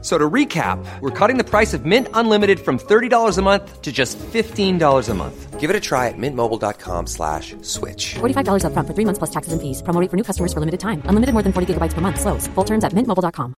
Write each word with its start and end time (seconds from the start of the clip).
F- 0.00 0.04
So 0.04 0.16
to 0.16 0.30
recap, 0.30 0.78
we're 1.00 1.10
cutting 1.10 1.38
the 1.38 1.44
price 1.44 1.74
of 1.74 1.84
Mint 1.84 2.06
Unlimited 2.14 2.60
from 2.60 2.78
$30 2.78 3.38
a 3.38 3.42
month 3.42 3.82
to 3.82 3.90
just 3.92 4.16
$15 4.18 5.08
a 5.08 5.14
month. 5.14 5.58
Give 5.60 5.70
it 5.70 5.76
a 5.76 5.80
try 5.80 6.06
at 6.06 6.14
mintmobile.com 6.16 7.06
slash 7.08 7.56
switch. 7.62 8.14
$45 8.20 8.62
upfront 8.64 8.86
for 8.86 8.94
three 8.94 9.04
months 9.04 9.18
plus 9.18 9.30
taxes 9.30 9.52
and 9.52 9.60
fees. 9.60 9.82
Promo 9.82 10.00
rate 10.00 10.10
for 10.10 10.16
new 10.16 10.22
customers 10.24 10.52
for 10.52 10.60
limited 10.60 10.78
time. 10.78 11.02
Unlimited 11.10 11.32
more 11.34 11.42
than 11.42 11.52
40 11.52 11.74
gigabytes 11.74 11.94
per 11.94 12.00
month. 12.00 12.20
Slows. 12.20 12.46
Full 12.54 12.64
terms 12.64 12.84
at 12.84 12.92
mintmobile.com. 12.94 13.54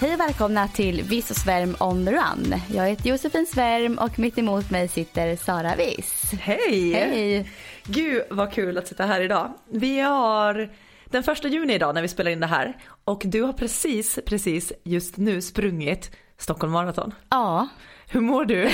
Hej 0.00 0.14
och 0.14 0.20
välkomna 0.20 0.68
till 0.68 1.02
Viss 1.02 1.30
och 1.30 1.36
Svärm 1.36 1.76
on 1.80 2.04
the 2.06 2.12
run. 2.12 2.54
Jag 2.72 2.88
heter 2.88 3.08
Josefin 3.08 3.46
Svärm 3.46 3.98
och 3.98 4.18
mitt 4.18 4.38
emot 4.38 4.70
mig 4.70 4.88
sitter 4.88 5.36
Sara 5.36 5.76
Viss. 5.76 6.32
Hej! 6.40 6.92
Hej! 6.92 7.50
Gud 7.88 8.22
vad 8.30 8.52
kul 8.52 8.78
att 8.78 8.88
sitta 8.88 9.06
här 9.06 9.20
idag. 9.20 9.54
Vi 9.70 10.00
har 10.00 10.70
den 11.04 11.22
första 11.22 11.48
juni 11.48 11.74
idag 11.74 11.94
när 11.94 12.02
vi 12.02 12.08
spelar 12.08 12.30
in 12.30 12.40
det 12.40 12.46
här 12.46 12.76
och 13.04 13.22
du 13.24 13.42
har 13.42 13.52
precis, 13.52 14.18
precis 14.26 14.72
just 14.84 15.16
nu 15.16 15.42
sprungit 15.42 16.16
Stockholm 16.38 16.72
Marathon. 16.72 17.14
Ja, 17.30 17.68
Hur 18.08 18.20
mår 18.20 18.44
du? 18.44 18.70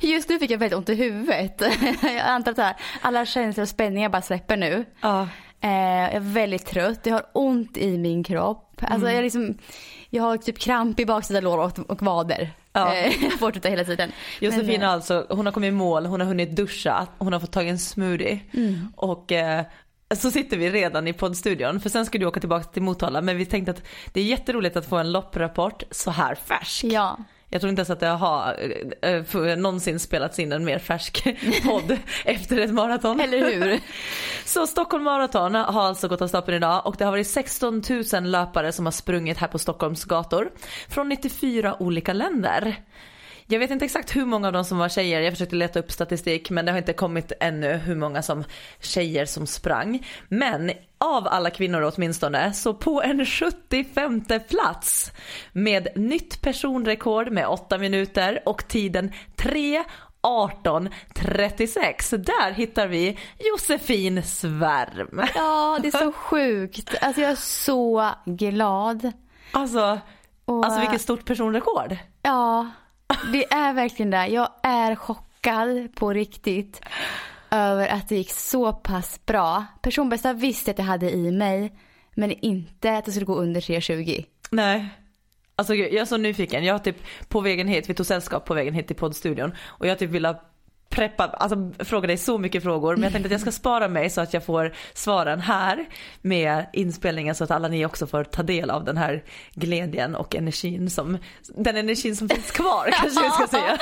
just 0.08 0.28
nu 0.28 0.38
fick 0.38 0.50
jag 0.50 0.58
väldigt 0.58 0.76
ont 0.78 0.88
i 0.88 0.94
huvudet. 0.94 1.62
Jag 2.02 2.18
antar 2.18 2.52
att 2.52 2.58
här, 2.58 2.76
alla 3.00 3.26
känslor 3.26 3.62
och 3.62 3.68
spänningar 3.68 4.08
bara 4.08 4.22
släpper 4.22 4.56
nu. 4.56 4.84
Ja. 5.00 5.28
Eh, 5.60 5.70
jag 5.70 6.12
är 6.12 6.20
väldigt 6.20 6.66
trött, 6.66 7.00
jag 7.06 7.14
har 7.14 7.26
ont 7.32 7.76
i 7.76 7.98
min 7.98 8.24
kropp. 8.24 8.82
Alltså 8.82 9.08
jag, 9.08 9.18
är 9.18 9.22
liksom, 9.22 9.58
jag 10.10 10.22
har 10.22 10.36
typ 10.36 10.58
kramp 10.58 11.00
i 11.00 11.06
baksida 11.06 11.40
lår 11.40 11.58
och, 11.58 11.78
och 11.90 12.02
vader. 12.02 12.50
Ja. 12.74 12.94
Eh, 12.94 13.12
Jag 13.22 13.38
får 13.38 13.50
tuta 13.50 13.68
hela 13.68 13.84
tiden. 13.84 14.12
Josefin 14.40 14.80
har 14.80 14.88
eh, 14.88 14.94
alltså, 14.94 15.26
hon 15.30 15.46
har 15.46 15.52
kommit 15.52 15.68
i 15.68 15.70
mål, 15.70 16.06
hon 16.06 16.20
har 16.20 16.26
hunnit 16.28 16.50
duscha, 16.56 17.06
hon 17.18 17.32
har 17.32 17.40
fått 17.40 17.52
tag 17.52 17.66
i 17.66 17.68
en 17.68 17.78
smoothie 17.78 18.40
Mm. 18.52 18.92
och 18.96 19.32
eh, 19.32 19.64
så 20.14 20.30
sitter 20.30 20.56
vi 20.56 20.70
redan 20.70 21.08
i 21.08 21.12
poddstudion 21.12 21.80
för 21.80 21.90
sen 21.90 22.06
ska 22.06 22.18
du 22.18 22.26
åka 22.26 22.40
tillbaka 22.40 22.64
till 22.64 22.82
Motala 22.82 23.20
men 23.20 23.36
vi 23.36 23.46
tänkte 23.46 23.70
att 23.70 23.82
det 24.12 24.20
är 24.20 24.24
jätteroligt 24.24 24.76
att 24.76 24.86
få 24.88 24.96
en 24.96 25.12
lopprapport 25.12 25.82
så 25.90 26.10
här 26.10 26.34
färsk. 26.34 26.84
Ja. 26.84 27.16
Jag 27.48 27.60
tror 27.60 27.68
inte 27.68 27.80
ens 27.80 27.90
att 27.90 28.00
det 28.00 28.06
har 28.06 28.56
eh, 29.02 29.10
eh, 29.12 29.56
någonsin 29.56 30.00
spelats 30.00 30.38
in 30.38 30.52
en 30.52 30.64
mer 30.64 30.78
färsk 30.78 31.24
podd 31.64 31.98
efter 32.24 32.58
ett 32.58 32.74
maraton. 32.74 33.20
Eller 33.20 33.38
hur? 33.38 33.80
Så 34.44 34.66
Stockholm 34.66 35.04
Marathon 35.04 35.54
har 35.54 35.82
alltså 35.82 36.08
gått 36.08 36.22
av 36.22 36.28
stapeln 36.28 36.56
idag 36.56 36.86
och 36.86 36.96
det 36.98 37.04
har 37.04 37.12
varit 37.12 37.26
16 37.26 37.82
000 38.12 38.24
löpare 38.24 38.72
som 38.72 38.86
har 38.86 38.92
sprungit 38.92 39.38
här 39.38 39.48
på 39.48 39.58
Stockholms 39.58 40.04
gator 40.04 40.50
från 40.88 41.08
94 41.08 41.76
olika 41.82 42.12
länder. 42.12 42.76
Jag 43.46 43.58
vet 43.58 43.70
inte 43.70 43.84
exakt 43.84 44.16
hur 44.16 44.24
många 44.24 44.46
av 44.46 44.52
dem 44.52 44.64
som 44.64 44.78
var 44.78 44.88
tjejer, 44.88 45.20
jag 45.20 45.32
försökte 45.32 45.56
leta 45.56 45.78
upp 45.78 45.92
statistik 45.92 46.50
men 46.50 46.64
det 46.66 46.72
har 46.72 46.78
inte 46.78 46.92
kommit 46.92 47.32
ännu 47.40 47.72
hur 47.76 47.96
många 47.96 48.22
som 48.22 48.44
tjejer 48.80 49.24
som 49.24 49.46
sprang. 49.46 50.06
Men 50.28 50.70
av 50.98 51.28
alla 51.28 51.50
kvinnor 51.50 51.92
åtminstone 51.94 52.52
så 52.52 52.74
på 52.74 53.02
en 53.02 53.26
75 53.26 54.24
plats 54.48 55.12
med 55.52 55.88
nytt 55.96 56.42
personrekord 56.42 57.30
med 57.32 57.46
8 57.46 57.78
minuter 57.78 58.42
och 58.46 58.68
tiden 58.68 59.12
3 59.36 59.84
18.36. 60.22 62.16
Där 62.16 62.50
hittar 62.52 62.86
vi 62.86 63.18
Josefin 63.38 64.22
Svärm. 64.22 65.22
ja, 65.34 65.78
det 65.82 65.88
är 65.88 65.98
så 65.98 66.12
sjukt. 66.16 66.94
Alltså 67.00 67.20
jag 67.20 67.30
är 67.30 67.36
så 67.36 68.10
glad. 68.24 69.12
Alltså, 69.50 69.98
Och, 70.44 70.64
alltså 70.64 70.80
vilket 70.80 71.00
stort 71.00 71.24
personrekord. 71.24 71.96
Ja, 72.22 72.70
det 73.32 73.52
är 73.52 73.72
verkligen 73.72 74.10
det. 74.10 74.26
Jag 74.26 74.48
är 74.62 74.94
chockad 74.94 75.94
på 75.94 76.12
riktigt 76.12 76.80
över 77.50 77.88
att 77.88 78.08
det 78.08 78.16
gick 78.16 78.30
så 78.30 78.72
pass 78.72 79.20
bra. 79.26 79.64
Personbästa 79.82 80.32
visste 80.32 80.70
att 80.70 80.78
jag 80.78 80.84
hade 80.84 81.10
i 81.10 81.32
mig, 81.32 81.72
men 82.14 82.30
inte 82.30 82.96
att 82.96 83.04
det 83.04 83.12
skulle 83.12 83.26
gå 83.26 83.34
under 83.34 83.60
3.20. 83.60 84.24
Nej. 84.50 84.88
Alltså 85.56 85.74
jag 85.74 85.92
jag 85.92 86.00
är 86.00 86.04
så 86.04 86.16
nyfiken. 86.16 86.64
Jag 86.64 86.74
har 86.74 86.78
typ 86.78 86.96
på 87.28 87.40
vägen 87.40 87.68
hit, 87.68 87.90
vi 87.90 87.94
tog 87.94 88.06
sällskap 88.06 88.44
på 88.44 88.54
vägen 88.54 88.74
hit 88.74 88.86
till 88.86 88.96
poddstudion 88.96 89.54
och 89.60 89.86
jag 89.86 89.98
typ 89.98 90.10
ville 90.10 90.36
preppa, 90.94 91.24
alltså 91.24 91.84
fråga 91.84 92.06
dig 92.06 92.16
så 92.16 92.38
mycket 92.38 92.62
frågor 92.62 92.96
men 92.96 93.02
jag 93.02 93.12
tänkte 93.12 93.26
att 93.26 93.32
jag 93.32 93.40
ska 93.40 93.52
spara 93.52 93.88
mig 93.88 94.10
så 94.10 94.20
att 94.20 94.34
jag 94.34 94.44
får 94.44 94.74
svaren 94.94 95.40
här 95.40 95.86
med 96.22 96.66
inspelningen 96.72 97.34
så 97.34 97.44
att 97.44 97.50
alla 97.50 97.68
ni 97.68 97.86
också 97.86 98.06
får 98.06 98.24
ta 98.24 98.42
del 98.42 98.70
av 98.70 98.84
den 98.84 98.96
här 98.96 99.22
glädjen 99.54 100.14
och 100.14 100.34
energin 100.34 100.90
som, 100.90 101.18
den 101.56 101.76
energin 101.76 102.16
som 102.16 102.28
finns 102.28 102.50
kvar 102.50 102.90
kanske 103.02 103.24
jag 103.24 103.34
ska 103.34 103.46
säga. 103.46 103.78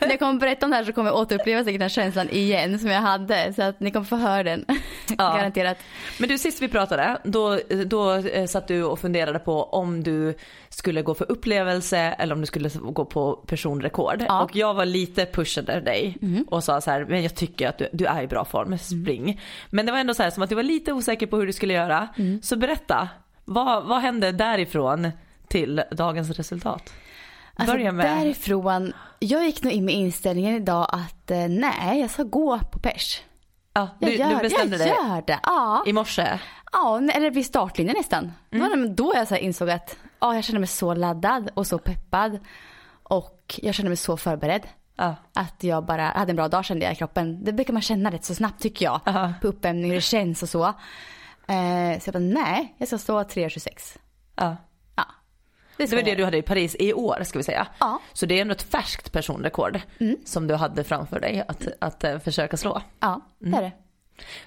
När 0.00 0.08
jag 0.08 0.18
kommer 0.18 0.40
berätta 0.40 0.66
om 0.66 0.70
det 0.70 0.76
här 0.76 0.84
så 0.84 0.92
kommer 0.92 1.10
jag 1.10 1.18
återuppleva 1.18 1.64
säkert 1.64 1.80
den 1.80 1.88
känslan 1.88 2.30
igen 2.30 2.78
som 2.78 2.90
jag 2.90 3.00
hade. 3.00 3.52
Så 3.52 3.62
att 3.62 3.80
ni 3.80 3.90
kommer 3.90 4.06
få 4.06 4.16
höra 4.16 4.42
den. 4.42 4.64
Ja. 5.18 5.36
Garanterat. 5.36 5.78
Men 6.18 6.28
du 6.28 6.38
sist 6.38 6.62
vi 6.62 6.68
pratade, 6.68 7.18
då, 7.24 7.60
då 7.86 8.14
eh, 8.14 8.46
satt 8.46 8.68
du 8.68 8.84
och 8.84 8.98
funderade 8.98 9.38
på 9.38 9.64
om 9.64 10.02
du 10.02 10.34
skulle 10.78 11.02
gå 11.02 11.14
för 11.14 11.32
upplevelse 11.32 11.98
eller 11.98 12.34
om 12.34 12.40
du 12.40 12.46
skulle 12.46 12.68
gå 12.68 13.04
på 13.04 13.32
personrekord. 13.46 14.24
Ja. 14.28 14.42
Och 14.42 14.56
jag 14.56 14.74
var 14.74 14.84
lite 14.84 15.26
pushade 15.26 15.80
dig 15.80 16.18
och 16.48 16.64
sa 16.64 16.80
så 16.80 16.90
här, 16.90 17.04
men 17.04 17.22
jag 17.22 17.34
tycker 17.34 17.68
att 17.68 17.78
du, 17.78 17.88
du 17.92 18.06
är 18.06 18.22
i 18.22 18.26
bra 18.26 18.44
form, 18.44 18.78
spring. 18.78 19.40
Men 19.70 19.86
det 19.86 19.92
var 19.92 19.98
ändå 19.98 20.14
så 20.14 20.22
här 20.22 20.30
som 20.30 20.42
att 20.42 20.48
du 20.48 20.54
var 20.54 20.62
lite 20.62 20.92
osäker 20.92 21.26
på 21.26 21.36
hur 21.36 21.46
du 21.46 21.52
skulle 21.52 21.74
göra. 21.74 22.08
Så 22.42 22.56
berätta, 22.56 23.08
vad, 23.44 23.84
vad 23.84 24.00
hände 24.00 24.32
därifrån 24.32 25.10
till 25.48 25.82
dagens 25.90 26.30
resultat? 26.30 26.92
Alltså 27.54 27.74
Börja 27.74 27.92
med, 27.92 28.06
därifrån, 28.06 28.92
jag 29.18 29.44
gick 29.44 29.62
nog 29.62 29.72
in 29.72 29.84
med 29.84 29.94
inställningen 29.94 30.54
idag 30.54 30.88
att 30.92 31.30
eh, 31.30 31.48
nej, 31.48 32.00
jag 32.00 32.10
ska 32.10 32.22
gå 32.22 32.58
på 32.72 32.78
pers. 32.78 33.22
Ja, 33.74 33.88
Jag 33.98 34.10
du, 34.10 34.16
gör, 34.16 34.28
du 34.34 34.36
bestämde 34.40 34.76
jag 34.76 34.86
dig 34.86 34.88
gör 34.88 35.22
det. 35.26 35.40
Ja. 35.42 35.82
i 35.86 35.92
morse. 35.92 36.38
Ja, 36.72 36.98
eller 37.12 37.30
vid 37.30 37.46
startlinjen 37.46 37.96
nästan. 37.96 38.32
Det 38.50 38.56
Mm. 38.56 38.68
var 38.70 38.76
det- 38.76 38.88
då 38.94 39.12
jag 39.14 39.28
så 39.28 39.36
insåg 39.36 39.70
att 39.70 39.96
ja, 40.20 40.34
jag 40.34 40.44
kände 40.44 40.58
mig 40.60 40.66
så 40.68 40.94
laddad 40.94 41.50
och 41.54 41.66
så 41.66 41.78
peppad. 41.78 42.38
Och 43.02 43.60
jag 43.62 43.74
kände 43.74 43.90
mig 43.90 43.96
så 43.96 44.16
förberedd. 44.16 44.62
Ja. 44.96 45.14
Att 45.34 45.64
jag 45.64 45.84
bara 45.84 46.02
hade 46.06 46.30
en 46.32 46.36
bra 46.36 46.48
dag 46.48 46.64
kände 46.64 46.84
jag 46.84 46.92
i 46.92 46.96
kroppen. 46.96 47.44
Det 47.44 47.52
brukar 47.52 47.72
man 47.72 47.82
känna 47.82 48.10
rätt 48.10 48.24
så 48.24 48.34
snabbt 48.34 48.62
tycker 48.62 48.84
jag. 48.84 49.00
Aha. 49.06 49.32
På 49.40 49.46
uppvärmning, 49.48 49.84
hur 49.90 49.94
det 49.94 50.00
känns 50.00 50.42
och 50.42 50.48
så. 50.48 50.64
Eh, 51.46 52.00
så 52.00 52.08
jag 52.08 52.12
bara 52.12 52.18
nej, 52.18 52.74
jag 52.78 52.88
ska 52.88 52.98
stå 52.98 53.22
3.26. 53.22 53.98
Ja. 54.36 54.56
Det 55.76 55.86
ska 55.86 55.96
var 55.96 56.02
det 56.02 56.14
du 56.14 56.24
hade 56.24 56.36
i 56.36 56.42
Paris 56.42 56.76
i 56.78 56.92
år 56.92 57.22
ska 57.24 57.38
vi 57.38 57.42
säga. 57.42 57.66
Ja. 57.80 58.00
Så 58.12 58.26
det 58.26 58.38
är 58.38 58.42
ändå 58.42 58.52
ett 58.52 58.62
färskt 58.62 59.12
personrekord 59.12 59.80
som 60.24 60.46
du 60.46 60.54
hade 60.54 60.84
framför 60.84 61.20
dig 61.20 61.44
att, 61.48 61.68
att 61.80 62.04
eh, 62.04 62.18
försöka 62.18 62.56
slå. 62.56 62.82
Ja, 63.00 63.20
det 63.38 63.46
Mm. 63.46 63.58
är 63.58 63.62
det. 63.62 63.72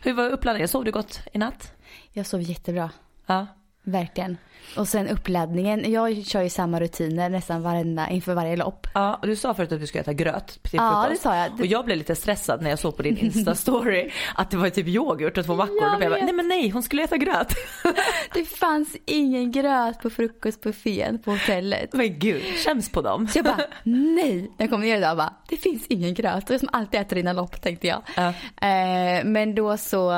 Hur 0.04 0.14
var 0.14 0.30
uppladdningen? 0.30 0.68
Sov 0.68 0.84
du 0.86 0.92
gott 0.92 1.22
i 1.34 1.38
natt? 1.38 1.74
Jag 2.12 2.26
sov 2.26 2.42
jättebra. 2.42 2.90
Ja. 3.26 3.48
Verkligen. 3.92 4.38
Och 4.78 4.88
sen 4.88 5.08
uppladdningen. 5.08 5.92
Jag 5.92 6.26
kör 6.26 6.42
ju 6.42 6.50
samma 6.50 6.80
rutiner 6.80 7.30
nästan 7.30 7.62
varenda, 7.62 8.10
inför 8.10 8.34
varje 8.34 8.56
lopp. 8.56 8.88
Ja, 8.94 9.16
och 9.22 9.28
du 9.28 9.36
sa 9.36 9.54
förut 9.54 9.72
att 9.72 9.80
du 9.80 9.88
skulle 9.88 10.02
äta 10.02 10.14
gröt 10.14 10.48
till 10.48 10.60
Ja, 10.74 11.04
frukost. 11.04 11.24
det 11.24 11.30
sa 11.30 11.36
jag. 11.36 11.60
Och 11.60 11.66
jag 11.66 11.86
blev 11.86 11.98
lite 11.98 12.16
stressad 12.16 12.62
när 12.62 12.70
jag 12.70 12.80
såg 12.80 12.98
på 12.98 13.04
din 13.04 13.18
Insta-story 13.18 14.12
att 14.36 14.52
det 14.52 14.58
var 14.58 14.70
typ 14.70 14.88
yoghurt 14.88 15.38
och 15.38 15.46
två 15.46 15.56
mackor. 15.56 15.78
Jag 15.82 15.92
Då 15.92 15.98
blev 15.98 16.12
jag 16.12 16.20
bara, 16.20 16.26
nej 16.26 16.34
men 16.34 16.48
nej, 16.48 16.70
hon 16.70 16.84
skulle 16.84 17.04
äta 17.04 17.18
gröt. 17.18 17.54
Det 18.34 18.46
fanns 18.46 18.96
ingen 19.06 19.52
gröt 19.52 20.00
på 20.00 20.10
frukostbuffén 20.10 21.20
på 21.20 21.32
hotellet. 21.32 21.94
men 21.94 22.20
gud, 22.20 22.44
känns 22.64 22.92
på 22.92 23.02
dem. 23.02 23.28
Så 23.28 23.38
jag 23.38 23.46
bara, 23.46 23.58
nej. 23.84 24.42
När 24.42 24.52
jag 24.58 24.70
kom 24.70 24.82
ner 24.82 24.98
idag 24.98 25.18
bara, 25.18 25.34
det 25.50 25.58
finns 25.58 25.88
ingen 25.88 26.14
gröt. 26.14 26.44
Och 26.50 26.54
jag 26.54 26.60
som 26.60 26.70
alltid 26.72 27.00
äter 27.00 27.16
dina 27.16 27.34
lopp 27.34 27.62
tänkte 27.62 27.88
jag. 27.88 28.02
Ja. 28.16 28.28
Eh, 28.68 29.26
men 29.26 29.56
då 29.56 29.78
så 29.78 30.14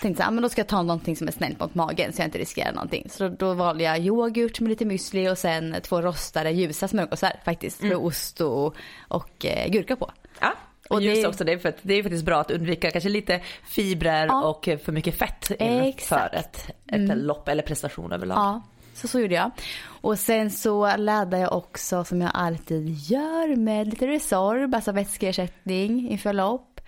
tänkte 0.00 0.22
jag, 0.22 0.32
men 0.32 0.42
då 0.42 0.48
ska 0.48 0.60
jag 0.60 0.68
ta 0.68 0.82
någonting 0.82 1.16
som 1.16 1.28
är 1.28 1.32
snällt 1.32 1.60
mot 1.60 1.74
magen 1.74 2.12
så 2.12 2.20
jag 2.20 2.26
inte 2.26 2.38
riskerar 2.38 2.72
någonting. 2.72 2.89
Så 3.10 3.28
då, 3.28 3.34
då 3.38 3.54
valde 3.54 3.84
jag 3.84 3.98
yoghurt 3.98 4.60
med 4.60 4.68
lite 4.68 4.84
müsli 4.84 5.30
och 5.32 5.38
sen 5.38 5.76
två 5.82 6.00
rostade 6.02 6.50
ljusa 6.50 6.88
smörgåsar 6.88 7.32
faktiskt. 7.44 7.82
Med 7.82 7.96
ost 7.96 8.40
och, 8.40 8.74
och 9.08 9.44
eh, 9.46 9.68
gurka 9.70 9.96
på. 9.96 10.10
Ja. 10.40 10.52
Och 10.88 11.02
just 11.02 11.22
det- 11.22 11.28
också, 11.28 11.44
det 11.44 11.58
för 11.58 11.68
att 11.68 11.78
det 11.82 11.94
är 11.94 12.02
faktiskt 12.02 12.24
bra 12.24 12.40
att 12.40 12.50
undvika 12.50 12.90
kanske 12.90 13.08
lite 13.10 13.40
fibrer 13.68 14.26
Ja. 14.26 14.44
och 14.44 14.64
för 14.84 14.92
mycket 14.92 15.14
fett 15.18 15.50
inför 15.60 16.30
ett, 16.32 16.70
ett 16.86 17.16
lopp 17.18 17.48
eller 17.48 17.62
prestation 17.62 18.12
överlag. 18.12 18.38
Ja, 18.38 18.62
så 18.94 19.08
så 19.08 19.20
gjorde 19.20 19.34
jag. 19.34 19.50
Och 19.86 20.18
sen 20.18 20.50
så 20.50 20.96
laddade 20.96 21.38
jag 21.38 21.52
också 21.52 22.04
som 22.04 22.20
jag 22.20 22.30
alltid 22.34 22.88
gör 22.88 23.56
med 23.56 23.86
lite 23.88 24.06
Resorb, 24.06 24.74
alltså 24.74 24.92
vätskeersättning 24.92 26.10
inför 26.10 26.32
lopp. 26.32 26.80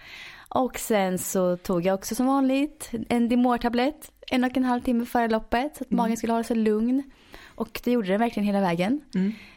Och 0.48 0.78
sen 0.78 1.18
så 1.18 1.56
tog 1.56 1.86
jag 1.86 1.94
också 1.94 2.14
som 2.14 2.26
vanligt 2.26 2.90
en 3.08 3.28
Dimor-tablett 3.28 4.11
en 4.30 4.44
och 4.44 4.56
en 4.56 4.64
halv 4.64 4.80
timme 4.80 5.06
före 5.06 5.28
loppet 5.28 5.76
så 5.76 5.84
att 5.84 5.90
magen 5.90 6.16
skulle 6.16 6.32
hålla 6.32 6.44
sig 6.44 6.56
lugn. 6.56 7.02
Och 7.54 7.80
det 7.84 7.90
gjorde 7.90 8.08
den 8.08 8.20
verkligen 8.20 8.46
hela 8.46 8.60
vägen. 8.60 9.00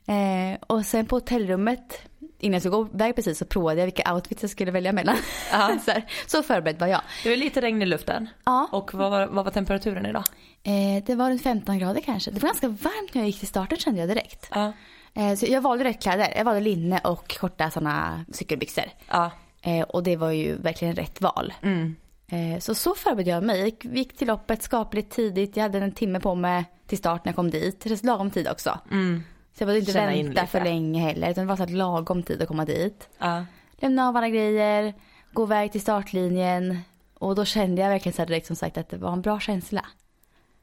Eh, 0.06 0.60
och 0.68 0.86
sen 0.86 1.06
på 1.06 1.16
hotellrummet 1.16 2.02
innan 2.40 2.54
jag 2.54 2.62
skulle 2.62 2.76
gå 2.76 2.88
iväg 2.94 3.16
precis 3.16 3.38
så 3.38 3.46
provade 3.46 3.80
jag 3.80 3.86
vilka 3.86 4.14
outfits 4.14 4.42
jag 4.42 4.52
skulle 4.52 4.72
välja 4.72 4.94
mellan. 4.94 5.16
Så, 5.86 5.92
här, 5.92 6.06
så 6.28 6.44
förberedd 6.44 6.80
var 6.80 6.88
jag. 6.88 7.02
Det 7.24 7.30
var 7.30 7.36
lite 7.36 7.62
regn 7.62 7.82
i 7.82 7.86
luften. 7.86 8.30
Ja. 8.46 8.70
Och 8.72 8.94
vad 8.94 9.12
var, 9.12 9.28
vad 9.28 9.46
var 9.46 9.52
temperaturen 9.52 10.06
idag? 10.06 10.24
Eh, 10.64 11.04
det 11.06 11.16
var 11.16 11.30
runt 11.30 11.44
15 11.44 11.80
grader 11.80 12.02
kanske. 12.02 12.32
Det 12.32 12.42
var 12.42 12.50
ganska 12.50 12.68
varmt 12.68 13.14
när 13.14 13.22
jag 13.22 13.28
gick 13.28 13.40
till 13.40 13.48
starten 13.48 13.78
kände 13.78 14.00
jag 14.00 14.10
direkt. 14.10 14.50
Ja. 14.54 14.74
Eh, 15.14 15.36
så 15.36 15.46
jag 15.46 15.62
valde 15.62 15.84
rätt 15.84 16.02
kläder. 16.02 16.34
Jag 16.38 16.46
valde 16.46 16.62
linne 16.62 17.00
och 17.04 17.38
korta 17.38 17.70
sådana 17.70 18.26
cykelbyxor. 18.34 18.86
Ja. 19.10 19.32
Eh, 19.62 19.82
och 19.82 20.04
det 20.04 20.16
var 20.16 20.32
ju 20.32 20.56
verkligen 20.56 20.96
rätt 20.96 21.22
val. 21.22 21.54
Mm. 21.62 21.96
Eh, 22.28 22.60
så 22.60 22.76
så 22.76 22.96
förberedde 22.96 23.30
jag 23.30 23.44
mig. 23.44 23.64
Gick, 23.64 23.86
gick 23.86 24.18
till 24.18 24.28
loppet 24.28 24.64
skapligt 24.64 25.12
tidigt. 25.12 25.56
Jag 25.56 25.64
hade 25.64 25.78
en 25.78 25.92
timme 25.92 26.20
på 26.20 26.36
mig 26.36 26.66
till 26.88 26.98
start 26.98 27.26
när 27.26 27.30
jag 27.30 27.36
kom 27.36 27.50
dit. 27.50 28.04
Lagom 28.04 28.32
tid 28.32 28.48
också. 28.48 28.80
Mm. 28.92 29.24
Så 29.54 29.62
jag 29.64 29.68
behövde 29.68 29.80
inte 29.80 29.92
Känna 29.92 30.12
vänta 30.12 30.48
för 30.48 30.64
länge 30.64 31.02
heller. 31.02 31.32
Utan 31.32 31.44
det 31.44 31.50
var 31.50 31.56
så 31.56 31.64
här 31.64 31.70
lagom 31.70 32.24
tid 32.24 32.42
att 32.42 32.48
komma 32.48 32.66
dit. 32.66 33.10
Ja. 33.18 33.46
Lämna 33.78 34.08
av 34.08 34.18
alla 34.18 34.30
grejer. 34.30 34.94
Gå 35.34 35.44
iväg 35.44 35.72
till 35.72 35.82
startlinjen. 35.82 36.80
Och 37.14 37.36
då 37.36 37.46
kände 37.46 37.82
jag 37.82 37.90
verkligen 37.90 38.14
så 38.14 38.22
här 38.22 38.28
direkt 38.28 38.48
som 38.48 38.56
sagt 38.56 38.78
att 38.78 38.90
det 38.90 38.98
var 38.98 39.14
en 39.14 39.22
bra 39.22 39.40
känsla. 39.40 39.86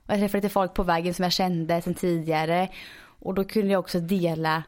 Och 0.07 0.13
jag 0.13 0.19
träffade 0.19 0.39
lite 0.39 0.53
folk 0.53 0.75
på 0.75 0.83
vägen 0.83 1.15
som 1.15 1.23
jag 1.23 1.33
kände 1.33 1.83
sedan 1.83 1.95
tidigare. 1.95 2.69
Och 3.21 3.35
då 3.35 3.45
kunde 3.45 3.73
jag 3.73 3.81
också 3.81 4.01
dela 4.01 4.63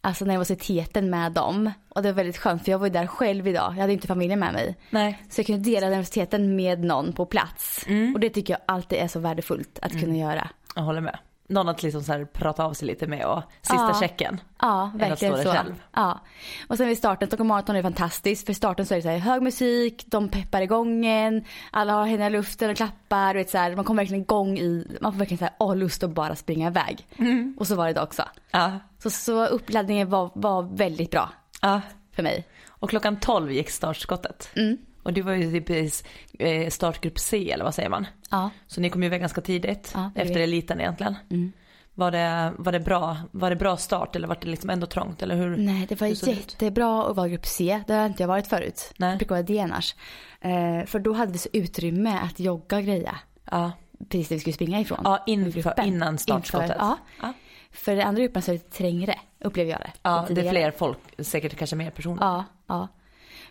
alltså 0.00 0.24
nervositeten 0.24 1.10
med 1.10 1.32
dem. 1.32 1.72
Och 1.88 2.02
det 2.02 2.08
var 2.08 2.16
väldigt 2.16 2.38
skönt 2.38 2.64
för 2.64 2.70
jag 2.70 2.78
var 2.78 2.86
ju 2.86 2.92
där 2.92 3.06
själv 3.06 3.46
idag. 3.48 3.72
Jag 3.76 3.80
hade 3.80 3.92
inte 3.92 4.06
familjen 4.06 4.38
med 4.38 4.52
mig. 4.52 4.76
Nej. 4.90 5.22
Så 5.30 5.40
jag 5.40 5.46
kunde 5.46 5.70
dela 5.70 5.88
nervositeten 5.88 6.56
med 6.56 6.84
någon 6.84 7.12
på 7.12 7.26
plats. 7.26 7.84
Mm. 7.86 8.14
Och 8.14 8.20
det 8.20 8.30
tycker 8.30 8.52
jag 8.52 8.60
alltid 8.66 8.98
är 8.98 9.08
så 9.08 9.20
värdefullt 9.20 9.78
att 9.82 10.00
kunna 10.00 10.16
göra. 10.16 10.48
Jag 10.74 10.82
håller 10.82 11.00
med. 11.00 11.18
Någon 11.50 11.68
att 11.68 11.82
liksom 11.82 12.02
så 12.02 12.26
prata 12.32 12.64
av 12.64 12.72
sig 12.72 12.86
lite 12.88 13.06
med 13.06 13.26
och 13.26 13.42
sista 13.60 13.74
Ja. 13.74 13.94
checken. 14.00 14.40
Ja, 14.60 14.90
verkligen 14.94 15.42
så. 15.42 15.50
själv. 15.50 15.82
Ja. 15.94 16.20
Och 16.68 16.76
sen 16.76 16.88
vid 16.88 16.98
starten, 16.98 17.28
Stockholm 17.28 17.48
Marathon 17.48 17.76
är 17.76 17.82
fantastiskt. 17.82 18.46
För 18.46 18.52
starten 18.52 18.86
så 18.86 18.94
är 18.94 18.98
det 18.98 19.02
så 19.02 19.08
här 19.08 19.18
hög 19.18 19.42
musik, 19.42 20.04
de 20.06 20.28
peppar 20.28 20.60
igång 20.62 21.06
en, 21.06 21.44
alla 21.70 21.92
har 21.92 22.06
händerna 22.06 22.26
i 22.26 22.30
luften 22.30 22.70
och 22.70 22.76
klappar. 22.76 23.34
Vet, 23.34 23.50
så 23.50 23.58
här, 23.58 23.76
man 23.76 23.84
kommer 23.84 24.02
verkligen 24.02 24.22
igång 24.22 24.58
i, 24.58 24.98
man 25.00 25.12
får 25.12 25.18
verkligen 25.18 25.38
så 25.38 25.44
här, 25.44 25.54
åh, 25.58 25.76
lust 25.76 26.02
att 26.02 26.10
bara 26.10 26.36
springa 26.36 26.68
iväg. 26.68 27.06
Mm. 27.16 27.56
Och 27.58 27.66
så 27.66 27.74
var 27.74 27.86
det 27.86 27.92
då 27.92 28.00
också. 28.00 28.22
Ja. 28.50 28.72
Så, 29.02 29.10
så 29.10 29.46
uppladdningen 29.46 30.10
var, 30.10 30.30
var 30.34 30.62
väldigt 30.62 31.10
bra 31.10 31.30
ja. 31.62 31.80
för 32.12 32.22
mig. 32.22 32.46
Och 32.68 32.90
klockan 32.90 33.20
12 33.20 33.52
gick 33.52 33.70
startskottet. 33.70 34.50
Mm. 34.56 34.78
Och 35.08 35.14
det 35.14 35.22
var 35.22 35.32
ju 35.32 35.52
typ 35.52 35.70
i 35.70 35.90
eh, 36.38 36.70
startgrupp 36.70 37.18
C 37.18 37.50
eller 37.50 37.64
vad 37.64 37.74
säger 37.74 37.88
man? 37.88 38.06
Ja. 38.30 38.50
Så 38.66 38.80
ni 38.80 38.90
kom 38.90 39.02
ju 39.02 39.06
iväg 39.06 39.20
ganska 39.20 39.40
tidigt. 39.40 39.92
Ja, 39.94 40.10
det 40.14 40.20
efter 40.20 40.40
eliten 40.40 40.80
egentligen. 40.80 41.14
Mm. 41.30 41.52
Var, 41.94 42.10
det, 42.10 42.52
var, 42.58 42.72
det 42.72 42.80
bra, 42.80 43.16
var 43.30 43.50
det 43.50 43.56
bra 43.56 43.76
start 43.76 44.16
eller 44.16 44.28
var 44.28 44.38
det 44.40 44.48
liksom 44.48 44.70
ändå 44.70 44.86
trångt? 44.86 45.22
Eller 45.22 45.36
hur? 45.36 45.56
Nej, 45.56 45.86
det 45.88 46.00
var 46.00 46.08
det 46.08 46.12
ut? 46.12 46.26
jättebra 46.26 47.04
att 47.10 47.16
vara 47.16 47.28
grupp 47.28 47.46
C. 47.46 47.82
Det 47.86 47.94
har 47.94 48.06
inte 48.06 48.22
jag 48.22 48.28
varit 48.28 48.46
förut. 48.46 48.92
Nej. 48.96 49.12
Det 49.12 49.18
brukar 49.18 49.34
vara 49.34 49.42
D 49.42 49.60
annars. 49.60 49.94
Eh, 50.40 50.84
för 50.86 50.98
då 50.98 51.12
hade 51.12 51.32
vi 51.32 51.38
så 51.38 51.48
utrymme 51.52 52.18
att 52.18 52.40
jogga 52.40 52.76
och 52.76 52.84
greja. 52.84 53.16
Ja, 53.50 53.72
Precis 54.08 54.28
där 54.28 54.36
vi 54.36 54.40
skulle 54.40 54.54
springa 54.54 54.80
ifrån. 54.80 55.00
ja 55.04 55.24
inför, 55.26 55.84
innan 55.84 56.18
startskottet. 56.18 56.70
Inför, 56.70 56.80
ja. 56.80 56.98
Ja. 57.22 57.32
För 57.72 57.96
andra 57.96 58.22
gruppen 58.22 58.42
så 58.42 58.50
är 58.50 58.54
det 58.54 58.70
trängre, 58.70 59.14
upplever 59.40 59.70
jag 59.70 59.80
det. 59.80 59.92
Ja, 60.02 60.26
det 60.30 60.46
är 60.46 60.50
fler 60.50 60.70
folk, 60.70 60.98
säkert 61.18 61.56
kanske 61.56 61.76
mer 61.76 61.90
personer. 61.90 62.22
Ja, 62.22 62.44
ja. 62.66 62.88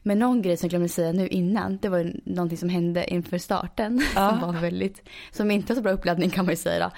Men 0.07 0.19
någon 0.19 0.42
grej 0.42 0.57
som 0.57 0.65
jag 0.65 0.69
glömde 0.69 0.89
säga 0.89 1.12
nu 1.12 1.27
innan, 1.27 1.77
det 1.81 1.89
var 1.89 2.13
någonting 2.25 2.57
som 2.57 2.69
hände 2.69 3.13
inför 3.13 3.38
starten. 3.38 4.01
Ja. 4.15 4.30
Som 4.30 4.39
var 4.54 4.62
väldigt, 4.62 5.09
som 5.31 5.51
inte 5.51 5.74
var 5.74 5.75
så 5.75 5.81
bra 5.81 5.92
uppladdning 5.92 6.30
kan 6.30 6.45
man 6.45 6.51
ju 6.51 6.57
säga 6.57 6.80
då. 6.86 6.92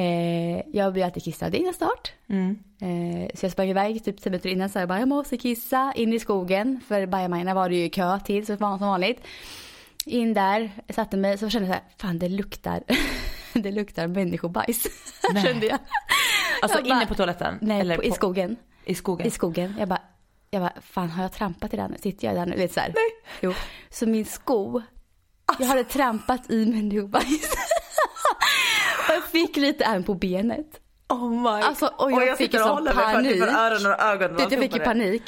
Eh, 0.00 0.62
jag 0.72 0.92
blev 0.92 1.04
alltid 1.04 1.22
kissnödig 1.22 1.58
innan 1.58 1.74
start. 1.74 2.12
Mm. 2.28 2.58
Eh, 2.80 3.30
så 3.34 3.44
jag 3.44 3.52
sprang 3.52 3.68
iväg 3.70 4.04
typ 4.04 4.20
10 4.22 4.30
minuter 4.30 4.48
innan 4.50 4.68
så 4.68 4.78
jag 4.78 4.88
bara, 4.88 4.98
jag 4.98 5.08
måste 5.08 5.36
kissa. 5.36 5.92
In 5.96 6.12
i 6.12 6.18
skogen, 6.18 6.80
för 6.88 7.06
bajamajorna 7.06 7.54
var 7.54 7.68
det 7.68 7.76
ju 7.76 7.88
kö 7.88 8.18
till 8.20 8.46
så 8.46 8.52
det 8.52 8.60
var 8.60 8.78
som 8.78 8.86
vanligt. 8.88 9.20
In 10.06 10.34
där, 10.34 10.70
satte 10.88 11.16
mig, 11.16 11.38
så 11.38 11.48
kände 11.48 11.68
jag 11.68 11.76
så 11.76 11.80
här, 11.82 11.90
fan 11.98 12.18
det 12.18 12.28
luktar, 12.28 12.82
det 13.52 13.72
luktar 13.72 14.06
människobajs. 14.06 14.86
Kände 15.44 15.66
jag. 15.66 15.78
Alltså 16.62 16.78
Jag 16.78 16.84
bara- 16.88 16.96
inne 16.96 17.06
på 17.06 17.14
toaletten? 17.14 17.58
Nej, 17.60 17.80
eller 17.80 17.96
på, 17.96 18.04
i 18.04 18.10
skogen. 18.10 18.56
I 18.84 18.94
skogen? 18.94 19.26
I 19.26 19.30
skogen. 19.30 19.74
Jag 19.78 19.88
bara, 19.88 20.00
jag 20.50 20.62
bara, 20.62 20.72
fan 20.80 21.10
har 21.10 21.22
jag 21.22 21.32
trampat 21.32 21.74
i 21.74 21.76
den? 21.76 21.96
Sitter 21.98 22.26
jag 22.26 22.34
i 22.34 22.38
den? 22.38 22.50
Vet 22.58 22.72
så 22.72 22.80
här. 22.80 22.88
Nej. 22.88 23.32
Jo. 23.40 23.54
Så 23.90 24.06
min 24.06 24.24
sko, 24.24 24.82
jag 25.58 25.66
hade 25.66 25.84
trampat 25.84 26.50
i 26.50 26.66
människobajs. 26.66 27.50
och 29.08 29.14
jag 29.14 29.24
fick 29.24 29.56
lite 29.56 29.84
ärm 29.84 30.04
på 30.04 30.14
benet. 30.14 30.80
Oh 31.08 31.30
my 31.30 31.62
Alltså, 31.62 31.86
och 31.86 32.12
jag, 32.12 32.38
fick 32.38 32.52
ju 32.54 32.58
sån 32.58 32.84
panik. 32.94 33.30
och. 33.42 34.36
Du 34.36 34.42
jag 34.42 34.50
fick 34.50 34.74
ju 34.74 34.80
panik. 34.84 35.22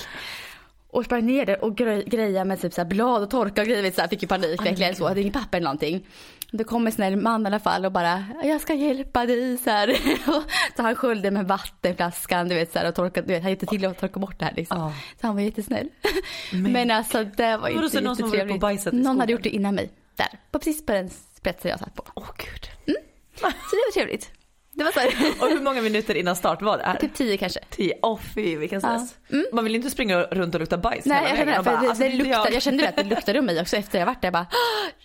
Och 0.93 1.05
sprang 1.05 1.27
ner 1.27 1.47
där 1.47 1.65
och 1.65 1.77
grej, 1.77 2.05
grejade 2.07 2.45
med 2.45 2.61
typ 2.61 2.73
så 2.73 2.85
blad 2.85 3.23
och 3.23 3.31
torka 3.31 3.61
och 3.61 3.67
grejer. 3.67 3.91
Så 3.91 4.01
här, 4.01 4.09
fick 4.09 4.23
ju 4.23 4.29
panik 4.29 4.67
verkligen 4.67 4.97
så. 4.97 5.09
Hade 5.09 5.21
ingen 5.21 5.33
papper 5.33 5.59
eller 5.59 5.65
någonting. 5.65 6.07
Då 6.51 6.65
kom 6.65 6.87
en 6.87 6.93
snäll 6.93 7.17
man 7.17 7.43
i 7.43 7.47
alla 7.47 7.61
fall 7.61 7.85
och 7.85 7.93
bara, 7.93 8.25
jag 8.45 8.61
ska 8.61 8.75
hjälpa 8.75 9.27
dig 9.27 9.59
så 9.59 9.71
här. 9.71 9.97
Så 10.77 10.83
han 10.83 10.97
sköljde 10.97 11.31
med 11.31 11.49
vattenflaskan 11.49 12.49
du 12.49 12.55
vet 12.55 12.73
så 12.73 12.79
här, 12.79 12.89
och 12.89 12.95
torkade, 12.95 13.27
du 13.27 13.33
vet, 13.33 13.43
han 13.43 13.51
hjälpte 13.51 13.67
till 13.67 13.85
att 13.85 13.99
torka 13.99 14.21
bort 14.21 14.39
det 14.39 14.45
här 14.45 14.55
liksom. 14.57 14.79
Ja. 14.79 14.93
Så 15.21 15.27
han 15.27 15.37
var 15.37 15.43
jättesnäll. 15.43 15.89
Men, 16.53 16.91
alltså 16.91 17.25
det 17.25 17.57
var 17.57 17.69
inte 17.69 17.91
så 17.91 18.01
någon 18.01 18.17
som 18.17 18.31
var 18.31 18.59
bajsat 18.59 18.95
i 18.95 18.97
Någon 18.97 19.21
hade 19.21 19.33
gjort 19.33 19.43
det 19.43 19.51
innan 19.51 19.75
mig. 19.75 19.91
Där, 20.17 20.39
på 20.51 20.59
precis 20.59 20.87
på 20.87 20.93
den 20.93 21.11
spetsen 21.37 21.71
jag 21.71 21.81
satt 21.81 21.95
på. 21.95 22.05
Åh 22.15 22.31
gud. 22.37 22.97
Så 23.41 23.47
det 23.47 23.83
var 23.87 23.93
trevligt. 23.93 24.31
Det 24.73 24.85
var 24.85 24.93
så 24.93 25.01
här, 25.01 25.09
Och 25.41 25.49
hur 25.49 25.61
många 25.61 25.83
minuter 25.83 26.15
innan 26.15 26.37
start 26.37 26.63
var 26.63 26.79
det 26.79 26.85
här? 26.85 26.97
typ 26.97 27.15
tio 27.15 27.37
kanske. 27.37 27.61
Tio. 27.71 27.95
Åh 28.03 28.19
fy 28.35 28.57
vilken 28.57 28.81
stress. 28.81 29.15
Man 29.53 29.65
vill 29.65 29.75
inte 29.75 29.91
springa 29.91 30.23
runt 30.23 30.55
och 30.55 30.61
lukta 30.61 30.79
bajs 30.79 31.05
Nej 31.05 31.23
jag 31.29 31.37
kände 31.37 31.53
det, 31.53 31.63
bara, 31.63 31.81
det, 31.81 31.89
alltså, 31.89 32.03
det 32.05 32.13
luktar, 32.13 32.51
jag 32.51 32.63
kände 32.63 32.89
att 32.89 32.97
det 32.97 33.05
luktade 33.15 33.39
om 33.39 33.47
mig 33.47 33.61
också 33.61 33.77
efter 33.77 33.99
jag 33.99 34.07
varit 34.07 34.21
där. 34.23 34.27
Jag 34.27 34.33
bara 34.33 34.47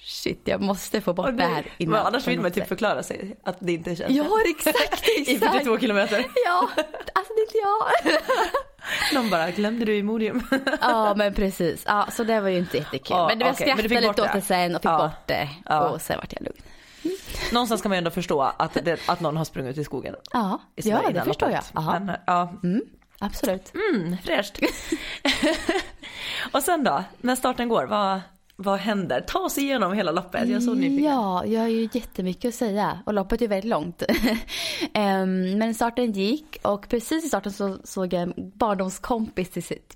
shit 0.05 0.41
jag 0.43 0.61
måste 0.61 1.01
få 1.01 1.13
bort 1.13 1.37
det 1.37 1.43
här 1.43 1.65
innan. 1.77 1.91
Men 1.91 2.05
annars 2.05 2.27
vill 2.27 2.39
man 2.39 2.51
typ 2.51 2.67
förklara 2.67 3.03
sig 3.03 3.35
att 3.43 3.57
det 3.59 3.71
inte 3.73 3.95
känns 3.95 4.11
Ja 4.11 4.25
exakt, 4.57 5.07
I 5.27 5.33
exakt. 5.35 5.51
42 5.53 5.79
kilometer. 5.79 6.25
Ja, 6.45 6.69
alltså 7.13 7.33
det 7.33 7.41
är 7.41 7.45
inte 7.45 7.57
jag. 7.57 8.21
Någon 9.13 9.29
bara, 9.29 9.51
glömde 9.51 9.85
du 9.85 9.95
Imodium? 9.97 10.47
Ja 10.81 11.13
men 11.15 11.33
precis, 11.33 11.83
ja, 11.87 12.07
så 12.11 12.23
det 12.23 12.39
var 12.41 12.49
ju 12.49 12.57
inte 12.57 12.77
jättekul. 12.77 13.07
Ja, 13.09 13.27
men 13.27 13.39
det 13.39 13.45
var 13.45 13.51
men 13.59 13.65
du 13.67 13.71
skrattade 13.71 14.01
lite 14.07 14.21
åt 14.21 14.33
det. 14.33 14.41
sen 14.41 14.75
och 14.75 14.81
fick 14.81 14.89
Ja. 14.91 14.97
bort 14.97 15.27
det. 15.27 15.49
Ja. 15.65 15.89
Och 15.89 16.01
sen 16.01 16.17
vart 16.17 16.33
jag 16.33 16.41
lugn. 16.41 16.61
Någonstans 17.53 17.81
kan 17.81 17.89
man 17.89 17.95
ju 17.95 17.97
ändå 17.97 18.11
förstå 18.11 18.41
att, 18.41 18.73
det, 18.73 18.99
att 19.09 19.19
någon 19.19 19.37
har 19.37 19.45
sprungit 19.45 19.71
ut 19.71 19.77
i 19.77 19.83
skogen. 19.83 20.15
Ja, 20.33 20.59
ja 20.75 21.01
det 21.13 21.21
förstår 21.21 21.49
jag. 21.51 21.63
Men, 21.73 22.11
ja, 22.27 22.53
Mm, 22.63 22.81
absolut. 23.19 23.73
mm, 23.93 24.17
fräscht. 24.23 24.59
och 26.51 26.63
sen 26.63 26.83
då, 26.83 27.03
när 27.21 27.35
starten 27.35 27.69
går, 27.69 27.85
vad, 27.85 28.21
vad 28.57 28.79
händer? 28.79 29.21
Ta 29.21 29.39
oss 29.39 29.57
igenom 29.57 29.93
hela 29.93 30.11
loppet, 30.11 30.47
jag 30.49 30.55
är 30.57 30.59
så 30.59 30.73
nyfiken. 30.73 31.03
Ja, 31.03 31.45
jag 31.45 31.61
har 31.61 31.67
ju 31.67 31.89
jättemycket 31.91 32.49
att 32.49 32.55
säga 32.55 32.99
och 33.05 33.13
loppet 33.13 33.41
är 33.41 33.47
väldigt 33.47 33.69
långt. 33.69 34.03
Em, 34.93 35.57
Men 35.57 35.73
starten 35.73 36.11
gick 36.11 36.57
och 36.61 36.89
precis 36.89 37.25
i 37.25 37.27
starten 37.27 37.51
så 37.53 37.77
såg 37.83 38.13
jag 38.13 38.21
en 38.21 38.33
barndomskompis 38.37 39.49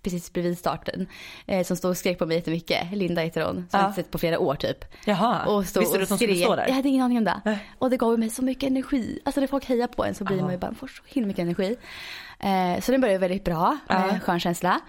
precis 0.04 0.34
bredvid 0.34 0.58
starten 0.58 1.08
eh, 1.46 1.64
som 1.66 1.78
stod 1.78 1.92
och 1.92 1.98
skrek 1.98 2.20
på 2.20 2.26
mig 2.26 2.38
jättemycket. 2.38 2.88
Linda 2.94 3.22
heter 3.22 3.42
hon, 3.46 3.54
som 3.56 3.66
Ja. 3.72 3.80
jag 3.80 3.90
inte 3.90 3.96
sett 4.02 4.12
på 4.12 4.18
flera 4.18 4.40
år 4.40 4.56
typ. 4.56 4.86
Jaha, 5.06 5.46
Och 5.46 5.66
stod 5.66 5.82
visste 5.84 5.98
du 5.98 6.04
att 6.04 6.10
de 6.10 6.18
skulle 6.18 6.36
stå 6.36 6.56
där? 6.56 6.68
Jag 6.68 6.74
hade 6.76 6.90
ingen 6.90 7.04
aning 7.06 7.18
om 7.18 7.24
det. 7.24 7.60
Och 7.80 7.90
det 7.90 7.98
gav 7.98 8.20
mig 8.20 8.30
så 8.30 8.42
mycket 8.44 8.70
energi. 8.70 9.20
Alltså 9.26 9.40
när 9.42 9.48
folk 9.48 9.66
hejar 9.66 9.88
på 9.88 10.06
en 10.06 10.16
så 10.16 10.24
blir 10.24 10.38
Ja. 10.38 10.44
man 10.44 10.52
ju 10.52 10.58
bara, 10.58 10.74
får 10.74 10.88
så 10.88 11.04
himla 11.06 11.28
mycket 11.28 11.44
energi. 11.44 11.76
Eh, 12.40 12.82
så 12.82 12.92
den 12.92 13.02
började 13.02 13.20
väldigt 13.20 13.44
bra, 13.44 13.78
med 13.90 14.10
Ja. 14.14 14.20
skön 14.20 14.40
känsla. 14.40 14.80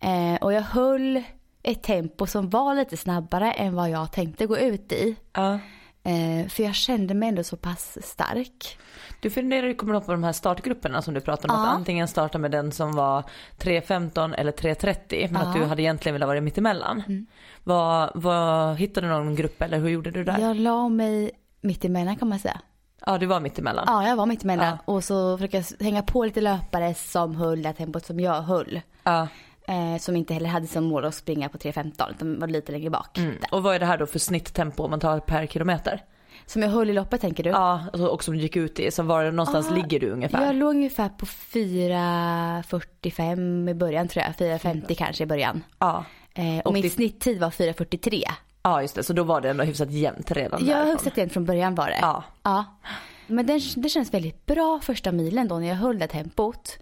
Eh, 0.00 0.34
och 0.40 0.52
jag 0.52 0.62
höll 0.62 1.22
ett 1.62 1.82
tempo 1.82 2.26
som 2.26 2.50
var 2.50 2.74
lite 2.74 2.96
snabbare 2.96 3.52
än 3.52 3.74
vad 3.74 3.90
jag 3.90 4.12
tänkte 4.12 4.46
gå 4.46 4.58
ut 4.58 4.92
i. 4.92 5.16
Ja. 5.32 5.58
Eh, 6.02 6.48
för 6.48 6.62
jag 6.62 6.74
kände 6.74 7.14
mig 7.14 7.28
ändå 7.28 7.44
så 7.44 7.56
pass 7.56 7.98
stark. 8.02 8.78
Du 9.20 9.30
funderar 9.30 9.66
ju 9.66 9.74
kommer 9.74 10.00
på 10.00 10.12
de 10.12 10.24
här 10.24 10.32
startgrupperna 10.32 11.02
som 11.02 11.14
du 11.14 11.20
pratade 11.20 11.54
om, 11.54 11.60
Ja. 11.60 11.66
att 11.68 11.74
antingen 11.74 12.08
starta 12.08 12.38
med 12.38 12.50
den 12.50 12.72
som 12.72 12.92
var 12.96 13.22
3.15 13.58 14.34
eller 14.34 14.52
3.30 14.52 15.28
men 15.32 15.36
att 15.36 15.42
Ja. 15.42 15.48
Mm. 15.50 15.60
du 15.60 15.66
hade 15.66 15.82
egentligen 15.82 16.14
velat 16.14 16.26
vara 16.26 16.40
mittemellan. 16.40 17.26
Vad, 17.64 18.10
vad, 18.14 18.76
hittade 18.76 19.06
du 19.06 19.12
någon 19.12 19.34
grupp 19.34 19.62
eller 19.62 19.78
hur 19.78 19.88
gjorde 19.88 20.10
du 20.10 20.24
där? 20.24 20.32
Ja, 20.38 20.46
Jag 20.46 20.56
la 20.56 20.88
mig 20.88 21.30
mitt 21.60 21.84
emellan 21.84 22.16
kan 22.16 22.28
man 22.28 22.38
säga. 22.38 22.60
du 23.20 23.26
var 23.26 23.40
mittemellan. 23.40 23.84
Ja, 23.88 24.08
jag 24.08 24.16
var 24.16 24.26
mitt 24.26 24.44
emellan. 24.44 24.66
Ja. 24.66 24.78
Och 24.84 25.04
så 25.04 25.38
försökte 25.38 25.56
jag 25.78 25.84
hänga 25.86 26.02
på 26.02 26.24
lite 26.24 26.40
löpare 26.40 26.94
som 26.94 27.36
höll 27.36 27.62
det 27.62 27.72
tempot 27.72 28.06
som 28.06 28.20
jag 28.20 28.42
höll. 28.42 28.80
Ja. 29.02 29.28
Eh, 29.68 29.96
som 29.98 30.16
inte 30.16 30.34
heller 30.34 30.48
hade 30.48 30.66
som 30.66 30.84
mål 30.84 31.04
att 31.04 31.14
springa 31.14 31.48
på 31.48 31.58
3.15 31.58 32.10
utan 32.10 32.40
var 32.40 32.46
lite 32.48 32.72
längre 32.72 32.90
bak. 32.90 33.18
Mm. 33.18 33.34
Och 33.50 33.62
vad 33.62 33.74
är 33.74 33.78
det 33.78 33.86
här 33.86 33.98
då 33.98 34.06
för 34.06 34.18
snitttempo 34.18 34.84
om 34.84 34.90
man 34.90 35.00
tar 35.00 35.20
per 35.20 35.46
kilometer? 35.46 36.04
Som 36.46 36.62
jag 36.62 36.68
höll 36.68 36.90
i 36.90 36.92
loppet 36.92 37.20
tänker 37.20 37.44
du? 37.44 37.50
Ja, 37.50 37.80
alltså, 37.92 38.06
och 38.06 38.24
som 38.24 38.34
gick 38.36 38.56
ut 38.56 38.80
i, 38.80 38.90
så 38.90 39.02
var 39.02 39.24
det 39.24 39.30
någonstans 39.30 39.66
Ja, 39.70 39.76
ligger 39.76 40.00
du 40.00 40.10
ungefär? 40.10 40.46
Jag 40.46 40.56
låg 40.56 40.70
ungefär 40.70 41.08
på 41.08 41.26
4.45 41.26 43.70
i 43.70 43.74
början 43.74 44.08
tror 44.08 44.24
jag. 44.24 44.32
4.50 44.58 44.94
kanske 44.94 45.22
i 45.22 45.26
början. 45.26 45.64
Ja. 45.78 46.04
Eh, 46.34 46.58
och, 46.58 46.66
Och 46.66 46.72
min 46.72 46.82
det- 46.82 46.90
snitttid 46.90 47.40
var 47.40 47.50
4.43. 47.50 48.24
ja, 48.62 48.82
just 48.82 48.94
det, 48.94 49.02
så 49.02 49.12
då 49.12 49.22
var 49.22 49.40
det 49.40 49.50
ändå 49.50 49.64
hyfsat 49.64 49.90
jämnt 49.90 50.30
redan 50.30 50.66
Jag 50.66 50.76
har 50.76 50.84
därifrån. 50.84 51.04
högst 51.04 51.16
igen 51.18 51.30
från 51.30 51.44
början 51.44 51.74
var 51.74 51.86
det. 51.86 51.98
Ja. 52.00 52.24
ja. 52.42 52.64
Men 53.26 53.46
det, 53.46 53.60
det 53.76 53.88
känns 53.88 54.14
väldigt 54.14 54.46
bra 54.46 54.80
första 54.82 55.12
milen 55.12 55.48
då 55.48 55.58
när 55.58 55.68
jag 55.68 55.76
höll 55.76 55.98
det 55.98 56.06
tempot. 56.08 56.78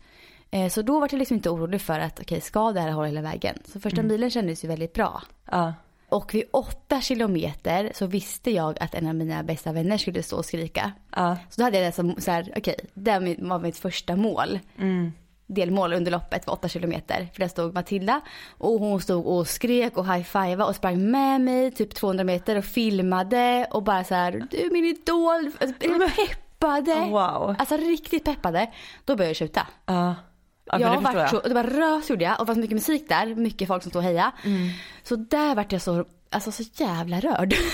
Eh, 0.57 0.69
så 0.69 0.83
då 0.83 1.01
var 1.01 1.09
jag 1.13 1.19
liksom 1.19 1.35
inte 1.35 1.51
orolig 1.51 1.81
för 1.81 2.01
att 2.01 2.21
okej, 2.21 2.41
ska 2.41 2.73
det 2.73 2.81
här 2.81 2.91
hålla 2.91 3.07
hela 3.07 3.23
vägen? 3.23 3.59
Så 3.65 3.81
första 3.81 4.03
milen 4.03 4.31
kändes 4.31 4.65
ju 4.65 4.69
väldigt 4.69 4.93
bra. 4.93 5.23
Ja. 5.51 5.75
Och 6.09 6.35
vid 6.35 6.45
åtta 6.53 7.01
kilometer 7.01 7.93
så 7.95 8.07
visste 8.07 8.51
jag 8.51 8.83
att 8.83 8.95
en 8.95 9.07
av 9.07 9.15
mina 9.15 9.43
bästa 9.43 9.73
vänner 9.73 9.99
skulle 9.99 10.23
stå 10.23 10.37
och 10.37 10.45
skrika. 10.45 10.93
Ja. 11.17 11.37
Så 11.51 11.61
då 11.61 11.65
hade 11.65 11.79
jag 11.79 11.87
det 11.87 11.93
som 11.93 12.15
så 12.19 12.31
här, 12.31 12.53
okej, 12.57 12.77
det 12.95 13.37
var 13.39 13.59
mitt 13.59 13.79
första 13.79 14.17
mål. 14.17 14.59
Delmål 15.47 15.93
under 15.93 16.11
loppet 16.13 16.47
var 16.47 16.55
åtta 16.55 16.69
kilometer. 16.69 17.29
För 17.33 17.41
där 17.41 17.49
stod 17.49 17.75
Matilda 17.75 18.21
och 18.59 18.81
hon 18.81 19.01
stod 19.01 19.27
och 19.27 19.49
skrek 19.49 19.97
och 19.97 20.07
high-fivade 20.07 20.65
och 20.65 20.77
sprang 20.77 21.11
med 21.11 21.41
mig 21.41 21.71
typ 21.71 21.95
200 21.95 22.25
meter 22.25 22.57
och 22.57 22.65
filmade 22.65 23.67
och 23.71 23.83
bara 23.83 24.05
så 24.05 24.15
här, 24.15 24.47
du 24.51 24.67
är 24.67 24.71
min 24.71 24.85
idol, 24.85 25.53
peppade. 26.59 26.95
Wow. 27.11 27.55
Alltså 27.59 27.77
riktigt 27.77 28.25
peppade. 28.25 28.71
Då 29.05 29.17
började 29.17 29.31
jag 29.31 29.37
tjuta. 29.37 29.67
Ja. 29.87 30.15
Ja, 30.67 30.79
men 30.79 30.93
jag 30.93 31.01
vart 31.01 31.15
jag. 31.15 31.31
så, 31.31 31.41
det 31.41 31.55
var 31.55 31.65
rös 31.65 32.11
gjorde 32.11 32.25
jag 32.25 32.41
och 32.41 32.47
det 32.47 32.51
var 32.51 32.55
så 32.55 32.61
mycket 32.61 32.75
musik 32.75 33.09
där, 33.09 33.35
mycket 33.35 33.69
folk 33.69 33.83
som 33.83 33.91
stod 33.91 34.01
och 34.01 34.05
heja. 34.05 34.33
Mm. 34.45 34.69
Så 35.03 35.17
där 35.17 35.55
vart 35.55 35.73
jag 35.73 35.83
så, 35.83 36.05
alltså 36.31 36.53
så 36.53 36.63
jävla 36.75 37.21
rörd. 37.21 37.55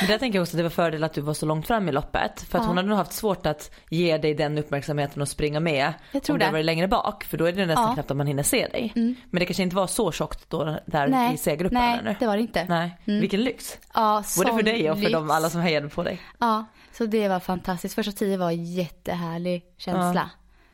Men 0.00 0.10
där 0.10 0.18
tänker 0.18 0.38
jag 0.38 0.42
också 0.42 0.56
att 0.56 0.58
det 0.58 0.62
var 0.62 0.70
fördel 0.70 1.04
att 1.04 1.12
du 1.14 1.20
var 1.20 1.34
så 1.34 1.46
långt 1.46 1.66
fram 1.66 1.88
i 1.88 1.92
loppet. 1.92 2.40
För 2.42 2.58
att 2.58 2.64
Ja. 2.64 2.68
hon 2.68 2.76
hade 2.76 2.88
nog 2.88 2.98
haft 2.98 3.12
svårt 3.12 3.46
att 3.46 3.70
ge 3.90 4.18
dig 4.18 4.34
den 4.34 4.58
uppmärksamheten 4.58 5.22
och 5.22 5.28
springa 5.28 5.60
med. 5.60 5.92
Jag 6.12 6.22
tror 6.22 6.34
om 6.36 6.40
det. 6.40 6.50
var 6.50 6.62
längre 6.62 6.88
bak. 6.88 7.24
För 7.24 7.38
då 7.38 7.44
är 7.44 7.52
det 7.52 7.66
nästan 7.66 7.82
Ja. 7.82 7.86
Mm. 7.88 7.94
knappt 7.94 8.10
att 8.10 8.16
man 8.16 8.26
hinner 8.26 8.42
se 8.42 8.66
dig. 8.66 8.92
Men 8.94 9.16
det 9.40 9.46
kanske 9.46 9.62
inte 9.62 9.76
var 9.76 9.86
så 9.86 10.12
tjockt 10.12 10.50
då 10.50 10.78
där 10.86 11.08
nej, 11.08 11.34
i 11.34 11.36
C-gruppen 11.36 11.78
nej 11.80 11.98
eller? 11.98 12.16
det 12.20 12.26
var 12.26 12.36
det 12.36 12.42
inte. 12.42 12.64
Nej, 12.68 12.98
vilken 13.04 13.40
lyx. 13.40 13.78
Ja, 13.94 14.22
Både 14.36 14.52
för 14.52 14.62
dig 14.62 14.90
och 14.90 14.96
för 14.96 15.02
lyx. 15.02 15.12
de, 15.12 15.30
alla 15.30 15.50
som 15.50 15.60
hejade 15.60 15.88
på 15.88 16.02
dig. 16.02 16.20
Ja, 16.38 16.64
så 16.92 17.06
det 17.06 17.28
var 17.28 17.40
fantastiskt. 17.40 17.94
Första 17.94 18.12
tio 18.12 18.36
var 18.36 18.50
en 18.50 18.64
jättehärlig 18.64 19.62
känsla. 19.78 20.30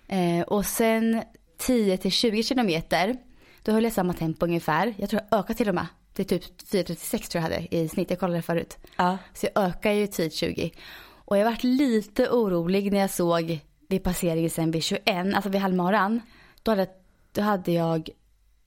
Eh, 0.08 0.42
och 0.46 0.66
sen 0.66 1.22
10 1.58 1.96
till 1.96 2.12
20 2.12 2.42
kilometer, 2.42 3.16
då 3.62 3.72
höll 3.72 3.84
jag 3.84 3.92
samma 3.92 4.12
tempo 4.12 4.46
ungefär. 4.46 4.94
Jag 4.98 5.10
tror 5.10 5.22
jag 5.30 5.38
ökade 5.38 5.54
till 5.56 5.68
och 5.68 5.74
med. 5.74 5.86
Det 6.12 6.22
är 6.22 6.38
typ 6.38 6.44
4.36 6.72 7.18
tror 7.30 7.42
jag 7.44 7.50
hade 7.50 7.74
i 7.76 7.88
snitt, 7.88 8.10
jag 8.10 8.20
kollade 8.20 8.42
förut. 8.42 8.76
Ja. 8.96 9.18
Så 9.34 9.46
jag 9.54 9.64
ökar 9.64 9.90
ju 9.92 10.06
tid 10.06 10.32
20. 10.32 10.70
Och 11.08 11.38
jag 11.38 11.44
varit 11.44 11.64
lite 11.64 12.28
orolig 12.30 12.92
när 12.92 12.98
jag 13.00 13.10
såg 13.10 13.60
vid 13.88 14.02
passeringen 14.02 14.50
sen 14.50 14.70
vid 14.70 14.82
21, 14.82 15.34
alltså 15.34 15.50
vid 15.50 15.60
halvmaran. 15.60 16.20
Då 16.62 16.70
hade, 16.70 16.86
då 17.32 17.42
hade 17.42 17.72
jag 17.72 18.08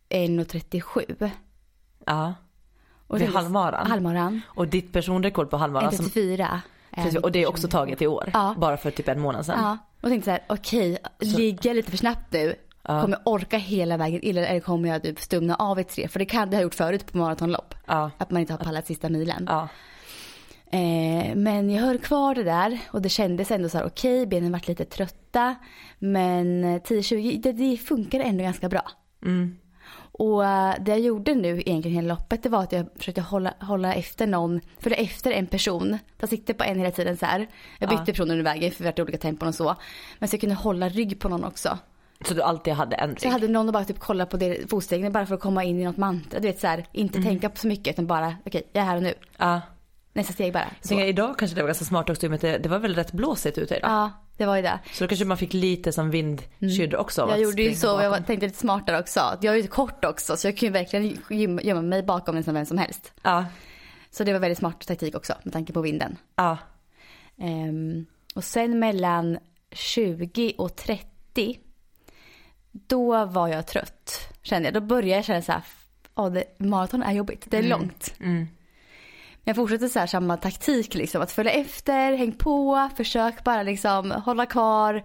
1.37. 0.10 1.30
ja. 2.06 2.34
Och 3.08 3.22
Vid 3.22 3.30
halvmaran? 3.30 3.88
Halvmaran. 3.92 4.42
Och 4.48 4.68
ditt 4.68 4.94
personrekord 4.94 5.50
på 5.50 5.58
halvmaran. 5.58 5.92
som- 5.92 6.06
1.34. 6.06 6.60
Precis, 6.96 7.16
Och 7.20 7.32
det 7.32 7.40
är 7.44 7.48
också 7.50 7.68
taget 7.68 8.02
i 8.02 8.08
år. 8.08 8.30
Ja. 8.34 8.56
Bara 8.58 8.78
för 8.78 8.92
typ 8.92 9.08
en 9.08 9.20
månad 9.20 9.46
sedan. 9.46 9.60
Ja, 9.64 9.78
och 10.02 10.10
tänkte 10.10 10.26
så 10.26 10.32
här, 10.32 10.44
okej, 10.48 10.98
ligger 11.20 11.70
jag 11.70 11.76
lite 11.76 11.92
för 11.92 11.98
snabbt 11.98 12.34
nu? 12.34 12.56
Kommer 12.84 13.10
jag 13.10 13.22
orka 13.24 13.58
hela 13.58 13.98
vägen 13.98 14.22
in 14.22 14.38
eller 14.38 14.60
kommer 14.60 14.90
jag 14.90 15.04
typ 15.04 15.20
stumna 15.20 15.56
av 15.56 15.80
i 15.80 15.84
tre? 15.84 16.08
För 16.08 16.20
det 16.20 16.26
kan 16.26 16.50
det 16.50 16.58
ha 16.58 16.64
gjort 16.64 16.76
förut 16.76 17.12
på 17.12 17.18
maratonlopp. 17.18 17.76
Ja. 17.86 18.12
Att 18.18 18.32
man 18.32 18.42
inte 18.42 18.54
har 18.54 18.58
pallat 18.58 18.88
sista 18.88 19.10
milen. 19.10 19.46
Ja. 19.50 19.70
Eh, 20.72 21.36
men 21.36 21.70
jag 21.70 21.82
höll 21.82 21.98
kvar 21.98 22.36
det 22.36 22.44
där 22.44 22.80
och 22.92 23.02
det 23.02 23.10
kändes 23.10 23.52
ändå 23.52 23.70
så 23.70 23.78
här 23.78 23.86
okej, 23.86 24.26
benen 24.28 24.52
vart 24.52 24.68
lite 24.68 24.86
trötta. 24.86 25.56
Men 26.00 26.64
10-20, 26.64 27.42
det, 27.42 27.52
det 27.52 27.78
funkar 27.78 28.20
ändå 28.20 28.44
ganska 28.44 28.70
bra. 28.70 28.92
Mm. 29.26 29.58
Och 30.12 30.46
eh, 30.46 30.76
det 30.80 30.92
jag 30.92 31.00
gjorde 31.00 31.36
nu 31.36 31.62
egentligen 31.66 31.96
hela 31.96 32.14
loppet 32.14 32.44
det 32.44 32.50
var 32.50 32.64
att 32.64 32.72
jag 32.72 32.86
försökte 32.96 33.22
hålla, 33.22 33.54
hålla 33.60 33.94
efter 33.94 34.28
någon, 34.28 34.62
följa 34.80 34.98
efter 34.98 35.32
en 35.32 35.48
person. 35.48 35.98
Ta 36.18 36.28
sikte 36.28 36.54
på 36.54 36.64
en 36.64 36.78
hela 36.78 36.92
tiden 36.92 37.18
så 37.18 37.26
här. 37.26 37.48
Jag 37.80 37.90
bytte 37.90 38.06
personer 38.06 38.32
under 38.32 38.44
vägen 38.44 38.72
för 38.72 38.84
vi 38.84 38.90
hade 38.90 39.02
olika 39.02 39.18
tempon 39.18 39.48
och 39.48 39.56
så. 39.56 39.76
Men 40.20 40.30
så 40.30 40.34
jag 40.34 40.42
kunde 40.42 40.56
hålla 40.56 40.90
rygg 40.90 41.20
på 41.20 41.30
någon 41.30 41.44
också. 41.44 41.78
Så 42.28 42.34
du 42.34 42.42
alltid 42.42 42.74
hade 42.74 42.96
en 42.96 43.10
rygg? 43.10 43.20
Så 43.22 43.28
jag 43.28 43.32
hade 43.32 43.48
någon 43.48 43.68
och 43.68 43.74
bara 43.74 43.86
typ 43.86 44.00
kolla 44.00 44.26
på 44.26 44.56
fotstegen 44.70 45.12
bara 45.12 45.26
för 45.26 45.36
att 45.36 45.42
komma 45.42 45.64
in 45.64 45.80
i 45.80 45.84
något 45.84 45.98
mantra. 45.98 46.40
Du 46.40 46.48
vet 46.48 46.60
så 46.60 46.68
här, 46.68 46.86
inte 46.92 47.22
tänka 47.22 47.50
på 47.50 47.58
så 47.58 47.68
mycket 47.68 47.94
utan 47.94 48.08
bara 48.08 48.36
okej, 48.46 48.64
jag 48.74 48.82
är 48.82 48.86
här 48.86 48.96
och 48.96 49.04
nu. 49.04 49.14
Ja. 49.38 49.62
Nästa 50.14 50.34
steg 50.34 50.54
bara. 50.54 50.68
Så. 50.82 51.00
Idag 51.00 51.38
kanske 51.38 51.56
det 51.56 51.62
var 51.62 51.68
ganska 51.68 51.86
smart 51.86 52.10
också 52.10 52.26
i 52.26 52.28
och 52.28 52.32
med 52.32 52.36
att 52.36 52.42
det, 52.42 52.58
det 52.58 52.70
var 52.70 52.80
väl 52.80 52.96
rätt 52.96 53.12
blåsigt 53.12 53.58
ute 53.58 53.76
idag. 53.76 53.92
Ja, 53.92 54.12
det 54.42 54.48
var 54.48 54.56
ju 54.56 54.62
det. 54.62 54.80
Så 54.94 55.04
då 55.04 55.08
kanske 55.08 55.26
man 55.26 55.38
fick 55.38 55.54
lite 55.54 55.92
som 55.92 56.12
vindskydd 56.12 56.96
också. 56.96 57.22
av 57.22 57.30
Jag 57.30 57.40
gjorde 57.42 57.62
ju 57.62 57.76
så, 57.76 57.96
och 57.96 58.04
jag 58.04 58.26
tänkte 58.28 58.46
lite 58.46 58.58
smartare 58.60 59.00
också. 59.00 59.20
Jag 59.42 59.56
är 59.56 59.62
ju 59.62 59.68
kort 59.68 60.06
också 60.06 60.38
så 60.38 60.48
jag 60.48 60.64
ju 60.64 60.70
verkligen 60.70 61.18
göm- 61.30 61.60
gömma 61.64 61.82
mig 61.82 62.04
bakom 62.04 62.36
nästan 62.36 62.54
vem 62.54 62.66
som 62.66 62.78
helst. 62.78 63.14
Ja, 63.22 63.46
Så 64.12 64.24
det 64.24 64.34
var 64.34 64.40
väldigt 64.40 64.58
smart 64.58 64.88
taktik 64.88 65.16
också 65.16 65.34
med 65.44 65.54
tanke 65.54 65.74
på 65.74 65.82
vinden. 65.82 66.18
ja, 66.36 66.58
Ehm, 67.38 68.06
och 68.36 68.44
sen 68.44 68.80
mellan 68.80 69.38
20 69.72 70.54
och 70.58 70.76
30 70.76 71.60
då 72.72 73.26
var 73.26 73.48
jag 73.48 73.68
trött 73.68 74.28
kände 74.44 74.68
jag. 74.68 74.74
Då 74.74 74.82
började 74.82 75.16
jag 75.16 75.26
känna 75.26 75.42
så 75.42 75.52
här, 75.52 75.62
ja 76.16 76.30
det, 76.30 76.44
maraton 76.58 77.04
är 77.04 77.12
jobbigt, 77.14 77.46
det 77.50 77.58
är 77.58 77.64
långt. 77.64 78.14
mm. 78.20 78.48
Men 79.44 79.50
jag 79.50 79.56
fortsatte 79.56 79.90
så 79.90 80.00
här 80.00 80.08
samma 80.08 80.38
taktik 80.38 80.94
liksom, 80.96 81.22
att 81.22 81.32
följa 81.32 81.52
efter, 81.52 82.14
häng 82.18 82.32
på, 82.32 82.90
försök 82.98 83.44
bara 83.44 83.64
liksom 83.64 84.12
hålla 84.12 84.46
kvar, 84.46 85.04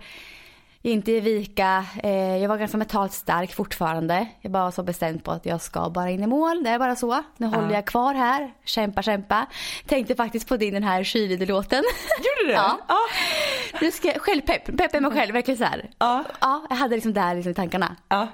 inte 0.83 1.13
ge 1.13 1.21
vika. 1.21 1.85
Eh, 2.03 2.37
jag 2.37 2.49
var 2.49 2.57
ganska 2.57 2.77
mentalt 2.79 3.13
stark 3.13 3.55
fortfarande. 3.55 4.27
Jag 4.41 4.53
bara 4.53 4.65
var 4.65 4.71
så 4.71 4.83
bestämd 4.83 5.25
på 5.25 5.31
att 5.31 5.47
jag 5.47 5.61
ska 5.61 5.91
bara 5.91 6.11
in 6.11 6.23
i 6.23 6.27
mål, 6.27 6.63
det 6.65 6.71
är 6.71 6.79
bara 6.79 6.97
så. 6.97 7.23
Nu 7.37 7.47
håller 7.47 7.71
jag 7.75 7.87
kvar 7.87 8.15
här, 8.15 8.51
kämpa, 8.65 9.03
kämpa. 9.03 9.47
Tänkte 9.87 10.15
faktiskt 10.15 10.49
på 10.49 10.57
din 10.57 10.75
den 10.75 10.83
här 10.83 11.05
skidlåten. 11.05 11.85
Gjorde 12.19 12.51
du? 12.51 12.53
Ja. 12.57 12.79
ja. 12.89 12.99
Du 13.81 13.91
ska, 13.91 14.13
självpepp, 14.19 14.77
peppa 14.79 15.01
mig 15.01 15.11
själv, 15.11 15.33
verkligen 15.33 15.59
så 15.59 15.65
här. 15.65 15.91
Ja. 15.99 16.25
Ja, 16.41 16.67
jag 16.71 16.77
hade 16.77 16.95
liksom 16.95 17.13
det 17.13 17.21
här 17.21 17.35
liksom 17.35 17.51
i 17.53 17.55
tankarna. 17.55 17.97
ja. 18.09 18.29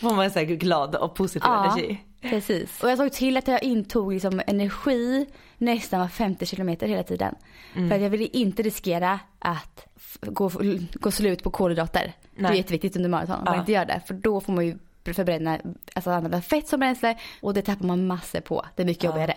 Får 0.00 0.14
man 0.16 0.30
så 0.30 0.38
här 0.38 0.46
glad 0.46 0.94
och 0.96 1.14
positiv 1.14 1.50
energi. 1.50 2.00
Precis. 2.30 2.82
Och 2.82 2.90
jag 2.90 2.98
såg 2.98 3.12
till 3.12 3.36
att 3.36 3.48
jag 3.48 3.62
intog 3.62 4.12
liksom 4.12 4.40
energi 4.46 5.26
nästan 5.58 6.00
var 6.00 6.08
50 6.08 6.46
kilometer 6.46 6.88
hela 6.88 7.02
tiden. 7.02 7.34
Mm. 7.74 7.88
För 7.88 7.96
att 7.96 8.02
jag 8.02 8.10
ville 8.10 8.24
inte 8.24 8.62
riskera 8.62 9.20
att 9.38 9.86
gå, 10.20 10.50
gå 10.92 11.10
slut 11.10 11.42
på 11.42 11.50
kolhydrater. 11.50 12.12
Det 12.34 12.38
är 12.40 12.42
Nej. 12.42 12.56
jätteviktigt 12.56 12.96
under 12.96 13.10
maraton, 13.10 13.44
man 13.44 13.54
Ja. 13.54 13.60
inte 13.60 13.72
gör 13.72 13.84
det. 13.84 14.00
För 14.06 14.14
då 14.14 14.40
får 14.40 14.52
man 14.52 14.66
ju 14.66 14.78
förbränna, 15.14 15.58
alltså 15.94 16.10
använda 16.10 16.40
fett 16.42 16.68
som 16.68 16.80
bränsle 16.80 17.18
och 17.40 17.54
det 17.54 17.62
tappar 17.62 17.86
man 17.86 18.06
massor 18.06 18.40
på. 18.40 18.66
Det 18.76 18.82
är 18.82 18.86
mycket 18.86 19.04
jobbigare. 19.04 19.34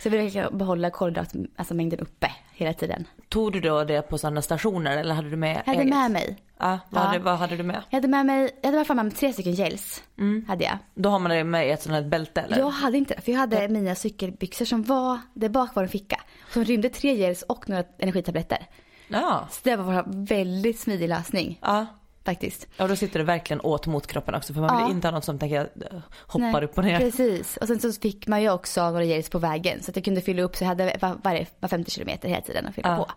Så 0.00 0.08
jag 0.08 0.12
verkligen 0.12 0.58
behålla 0.58 0.90
kolhydratmängden 0.90 1.52
alltså 1.56 1.74
mängden 1.74 2.00
uppe 2.00 2.30
hela 2.62 2.74
tiden. 2.74 3.06
Tog 3.28 3.52
du 3.52 3.60
då 3.60 3.84
det 3.84 4.02
på 4.02 4.18
sådana 4.18 4.42
stationer 4.42 4.96
eller 4.98 5.14
hade 5.14 5.30
du 5.30 5.36
med 5.36 5.56
Jag 5.56 5.72
hade 5.72 5.78
eget? 5.82 5.94
med 5.94 6.10
mig. 6.10 6.36
Ja, 6.58 6.78
vad, 6.90 7.02
Ja. 7.02 7.06
Hade, 7.06 7.18
vad 7.18 7.38
hade 7.38 7.56
du 7.56 7.62
med? 7.62 7.82
Jag 7.90 7.96
hade 7.96 8.08
med 8.08 8.26
mig, 8.26 8.50
jag 8.62 8.66
hade 8.68 8.76
i 8.76 8.78
alla 8.78 8.84
fall 8.84 8.96
med 8.96 9.04
mig 9.04 9.14
tre 9.14 9.32
stycken 9.32 9.52
gels. 9.54 10.02
Mm. 10.18 10.44
Hade 10.48 10.64
jag. 10.64 10.78
Då 10.94 11.08
har 11.08 11.18
man 11.18 11.30
det 11.30 11.44
med 11.44 11.68
i 11.68 11.70
ett 11.70 11.82
sånt 11.82 11.94
här 11.94 12.02
bälte 12.02 12.40
eller? 12.40 12.58
Jag 12.58 12.70
hade 12.70 12.98
inte 12.98 13.14
det, 13.14 13.20
för 13.20 13.32
jag 13.32 13.38
hade 13.38 13.68
mina 13.68 13.94
cykelbyxor 13.94 14.64
som 14.64 14.82
var, 14.82 15.18
där 15.34 15.48
bak 15.48 15.74
var 15.74 15.82
en 15.82 15.88
ficka. 15.88 16.20
Som 16.52 16.64
rymde 16.64 16.88
tre 16.88 17.14
gels 17.16 17.42
och 17.42 17.68
några 17.68 17.84
energitabletter. 17.98 18.58
Ja. 19.08 19.48
Så 19.50 19.60
det 19.62 19.76
var 19.76 19.92
en 19.94 20.24
väldigt 20.24 20.80
smidig 20.80 21.08
lösning 21.08 21.58
Ja. 21.62 21.86
Faktiskt. 22.24 22.66
Ja, 22.76 22.86
då 22.86 22.96
sitter 22.96 23.18
det 23.18 23.24
verkligen 23.24 23.60
åt 23.60 23.86
mot 23.86 24.06
kroppen 24.06 24.34
också 24.34 24.54
för 24.54 24.60
man 24.60 24.76
vill 24.76 24.86
Ja. 24.86 24.90
inte 24.90 25.06
ha 25.06 25.12
något 25.12 25.24
som 25.24 25.38
tänker 25.38 25.60
eh, 25.60 25.98
hoppar 26.26 26.52
Nej, 26.52 26.64
upp 26.64 26.78
och 26.78 26.84
ner. 26.84 26.98
Precis. 26.98 27.56
Och 27.56 27.66
sen 27.66 27.80
så 27.80 27.92
fick 27.92 28.26
man 28.26 28.42
ju 28.42 28.50
också 28.50 28.90
några 28.90 29.04
gels 29.04 29.30
på 29.30 29.38
vägen. 29.38 29.82
Så 29.82 29.90
att 29.90 29.96
jag 29.96 30.04
kunde 30.04 30.20
fylla 30.20 30.42
upp, 30.42 30.56
så 30.56 30.64
jag 30.64 30.68
hade 30.68 30.96
var, 31.00 31.46
var 31.60 31.68
50 31.68 31.90
kilometer 31.90 32.28
hela 32.28 32.40
tiden 32.42 32.66
att 32.66 32.74
fylla 32.74 32.88
Ja. 32.88 32.96
på. 33.04 33.10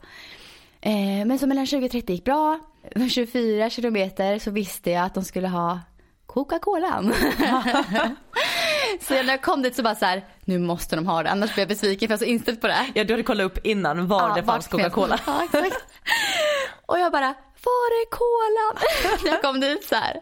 Eh, 0.81 1.25
men 1.25 1.39
så 1.39 1.47
mellan 1.47 1.65
20 1.67 1.85
och 1.85 1.91
30 1.91 2.13
gick 2.13 2.23
bra. 2.25 2.59
24 3.11 3.69
kilometer 3.69 4.39
så 4.39 4.51
visste 4.51 4.91
jag 4.91 5.05
att 5.05 5.13
de 5.13 5.23
skulle 5.23 5.47
ha 5.47 5.79
Coca-Cola. 6.25 7.03
så 9.01 9.13
när 9.13 9.23
jag 9.23 9.41
kom 9.41 9.61
dit 9.61 9.75
så 9.75 9.83
bara 9.83 9.95
så 9.95 10.05
här, 10.05 10.25
nu 10.45 10.59
måste 10.59 10.95
de 10.95 11.07
ha 11.07 11.23
det, 11.23 11.29
annars 11.29 11.53
blir 11.53 11.61
jag 11.61 11.69
besviken 11.69 12.07
för 12.07 12.13
jag 12.13 12.21
är 12.21 12.25
så 12.25 12.31
inställd 12.31 12.61
på 12.61 12.67
det. 12.67 12.85
Ja, 12.95 13.03
du 13.03 13.13
hade 13.13 13.23
kollat 13.23 13.45
upp 13.45 13.65
innan 13.65 14.07
var 14.07 14.29
Ja, 14.29 14.35
det 14.35 14.43
fanns 14.43 14.67
Coca-Cola. 14.67 15.19
Ja, 15.27 15.43
exakt. 15.43 15.75
Och 16.85 16.99
jag 16.99 17.11
bara, 17.11 17.33
var 17.65 17.89
är 18.01 18.09
kolan? 18.09 18.83
Jag 19.33 19.41
kom 19.41 19.59
dit 19.59 19.83
så 19.83 19.95
här. 19.95 20.19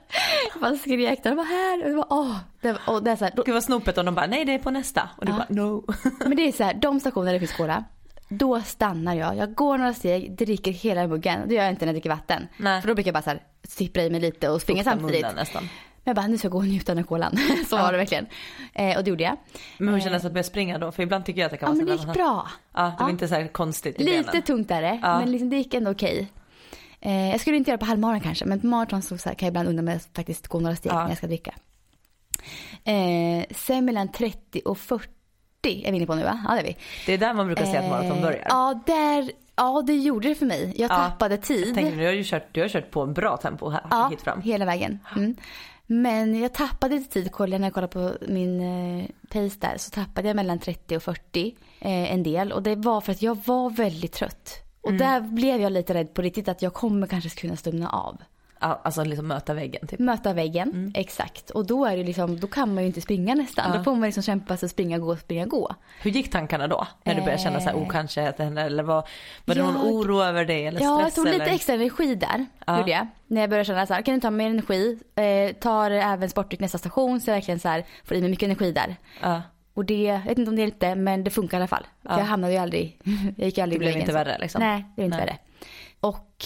Jag 0.54 0.62
bara 0.62 0.76
skrek, 0.78 1.24
den 1.24 1.36
var 1.36 1.44
här. 1.44 1.84
Och 1.84 1.90
det 1.90 1.96
var, 1.96 2.08
åh. 2.10 2.38
Det, 2.62 2.72
var- 2.72 2.96
och 2.96 3.04
det 3.04 3.12
är 3.12 3.16
så 3.16 3.26
här, 3.26 3.34
då, 3.36 3.44
Gud 3.44 3.54
vad 3.54 3.64
snopet 3.64 3.98
om 3.98 4.06
de 4.06 4.16
bara, 4.16 4.28
nej 4.28 4.46
det 4.46 4.54
är 4.54 4.60
på 4.60 4.72
nästa. 4.72 5.10
Och 5.18 5.26
du 5.26 5.32
Ja. 5.32 5.38
bara, 5.38 5.48
no. 5.50 5.86
men 6.28 6.36
det 6.36 6.48
är 6.48 6.52
så 6.52 6.64
här, 6.64 6.74
de 6.74 7.00
stationer 7.00 7.26
där 7.26 7.34
det 7.34 7.40
finns 7.40 7.54
cola. 7.58 7.84
Då 8.30 8.62
stannar 8.62 9.16
jag. 9.16 9.38
Jag 9.38 9.54
går 9.56 9.78
några 9.78 9.94
steg, 9.94 10.38
dricker 10.38 10.72
hela 10.72 11.08
muggen. 11.08 11.40
Det 11.48 11.56
gör 11.56 11.64
jag 11.64 11.72
inte 11.72 11.86
när 11.86 11.94
jag 11.94 11.96
dricker 11.96 12.10
vatten. 12.10 12.48
Nej. 12.58 12.82
För 12.82 12.88
då 12.88 12.94
brukar 12.96 13.08
jag 13.10 13.14
bara 13.14 13.22
så 13.24 13.30
här, 13.30 13.42
sippra 13.64 14.04
i 14.04 14.10
mig 14.10 14.20
lite 14.22 14.50
och 14.50 14.62
springa 14.62 14.84
Fukta 14.84 15.00
samtidigt. 15.00 15.36
nästan. 15.36 15.64
Men 15.64 16.12
jag 16.12 16.16
bara, 16.16 16.28
nu 16.28 16.38
ska 16.38 16.46
jag 16.46 16.52
gå 16.52 16.58
och 16.58 16.64
njuta 16.66 16.92
av 16.94 17.04
kolan. 17.04 17.38
så 17.70 17.78
var 17.78 17.92
det 17.92 17.98
verkligen. 17.98 18.26
Eh, 18.74 18.98
och 18.98 19.04
det 19.04 19.10
gjorde 19.10 19.24
jag. 19.24 19.38
Men 19.78 19.94
hur 19.94 20.02
kändes 20.02 20.22
det 20.22 20.28
att 20.28 20.34
börja 20.34 20.44
springa 20.44 20.78
då? 20.78 20.92
För 20.92 21.04
ibland 21.04 21.26
tycker 21.26 21.42
jag 21.42 21.46
att 21.46 21.52
det 21.52 21.58
kan 21.58 21.68
Ja 21.70 21.74
vara 21.74 21.86
men 21.86 21.98
det 21.98 22.04
gick 22.04 22.14
bra. 22.14 22.48
Ja, 22.74 22.82
det 22.84 22.96
var 23.00 23.08
Ja. 23.08 23.10
inte 23.10 23.28
så 23.28 23.48
konstigt 23.52 24.00
i 24.00 24.04
Lite 24.04 24.24
benen. 24.32 24.42
tungt 24.44 24.72
är 24.72 24.82
det, 24.82 25.00
Ja. 25.02 25.20
men 25.20 25.32
liksom 25.32 25.50
det 25.50 25.56
gick 25.58 25.74
ändå 25.74 25.92
okej. 25.92 26.32
Eh, 27.06 27.30
jag 27.30 27.40
skulle 27.42 27.58
inte 27.58 27.70
göra 27.72 27.78
det 27.78 27.82
på 27.82 27.86
halvmaran 27.86 28.20
kanske, 28.22 28.46
men 28.46 28.60
på 28.60 28.68
maraton 28.68 29.02
så, 29.02 29.18
så 29.18 29.30
här, 29.30 29.36
kan 29.36 29.46
jag 29.48 29.52
ibland 29.52 29.70
undra 29.70 29.82
mig 29.84 29.96
att 29.96 30.10
faktiskt 30.16 30.48
gå 30.48 30.60
några 30.60 30.76
steg 30.76 30.92
Ja. 30.92 31.02
när 31.02 31.10
jag 31.10 31.18
ska 31.18 31.28
dricka. 31.28 31.54
Eh, 32.84 33.46
sen 33.56 33.86
mellan 33.86 34.12
30 34.12 34.62
och 34.66 34.78
40 34.78 35.08
är 35.64 35.92
vi 35.92 35.98
inne 35.98 36.06
på 36.06 36.16
nu 36.16 36.24
va? 36.24 36.46
Ja 36.48 36.54
det 36.54 36.60
är 36.60 36.64
vi. 36.64 36.78
Det 37.06 37.14
är 37.14 37.18
där 37.18 37.34
man 37.34 37.46
brukar 37.46 37.66
säga 37.66 37.80
att 37.80 37.90
maraton 37.90 38.22
börjar. 38.22 38.40
Eh, 38.40 38.46
Ja, 38.50 38.80
där, 38.86 39.32
ja 39.56 39.84
det 39.88 39.94
gjorde 39.96 40.28
det 40.30 40.36
för 40.36 40.46
mig. 40.46 40.74
Jag 40.78 40.92
Ja. 40.92 40.96
tappade 40.96 41.38
tid. 41.38 41.68
Jag 41.68 41.76
tänkte, 41.76 41.96
du 41.96 42.06
har 42.06 42.14
ju 42.14 42.24
kört, 42.24 42.48
du 42.52 42.62
har 42.62 42.68
kört 42.70 42.92
på 42.92 43.02
en 43.02 43.14
bra 43.14 43.38
tempo 43.38 43.70
här, 43.70 43.86
Ja, 43.90 44.08
hit 44.12 44.22
fram. 44.22 44.42
hela 44.42 44.66
vägen. 44.66 45.00
Mm. 45.16 45.36
Men 45.86 46.40
jag 46.42 46.54
tappade 46.54 46.96
lite 46.96 47.14
tid, 47.14 47.32
när 47.40 47.60
jag 47.60 47.74
kollade 47.74 47.94
på 47.94 48.12
min 48.28 48.62
eh, 48.62 49.06
pace 49.30 49.58
där, 49.60 49.78
så 49.78 49.90
tappade 49.92 50.28
jag 50.28 50.36
mellan 50.36 50.60
30 50.60 50.98
och 50.98 51.04
40 51.04 51.56
eh, 51.80 52.14
en 52.14 52.24
del. 52.24 52.52
Och 52.52 52.64
det 52.64 52.76
var 52.76 53.02
för 53.02 53.12
att 53.12 53.22
jag 53.22 53.38
var 53.46 53.70
väldigt 53.70 54.12
trött. 54.14 54.60
Och 54.84 54.90
Mm. 54.90 54.98
där 55.08 55.22
blev 55.22 55.62
jag 55.62 55.72
lite 55.72 55.94
rädd 55.94 56.13
på 56.13 56.22
riktigt 56.22 56.48
att 56.48 56.62
jag 56.62 56.74
kommer 56.74 57.08
kanske 57.08 57.30
kunna 57.30 57.56
stumna 57.56 57.90
av. 57.90 58.18
Alltså 58.60 59.04
liksom 59.04 59.28
möta 59.28 59.54
väggen 59.54 59.88
typ. 59.88 60.00
Möta 60.00 60.34
väggen, 60.34 60.92
exakt. 60.96 61.50
Och 61.50 61.66
då 61.66 61.86
är 61.86 61.98
det 61.98 62.04
liksom, 62.04 62.40
då 62.40 62.48
kan 62.48 62.74
man 62.74 62.84
ju 62.84 62.88
inte 62.88 63.02
springa 63.02 63.36
nästan. 63.36 63.72
Ja. 63.72 63.78
Då 63.78 63.84
får 63.84 63.92
man 63.92 64.02
liksom 64.02 64.24
kämpa 64.24 64.58
sig 64.58 64.70
springa, 64.70 64.98
gå, 64.98 65.16
springa, 65.18 65.46
gå. 65.46 65.75
Hur 66.02 66.12
gick 66.12 66.32
tankarna 66.32 66.68
då? 66.68 66.88
När 67.04 67.16
du 67.16 67.22
började 67.22 67.42
känna 67.44 67.60
så 67.60 67.66
här, 67.70 67.75
Eh. 67.75 67.82
oh 67.84 67.90
kanske 67.90 68.30
att 68.30 68.38
det 68.38 68.44
händer, 68.44 68.66
eller 68.66 68.84
var, 68.84 69.08
var 69.46 69.56
det 69.56 69.63
någon 69.63 69.75
Jag- 69.75 69.86
oro 69.94 70.22
över 70.22 70.46
det 70.46 70.66
eller 70.66 70.82
Ja, 70.82 70.86
jag 70.92 71.02
stress 71.02 71.16
tog 71.16 71.25
lite 71.25 71.44
eller? 71.44 71.54
extra 71.54 71.74
energi 71.75 72.16
där. 72.16 72.46
Ja. 72.66 72.78
Gjorde 72.80 72.92
jag. 72.92 73.08
När 73.28 73.42
jag 73.42 73.50
började 73.50 73.66
känna 73.66 73.86
så 73.86 73.94
här, 73.94 74.02
kan 74.02 74.13
du 74.16 74.20
ta 74.22 74.32
mer 74.32 74.50
energi? 74.50 75.00
Eh, 75.16 75.56
tar 75.56 75.92
även 75.92 76.30
sportdryck 76.30 76.60
nästa 76.60 76.78
station 76.78 77.22
så 77.22 77.30
jag 77.30 77.36
verkligen 77.36 77.60
så 77.60 77.70
här, 77.70 77.86
får 78.04 78.18
i 78.18 78.22
mig 78.22 78.30
mycket 78.30 78.46
energi 78.48 78.72
där. 78.72 78.96
Ja. 79.22 79.42
Och 79.74 79.86
det, 79.86 80.03
jag 80.03 80.20
vet 80.20 80.38
inte 80.38 80.50
om 80.50 80.56
det 80.56 80.62
hjälpte 80.62 80.96
men 80.96 81.24
det 81.24 81.32
funkar 81.32 81.58
i 81.58 81.60
alla 81.60 81.68
fall. 81.68 81.88
Ja. 82.01 82.18
jag 82.20 82.25
hamnade 82.25 82.53
ju 82.53 82.60
aldrig, 82.60 83.00
jag 83.38 83.46
gick 83.46 83.58
aldrig 83.58 83.82
Det 83.82 83.86
blev 83.86 83.98
inte 83.98 84.13
värre, 84.13 84.38
liksom? 84.39 84.62
Nej, 84.62 84.77
det 84.88 84.96
blev 84.96 85.06
inte 85.06 85.18
Nej. 85.18 85.25
värre. 85.25 85.38
Och 86.00 86.46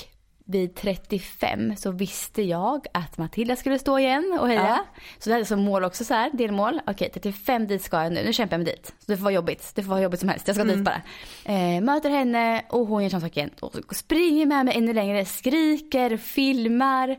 vid 0.50 0.76
35 0.76 1.76
så 1.76 1.92
visste 1.92 2.42
jag 2.42 2.86
att 2.94 3.18
Matilda 3.18 3.56
skulle 3.56 3.80
stå 3.80 4.00
igen 4.00 4.38
och 4.42 4.48
heja. 4.48 4.62
Ja. 4.62 4.86
Så 5.20 5.30
det 5.30 5.34
hade 5.34 5.46
som 5.46 5.60
mål 5.60 5.84
också 5.84 6.04
så 6.04 6.14
här, 6.14 6.30
delmål. 6.34 6.82
Okej 6.88 7.10
35 7.14 7.68
dit 7.68 7.82
ska 7.84 8.04
jag 8.04 8.14
nu, 8.14 8.24
nu 8.24 8.34
kämpar 8.34 8.58
jag 8.58 8.64
mig 8.64 8.74
dit. 8.76 8.86
Så 9.00 9.12
det 9.12 9.18
får 9.18 9.24
vara 9.24 9.34
jobbigt, 9.34 9.72
det 9.76 9.84
får 9.84 9.90
vara 9.90 10.02
jobbigt 10.02 10.20
som 10.20 10.30
helst, 10.30 10.48
jag 10.48 10.56
ska 10.56 10.64
Mm. 10.64 10.76
dit 10.76 10.86
bara. 10.86 11.02
Eh, 11.46 11.82
möter 11.82 12.10
henne 12.10 12.66
och 12.70 12.88
hon 12.88 13.04
gör 13.04 13.10
samma 13.10 13.22
sak 13.22 13.38
igen. 13.38 13.50
Och 13.60 13.96
springer 13.96 14.46
med 14.46 14.66
mig 14.66 14.78
ännu 14.78 14.94
längre, 14.94 15.26
skriker, 15.26 16.18
filmar. 16.18 17.18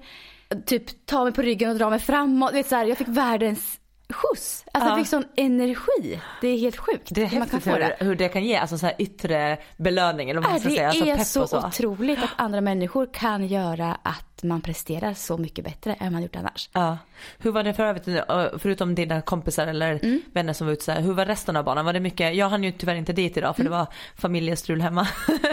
Typ 0.66 1.06
tar 1.06 1.24
mig 1.24 1.32
på 1.32 1.42
ryggen 1.42 1.70
och 1.70 1.76
drar 1.76 1.90
mig 1.90 1.98
framåt. 1.98 2.54
Vet, 2.54 2.68
så 2.68 2.76
här, 2.76 2.84
jag 2.84 2.98
fick 2.98 3.08
världens 3.08 3.80
skjuts. 4.14 4.64
Alltså 4.72 4.88
Ja. 4.88 4.92
jag 4.96 4.98
fick 4.98 5.08
sån 5.10 5.24
energi. 5.36 6.20
Det 6.40 6.48
är 6.48 6.58
helt 6.58 6.76
sjukt. 6.76 7.08
Det 7.10 7.22
är 7.22 7.26
hur 7.26 7.38
man 7.38 7.48
kan 7.48 7.56
häftigt 7.58 7.72
få 7.72 7.78
det. 7.78 7.96
hur, 7.98 8.06
hur 8.06 8.14
det 8.16 8.28
kan 8.28 8.44
ge, 8.44 8.56
alltså 8.56 8.78
så 8.78 8.86
här 8.86 8.94
yttre 8.98 9.58
belöning 9.76 10.30
eller 10.30 10.40
vad 10.40 10.50
man 10.50 10.60
ska 10.60 10.68
det 10.68 10.74
säga, 10.74 10.88
alltså 10.88 11.04
är 11.04 11.16
pepp 11.16 11.26
så, 11.26 11.46
så. 11.46 11.66
otroligt 11.66 12.22
att 12.22 12.30
andra 12.36 12.60
människor 12.60 13.08
kan 13.12 13.46
göra 13.46 13.98
att 14.02 14.37
man 14.42 14.60
presterar 14.60 15.14
så 15.14 15.38
mycket 15.38 15.64
bättre 15.64 15.94
än 15.94 16.12
man 16.12 16.22
gjort 16.22 16.36
annars. 16.36 16.70
Ja. 16.72 16.98
Hur 17.38 17.50
var 17.50 17.62
det 17.62 17.74
för 17.74 17.82
övrigt, 17.84 18.08
eh, 18.08 18.22
förutom 18.58 18.94
dina 18.94 19.20
kompisar 19.20 19.66
eller 19.66 19.98
Mm. 20.02 20.20
vänner 20.32 20.52
som 20.52 20.66
var 20.66 20.74
ute 20.74 20.92
hur 20.92 21.12
var 21.12 21.26
resten 21.26 21.56
av 21.56 21.64
banan? 21.64 21.84
Var 21.84 21.92
det 21.92 22.00
mycket, 22.00 22.34
jag 22.34 22.48
hann 22.48 22.64
ju 22.64 22.72
tyvärr 22.72 22.94
inte 22.94 23.12
dit 23.12 23.36
idag 23.36 23.56
för 23.56 23.62
Mm. 23.62 23.72
det 23.72 23.78
var 23.78 23.86
familjestrul 24.16 24.80
hemma. 24.82 25.08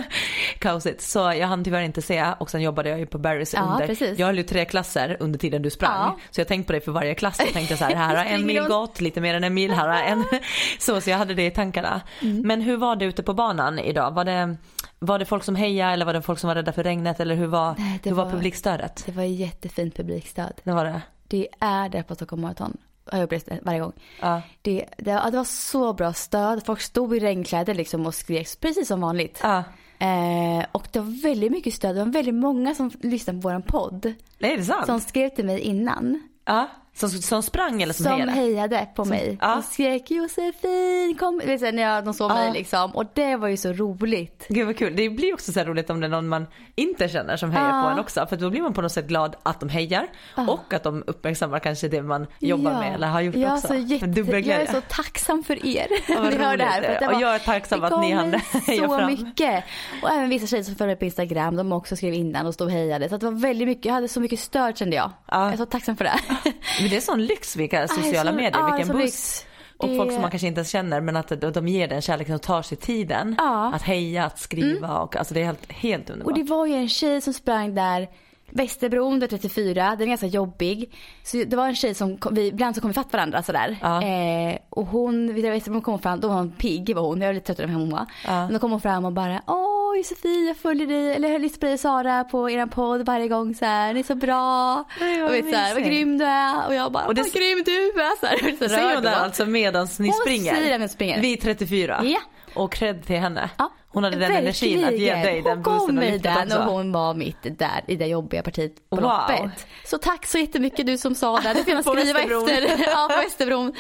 Kaosigt. 0.60 1.02
Så 1.02 1.20
jag 1.20 1.48
hann 1.48 1.64
tyvärr 1.64 1.82
inte 1.82 2.02
se 2.02 2.26
och 2.40 2.50
sen 2.50 2.62
jobbade 2.62 2.90
jag 2.90 3.00
ju 3.00 3.06
på 3.06 3.18
Barry's 3.18 3.52
Ja, 3.56 3.62
under. 3.74 3.88
precis. 3.88 4.20
Jag 4.20 4.28
höll 4.28 4.38
ju 4.38 4.44
tre 4.44 4.66
klasser 4.66 5.18
under 5.20 5.40
tiden 5.40 5.62
du 5.62 5.70
sprang. 5.70 5.92
Ja. 5.92 6.18
Så 6.32 6.42
jag 6.42 6.48
tänkte 6.48 6.68
på 6.68 6.74
det 6.74 6.82
för 6.82 6.92
varje 6.92 7.16
klass. 7.16 7.40
Jag 7.40 7.54
tänkte 7.54 7.78
så 7.78 7.84
här, 7.86 7.96
här 7.96 8.16
har 8.16 8.26
en 8.36 8.46
mil 8.46 8.64
gått, 8.64 9.02
lite 9.02 9.22
mer 9.22 9.34
än 9.36 9.44
en 9.44 9.54
mil, 9.54 9.72
här 9.72 9.88
har 9.88 9.96
en. 10.04 10.24
Så, 10.80 11.02
så 11.02 11.10
jag 11.10 11.18
hade 11.18 11.34
det 11.34 11.46
i 11.46 11.52
tankarna. 11.52 12.02
Mm. 12.22 12.42
Men 12.48 12.62
hur 12.62 12.78
var 12.78 12.96
det 12.96 13.06
ute 13.06 13.24
på 13.24 13.34
banan 13.34 13.80
idag? 13.80 14.12
Var 14.12 14.26
det, 14.26 14.56
var 15.00 15.20
det 15.20 15.26
folk 15.26 15.44
som 15.44 15.56
hejade 15.56 15.94
eller 15.94 16.06
var 16.06 16.14
det 16.14 16.22
folk 16.22 16.40
som 16.40 16.48
var 16.48 16.56
rädda 16.56 16.72
för 16.74 16.84
regnet 16.84 17.20
eller 17.20 17.36
hur 17.36 17.48
var, 17.48 17.76
Nej, 17.78 18.00
det 18.04 18.10
hur 18.10 18.18
var 18.18 18.24
var- 18.26 18.32
publikstödet? 18.32 19.04
Det 19.06 19.12
var 19.12 19.24
jättefint 19.24 19.96
publikstöd. 19.96 20.62
Det 20.64 20.72
var 20.72 20.86
det? 20.86 21.02
Det 21.28 21.48
är 21.60 21.90
det 21.90 22.04
på 22.04 22.16
Stockholm 22.16 22.42
Marathon. 22.42 22.78
Har 23.12 23.18
jag 23.18 23.26
upplevt 23.26 23.48
varje 23.62 23.80
gång. 23.80 23.92
Ja. 24.22 24.42
Det, 24.62 24.86
det, 24.98 25.12
det 25.32 25.38
var 25.38 25.44
så 25.44 25.94
bra 25.94 26.14
stöd. 26.14 26.66
Folk 26.66 26.82
stod 26.82 27.16
i 27.16 27.20
regnkläder 27.20 27.74
liksom 27.74 28.06
och 28.06 28.16
skrek 28.16 28.48
precis 28.60 28.88
som 28.88 29.02
vanligt. 29.02 29.40
Ja. 29.44 29.64
Eh, 30.00 30.66
och 30.72 30.88
det 30.92 31.00
var 31.00 31.24
väldigt 31.24 31.52
mycket 31.52 31.74
stöd. 31.74 31.96
Det 31.96 32.04
var 32.04 32.12
väldigt 32.12 32.36
många 32.36 32.76
som 32.76 32.92
lyssnade 33.02 33.42
på 33.42 33.50
vår 33.50 33.60
podd. 33.60 34.14
Nej, 34.40 34.54
är 34.54 34.58
det 34.58 34.64
sant? 34.64 34.86
Som 34.86 35.00
skrev 35.00 35.30
till 35.30 35.46
mig 35.46 35.60
innan. 35.60 36.28
Ja, 36.46 36.68
som, 36.96 37.10
som 37.10 37.44
sprang 37.44 37.82
eller 37.82 37.94
som, 37.94 38.04
Som 38.04 38.14
hejade? 38.14 38.32
hejade 38.32 38.88
på 38.96 39.06
mig. 39.06 39.38
ja. 39.42 39.58
Och 39.58 39.64
skrek 39.64 40.12
Josefin 40.12 41.16
kom. 41.20 41.42
Vet 41.46 41.60
du, 41.62 41.72
när 41.72 41.84
jag, 41.84 42.06
de 42.06 42.14
såg 42.14 42.32
Ja. 42.32 42.36
mig 42.36 42.52
liksom. 42.54 42.92
Och 42.96 43.04
det 43.14 43.36
var 43.36 43.48
ju 43.48 43.58
så 43.58 43.74
roligt. 43.74 44.46
Gud 44.50 44.66
vad 44.66 44.78
kul. 44.78 44.96
Det 44.96 45.10
blir 45.10 45.34
också 45.34 45.52
så 45.52 45.60
roligt 45.64 45.90
om 45.90 46.00
det 46.00 46.08
är 46.08 46.10
någon 46.10 46.28
man 46.28 46.48
inte 46.76 47.10
känner 47.10 47.38
som 47.38 47.52
hejar 47.52 47.76
Ja. 47.78 47.84
på 47.84 47.90
en 47.90 48.00
också. 48.00 48.26
För 48.30 48.38
då 48.38 48.50
blir 48.50 48.62
man 48.62 48.74
på 48.74 48.82
något 48.82 48.92
sätt 48.92 49.08
glad 49.08 49.36
att 49.44 49.60
de 49.60 49.70
hejar 49.70 50.08
och 50.48 50.74
att 50.74 50.84
de 50.84 51.04
uppmärksammar 51.08 51.60
kanske 51.60 51.88
det 51.88 52.02
man 52.02 52.28
jobbar 52.40 52.72
Ja. 52.72 52.80
med 52.80 52.94
eller 52.96 53.08
har 53.08 53.22
gjort 53.22 53.36
också. 53.36 53.68
Så 53.68 53.76
jätte, 53.76 54.22
jag 54.22 54.48
är 54.62 54.72
så 54.74 54.82
tacksam 54.82 55.44
för 55.44 55.66
er. 55.66 55.88
Ja, 56.08 56.22
vad 56.22 56.34
ni 56.34 56.44
hör 56.44 56.58
det 56.58 56.64
här. 56.64 56.82
För 56.82 57.00
det 57.00 57.08
Och 57.08 57.14
var, 57.14 57.22
jag 57.22 57.36
är 57.36 57.40
tacksam 57.40 57.84
att 57.84 58.02
ni 58.02 58.12
hann 58.12 58.34
heja 58.68 58.88
så 58.88 58.98
fram. 58.98 59.06
mycket. 59.12 59.64
Och 60.04 60.10
även 60.10 60.30
vissa 60.30 60.48
tjejer 60.48 60.64
som 60.64 60.76
följer 60.76 60.96
på 60.96 61.06
Instagram, 61.06 61.56
de 61.56 61.72
också 61.72 61.96
skrev 61.96 62.14
innan 62.14 62.46
och 62.48 62.54
stod 62.54 62.68
och 62.68 62.74
hejade. 62.74 63.10
Så 63.10 63.18
det 63.18 63.26
var 63.26 63.32
väldigt 63.40 63.68
mycket, 63.68 63.86
jag 63.86 63.94
hade 63.94 64.08
så 64.08 64.20
mycket 64.20 64.40
stöd 64.40 64.78
kände 64.78 64.96
jag. 64.96 65.12
Ja. 65.32 65.44
Jag 65.46 65.54
är 65.54 65.58
så 65.58 65.66
tacksam 65.66 65.98
för 65.98 66.04
det. 66.04 66.20
Men 66.86 66.90
det 66.92 66.98
är 66.98 67.02
sån 67.02 67.26
lyx 67.26 67.56
vilka 67.56 67.82
Aj, 67.82 67.88
sociala 67.88 68.32
så- 68.32 68.36
medier, 68.36 68.52
ja, 68.60 68.76
vilken 68.76 68.96
buss. 68.98 69.04
lyx. 69.06 69.46
Och 69.78 69.88
Det- 69.90 69.98
folk 69.98 70.12
som 70.12 70.22
man 70.22 70.32
kanske 70.32 70.48
inte 70.48 70.60
ens 70.60 70.70
känner 70.70 71.02
men 71.02 71.16
att 71.16 71.54
de- 71.54 71.68
ger 71.68 71.88
den 71.88 72.02
kärleken 72.02 72.36
och 72.36 72.42
tar 72.42 72.62
sig 72.62 72.78
tiden. 72.78 73.36
Ja. 73.38 73.62
Mm. 73.62 73.74
Att 73.74 73.82
heja, 73.82 74.26
att 74.26 74.40
skriva 74.40 74.98
och 75.00 75.16
alltså 75.16 75.34
det 75.34 75.40
är 75.42 75.46
helt, 75.46 75.72
helt 75.72 76.10
underbart. 76.10 76.32
Och 76.32 76.38
det 76.38 76.44
var 76.50 76.66
ju 76.66 76.74
en 76.74 76.90
tjej 76.90 77.22
som 77.22 77.34
sprang 77.34 77.76
där 77.76 78.08
Västerbron, 78.52 79.24
är 79.24 79.28
34, 79.28 79.90
den 79.96 80.02
är 80.02 80.06
ganska 80.06 80.28
jobbig. 80.28 80.94
Så 81.24 81.38
det 81.38 81.56
var 81.56 81.68
en 81.68 81.76
tjej 81.76 81.94
som, 81.96 82.18
kom, 82.18 82.36
vi, 82.36 82.48
ibland 82.48 82.76
så 82.76 82.82
kom 82.82 82.90
vi 82.90 82.94
fatt 82.94 83.14
varandra 83.14 83.44
sådär. 83.44 83.78
Ja. 83.82 84.04
Eh, 84.04 84.58
och 84.70 84.86
hon, 84.88 85.34
vid 85.34 85.46
Västerbron 85.46 85.82
kom 85.82 86.00
fram, 86.00 86.20
då 86.20 86.28
var 86.28 86.36
hon 86.36 86.52
pigg 86.52 86.96
var 86.96 87.02
hon, 87.02 87.22
jag 87.22 87.28
var 87.28 87.34
lite 87.34 87.46
tröttare 87.46 87.68
än 87.68 87.74
hon 87.76 87.90
var. 87.90 88.06
Ja. 88.26 88.32
Men 88.44 88.54
då 88.54 88.60
kom 88.60 88.72
hon 88.72 88.82
fram 88.82 89.06
och 89.06 89.12
bara, 89.12 89.42
åh 89.48 89.75
Josefin 89.98 90.46
jag 90.48 90.58
följer 90.58 90.88
dig, 90.88 91.14
eller 91.16 91.30
jag 91.32 91.42
lyssnar 91.42 91.60
på 91.60 91.66
dig 91.66 91.78
Sara 91.78 92.24
på 92.24 92.50
eran 92.50 92.70
podd 92.70 93.06
varje 93.06 93.28
gång 93.28 93.56
så 93.56 93.66
här, 93.66 93.94
ni 93.94 94.00
är 94.00 94.04
så 94.04 94.16
bra. 94.16 94.84
Nej, 95.00 95.24
och 95.24 95.34
vet, 95.34 95.50
så 95.50 95.56
här, 95.56 95.74
vad 95.74 95.84
grym 95.84 96.18
du 96.18 96.26
är. 96.26 96.68
Och 96.68 96.74
jag 96.76 96.92
bara, 96.92 97.06
Och 97.06 97.16
det- 97.16 97.22
vad 97.22 97.32
grym 97.34 97.64
du 97.66 97.72
är. 98.02 98.20
Så 98.20 98.26
här, 98.26 98.58
så 98.60 98.70
Säger 98.70 98.94
hon 98.96 99.04
det 99.04 99.16
alltså 99.16 99.46
medans 99.46 100.00
ni 100.00 100.08
Hon 100.08 100.14
springer? 100.14 100.52
säger 100.52 100.56
det 100.64 100.66
medan 100.70 100.82
vi 100.82 100.88
springer. 100.90 101.22
Vi 101.22 101.34
är 101.34 101.38
34. 101.38 102.02
Ja. 102.04 102.20
Och 102.54 102.74
cred 102.74 103.06
till 103.06 103.18
henne. 103.20 103.50
Ja, 103.58 103.72
Hon 103.88 104.04
hade 104.04 104.18
den 104.18 104.32
energin 104.32 104.86
att 104.86 104.98
ge 104.98 105.14
dig 105.16 105.42
den 105.42 105.54
Hon 105.54 105.64
gav 105.64 105.74
boosten 105.78 105.98
och 105.98 106.04
mig 106.04 106.20
den 106.20 106.52
och 106.52 106.64
hon 106.74 106.92
var 106.92 107.14
mitt 107.14 107.38
där 107.60 107.82
i 107.88 107.96
det 107.96 108.06
jobbiga 108.06 108.44
partiet 108.44 108.90
på 108.90 108.96
Wow. 108.96 109.04
loppet. 109.04 109.68
Så 109.86 109.98
tack 109.98 110.26
så 110.26 110.38
jättemycket 110.38 110.86
du 110.86 110.98
som 110.98 111.16
sa 111.16 111.40
det. 111.40 111.54
Det 111.54 111.84
får 111.84 111.84
På 111.94 112.00
skriva 112.02 112.20
efter. 112.20 112.84
Ja, 112.92 113.08
på 113.12 113.16
Västerbron. 113.22 113.66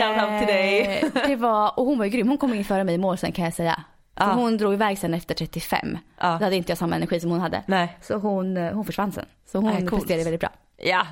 Shout 0.00 0.30
out 0.30 0.38
till 0.38 0.46
dig. 0.54 0.80
Eh, 1.14 1.26
Det 1.28 1.36
var, 1.36 1.78
och 1.78 1.86
hon 1.86 1.98
var 1.98 2.04
ju 2.04 2.10
grym. 2.10 2.28
Hon 2.28 2.38
kom 2.38 2.54
in 2.54 2.64
före 2.64 2.84
mig 2.84 2.94
i 2.94 2.98
mål 2.98 3.18
sen 3.18 3.32
kan 3.32 3.44
jag 3.44 3.54
säga. 3.54 3.80
För 4.16 4.24
Ja. 4.26 4.32
hon 4.32 4.56
drog 4.56 4.72
iväg 4.74 4.98
sen 4.98 5.14
efter 5.14 5.34
35. 5.34 5.98
Ja. 6.20 6.36
Då 6.38 6.44
hade 6.44 6.56
inte 6.56 6.70
jag 6.70 6.78
samma 6.78 6.96
energi 6.96 7.20
som 7.20 7.30
hon 7.30 7.40
hade. 7.40 7.62
Nej. 7.66 7.98
Så 8.02 8.14
hon, 8.16 8.56
eh, 8.56 8.72
hon 8.74 8.84
försvann 8.84 9.12
sen. 9.12 9.24
Så 9.46 9.58
hon 9.58 9.66
Nej, 9.72 9.86
coolt. 9.86 9.90
presterade 10.02 10.24
väldigt 10.24 10.40
bra. 10.40 10.50
Ja, 10.76 11.06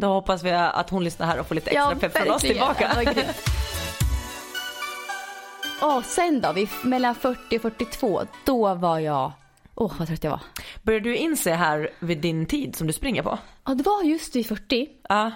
då 0.00 0.06
hoppas 0.06 0.42
vi 0.42 0.50
att 0.52 0.90
hon 0.90 1.04
lyssnar 1.04 1.26
här 1.26 1.40
och 1.40 1.46
får 1.46 1.54
lite 1.54 1.70
extra 1.70 1.94
pepp 1.96 2.16
från 2.18 2.30
oss 2.34 2.42
tillbaka. 2.42 2.90
Ja. 3.04 3.12
Och 5.80 6.04
sen 6.04 6.40
då, 6.40 6.52
vi, 6.52 6.68
mellan 6.84 7.14
40 7.14 7.56
och 7.56 7.62
42, 7.62 8.22
då 8.46 8.74
var 8.74 8.98
jag, 8.98 9.32
åh 9.74 9.92
vad 9.98 10.08
trött 10.08 10.24
jag 10.24 10.30
var. 10.30 10.40
Börjar 10.82 11.00
du 11.00 11.16
inse 11.16 11.52
här 11.54 11.90
vid 11.98 12.18
din 12.20 12.46
tid 12.46 12.76
som 12.76 12.86
du 12.86 12.92
springer 12.92 13.22
på? 13.22 13.38
Ja, 13.66 13.74
det 13.74 13.82
var 13.82 14.02
just 14.02 14.36
vid 14.36 14.46
40 14.46 14.88
Ja. 15.08 15.30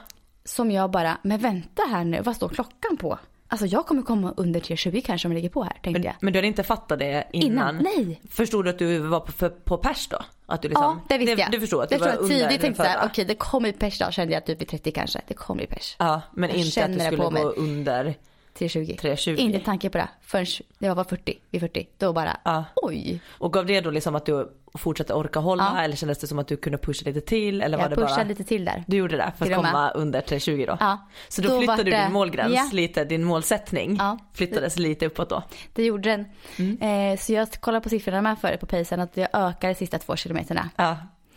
som 0.45 0.71
jag 0.71 0.91
bara, 0.91 1.19
men 1.23 1.41
vänta 1.41 1.83
här 1.91 2.05
nu, 2.05 2.21
vad 2.23 2.37
står 2.37 2.49
klockan 2.49 2.97
på? 2.97 3.19
Alltså 3.53 3.67
jag 3.67 3.87
kommer 3.87 4.03
komma 4.03 4.35
under 4.37 4.61
3.20 4.61 5.01
kanske 5.01 5.29
om 5.29 5.33
jag 5.33 5.37
ligger 5.37 5.51
på 5.51 5.63
här, 5.63 5.73
tänkte 5.73 5.91
Men, 5.91 6.03
jag. 6.03 6.15
men 6.21 6.33
du 6.33 6.39
hade 6.39 6.47
inte 6.47 6.63
fattat 6.63 6.99
det 6.99 7.25
innan? 7.33 7.51
Innan, 7.51 7.77
nej. 7.77 8.21
Förstod 8.31 8.65
du 8.65 8.71
att 8.71 8.79
du 8.79 8.99
var 8.99 9.21
på, 9.21 9.33
för, 9.33 9.49
på 9.49 9.77
pers 9.77 10.09
då? 10.09 10.19
Att 10.47 10.63
du 10.63 10.69
liksom, 10.69 10.85
ja, 10.85 11.01
det 11.09 11.19
visste 11.19 11.41
jag. 11.41 11.51
Du 11.51 11.61
förstod 11.61 11.83
att 11.83 11.91
jag 11.91 12.01
du 12.01 12.05
var 12.05 12.13
tror 12.13 12.23
under 12.23 12.39
tidigt 12.39 12.61
tänkte 12.61 12.83
såhär, 12.83 13.07
okej 13.07 13.25
det 13.25 13.35
kommer 13.35 13.73
bli 13.73 13.73
pers 13.73 13.99
då, 13.99 14.11
kände 14.11 14.35
jag 14.35 14.47
typ 14.47 14.61
vid 14.61 14.69
30 14.69 14.93
kanske. 14.93 15.21
Det 15.27 15.35
kommer 15.35 15.59
bli 15.59 15.67
pers. 15.67 15.97
Ja, 15.99 16.23
men 16.35 16.51
Jag 16.51 16.59
inte 16.59 16.85
att 16.85 16.93
du 16.93 16.99
det 16.99 17.05
skulle 17.05 17.23
gå 17.43 17.51
under. 17.51 18.15
3.20. 18.61 19.01
3.20. 19.01 19.37
Inte 19.37 19.59
tanke 19.61 19.91
på 19.91 19.99
det 19.99 20.09
förrän 20.23 20.47
jag 20.79 20.95
var 20.95 21.05
40, 21.05 21.39
vid 21.51 21.61
40. 21.61 21.89
Då 21.99 22.13
bara, 22.13 22.37
Ja. 22.45 22.65
oj. 22.77 23.21
Och 23.29 23.53
gav 23.53 23.67
det 23.67 23.81
då 23.81 23.91
liksom 23.91 24.15
att 24.15 24.27
du 24.27 24.49
fortsatte 24.79 25.15
orka 25.15 25.41
hålla 25.41 25.73
Ja. 25.77 25.83
eller 25.83 25.97
kändes 25.97 26.19
det 26.19 26.27
som 26.27 26.39
att 26.39 26.49
du 26.49 26.57
kunde 26.57 26.79
pusha 26.79 27.03
lite 27.05 27.21
till? 27.21 27.63
Eller 27.63 27.77
var 27.79 27.85
Jag 27.85 27.91
det 27.91 27.97
pushade 27.97 28.15
bara... 28.17 28.25
lite 28.29 28.45
till 28.45 28.65
där. 28.65 28.85
Du 28.87 28.97
gjorde 28.97 29.17
det 29.17 29.33
för 29.39 29.45
att 29.45 29.51
med. 29.51 29.57
komma 29.57 29.91
under 29.91 30.21
320 30.21 30.65
då? 30.69 30.77
Ja. 30.81 31.09
Så 31.29 31.43
då, 31.43 31.49
Då 31.49 31.59
flyttade 31.59 31.83
du 31.83 31.91
det- 31.91 32.03
din 32.05 32.13
målgräns 32.13 32.55
Ja. 32.55 32.69
lite, 32.73 33.05
din 33.05 33.25
målsättning 33.25 33.99
flyttades 34.35 34.77
lite 34.77 35.07
uppåt 35.07 35.29
då? 35.31 35.43
Det 35.75 35.85
gjorde 35.85 36.11
den. 36.11 36.25
Mm. 36.59 37.13
Eh, 37.13 37.19
så 37.19 37.33
jag 37.33 37.51
kollade 37.53 37.83
på 37.83 37.89
siffrorna 37.89 38.23
med 38.23 38.39
förut 38.39 38.61
på 38.61 38.67
pacen 38.67 39.01
att 39.01 39.17
jag 39.17 39.29
ökade 39.33 39.73
de 39.73 39.79
sista 39.79 39.99
två 39.99 40.17
kilometerna. 40.17 40.71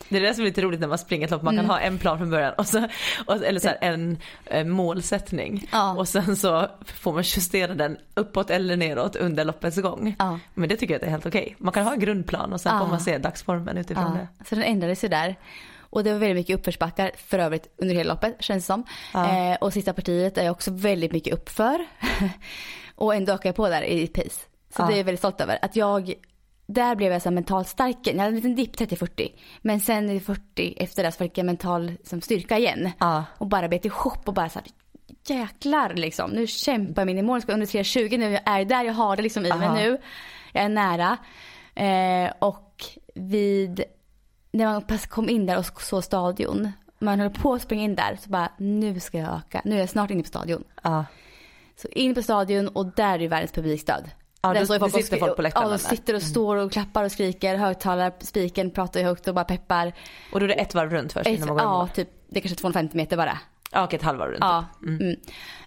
Ja. 0.10 0.18
Det 0.18 0.18
är 0.18 0.22
det 0.22 0.34
som 0.34 0.42
är 0.44 0.46
lite 0.48 0.62
roligt 0.62 0.80
när 0.80 0.88
man 0.88 0.98
springer 0.98 1.26
ett 1.26 1.32
lopp. 1.32 1.42
Man 1.42 1.54
kan 1.56 1.66
Mm. 1.66 1.70
ha 1.70 1.80
en 1.80 1.98
plan 1.98 2.18
från 2.18 2.30
början 2.30 2.54
och 2.58 2.68
så, 2.68 2.88
och, 3.28 3.36
eller 3.46 3.60
så 3.60 3.68
här, 3.68 3.78
en 3.82 4.18
eh, 4.46 4.66
målsättning. 4.66 5.68
Ja. 5.72 5.94
Och 5.98 6.08
sen 6.08 6.36
så 6.36 6.68
får 6.86 7.13
man 7.13 7.24
justera 7.26 7.74
den 7.76 7.98
uppåt 8.16 8.50
eller 8.50 8.78
neråt 8.78 9.16
under 9.16 9.46
loppets 9.46 9.78
gång. 9.78 10.16
Ja. 10.20 10.39
Men 10.54 10.70
det 10.70 10.76
tycker 10.78 10.94
jag 10.94 11.04
är 11.04 11.10
helt 11.10 11.26
okej. 11.26 11.56
Man 11.60 11.74
kan 11.74 11.84
ha 11.86 11.94
en 11.94 12.00
grundplan 12.00 12.54
och 12.54 12.62
sen 12.62 12.74
Ja. 12.76 12.80
får 12.80 12.88
man 12.88 13.00
se 13.00 13.18
dagsformen 13.18 13.78
utifrån 13.78 14.04
Ja, 14.04 14.28
det. 14.39 14.46
så 14.50 14.56
den 14.56 14.63
ändrades 14.63 15.04
ju 15.04 15.08
där. 15.08 15.36
Och 15.80 16.04
det 16.04 16.12
var 16.12 16.20
väldigt 16.20 16.36
mycket 16.38 16.60
uppförsbackar 16.60 17.12
för 17.18 17.39
övrigt 17.39 17.68
under 17.78 17.96
hela 17.96 18.13
loppet 18.13 18.36
känns 18.39 18.63
det 18.63 18.68
som. 18.68 18.84
Eh, 19.13 19.56
och 19.62 19.74
sista 19.74 19.94
partiet 19.94 20.38
är 20.38 20.50
också 20.50 20.72
väldigt 20.72 21.12
mycket 21.12 21.34
uppför. 21.34 21.86
och 22.96 23.16
ändå 23.16 23.34
ökar 23.34 23.50
jag 23.50 23.56
på 23.56 23.70
där 23.70 23.82
i 23.84 24.08
pace. 24.08 24.30
Så 24.30 24.82
Ja. 24.82 24.86
det 24.88 24.94
är 24.94 24.98
jag 24.98 25.04
väldigt 25.04 25.20
stolt 25.20 25.42
över. 25.42 25.60
Att 25.62 25.76
jag, 25.76 26.13
där 26.73 26.95
blev 26.95 27.12
jag 27.12 27.21
så 27.21 27.31
mentalt 27.31 27.67
stark. 27.67 27.97
Jag 28.03 28.13
hade 28.13 28.27
en 28.27 28.36
liten 28.36 28.55
dipp 28.55 28.75
30-40. 28.75 29.31
Men 29.62 29.79
sen 29.79 30.09
i 30.09 30.19
40 30.19 30.73
efter 30.77 31.03
det 31.03 31.12
så 31.12 31.17
fick 31.17 31.38
jag 31.38 31.45
mental 31.45 31.91
som 32.03 32.21
styrka 32.21 32.57
igen. 32.57 32.91
Ja. 32.99 33.23
Och 33.38 33.47
bara 33.47 33.67
bet 33.67 33.86
ihop 33.86 34.27
och 34.27 34.33
bara 34.33 34.49
så 34.49 34.59
här 34.59 34.67
jäklar 35.27 35.93
liksom. 35.93 36.31
Nu 36.31 36.47
kämpar 36.47 37.01
jag 37.01 37.05
mig 37.05 37.13
in 37.13 37.19
i 37.19 37.21
mål. 37.21 37.36
Jag 37.36 37.43
ska 37.43 37.53
Under 37.53 37.65
3.20 37.65 38.17
nu. 38.17 38.31
Jag 38.31 38.41
är 38.45 38.65
där. 38.65 38.83
Jag 38.83 38.93
har 38.93 39.15
det 39.15 39.23
liksom 39.23 39.45
i 39.45 39.49
mig 39.49 39.67
Aha. 39.67 39.75
nu. 39.75 39.97
Jag 40.53 40.63
är 40.63 40.69
nära. 40.69 41.17
Eh, 41.75 42.33
och 42.39 42.86
vid, 43.15 43.83
när 44.51 44.65
man 44.65 44.99
kom 45.09 45.29
in 45.29 45.45
där 45.45 45.57
och 45.57 45.81
såg 45.81 46.03
stadion. 46.03 46.71
Man 46.99 47.19
höll 47.19 47.29
på 47.29 47.53
att 47.53 47.62
springa 47.62 47.83
in 47.83 47.95
där 47.95 48.17
så 48.21 48.29
bara 48.29 48.51
nu 48.57 48.99
ska 48.99 49.17
jag 49.17 49.36
öka. 49.38 49.62
Nu 49.65 49.75
är 49.75 49.79
jag 49.79 49.89
snart 49.89 50.12
inne 50.12 50.21
på 50.21 50.27
stadion. 50.27 50.63
Ja. 50.83 51.05
Så 51.75 51.88
in 51.88 52.15
på 52.15 52.21
stadion 52.21 52.67
och 52.67 52.86
där 52.86 53.21
är 53.21 53.27
världens 53.27 53.51
publikstöd. 53.51 54.09
Ja, 54.43 54.53
då- 54.53 54.65
står 54.65 54.77
ju 54.77 54.84
och 54.84 54.91
sitter 54.91 55.17
folk 55.17 55.36
på 55.36 55.41
läktaren 55.41 55.69
Ja, 55.69 55.77
de. 55.77 55.84
Mm. 55.86 55.97
sitter 55.97 56.13
och 56.15 56.21
står 56.21 56.56
och 56.56 56.71
klappar 56.71 57.03
och 57.03 57.12
skriker. 57.12 57.56
Högtalare, 57.56 58.13
spiken 58.19 58.71
pratar 58.71 58.99
ju 58.99 59.06
högt 59.06 59.27
och 59.27 59.36
bara 59.36 59.45
peppar. 59.45 59.93
Och 60.32 60.39
då 60.39 60.43
är 60.43 60.47
det 60.47 60.53
ett 60.53 60.73
varv 60.73 60.91
runt 60.91 61.13
först 61.13 61.29
innan 61.29 61.47
man 61.47 61.58
går 61.58 61.65
ja, 61.65 61.89
typ, 61.93 62.10
det 62.27 62.39
är 62.39 62.41
kanske 62.41 62.56
250 62.56 62.97
meter 62.97 63.17
bara. 63.17 63.39
Ja, 63.71 63.84
okej 63.84 63.97
ett 63.97 64.03
halvvarv 64.03 64.29
runt. 64.29 64.39
Ja. 64.41 64.65
Mm. 64.82 65.15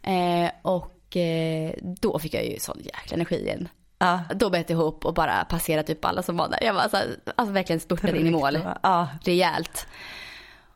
Eh, 0.02 0.50
och 0.62 1.16
eh, 1.16 1.72
då 2.00 2.18
fick 2.18 2.34
jag 2.34 2.46
ju 2.46 2.58
sån 2.58 2.78
jäkla 2.84 3.14
energi 3.14 3.42
igen. 3.42 3.68
Ja. 3.98 4.20
Då 4.34 4.50
bet 4.50 4.70
jag 4.70 4.76
ihop 4.78 5.04
och 5.04 5.14
bara 5.14 5.44
passerade 5.44 5.86
typ 5.86 6.04
alla 6.04 6.22
som 6.22 6.36
var 6.36 6.48
där. 6.48 6.58
Jag 6.62 6.74
var 6.74 6.88
så 6.88 6.96
här, 6.96 7.06
alltså 7.36 7.52
verkligen 7.52 7.80
spurtade 7.80 8.18
in 8.20 8.26
i 8.26 8.30
mål. 8.30 8.58
Ja. 8.82 9.08
Rejält. 9.24 9.86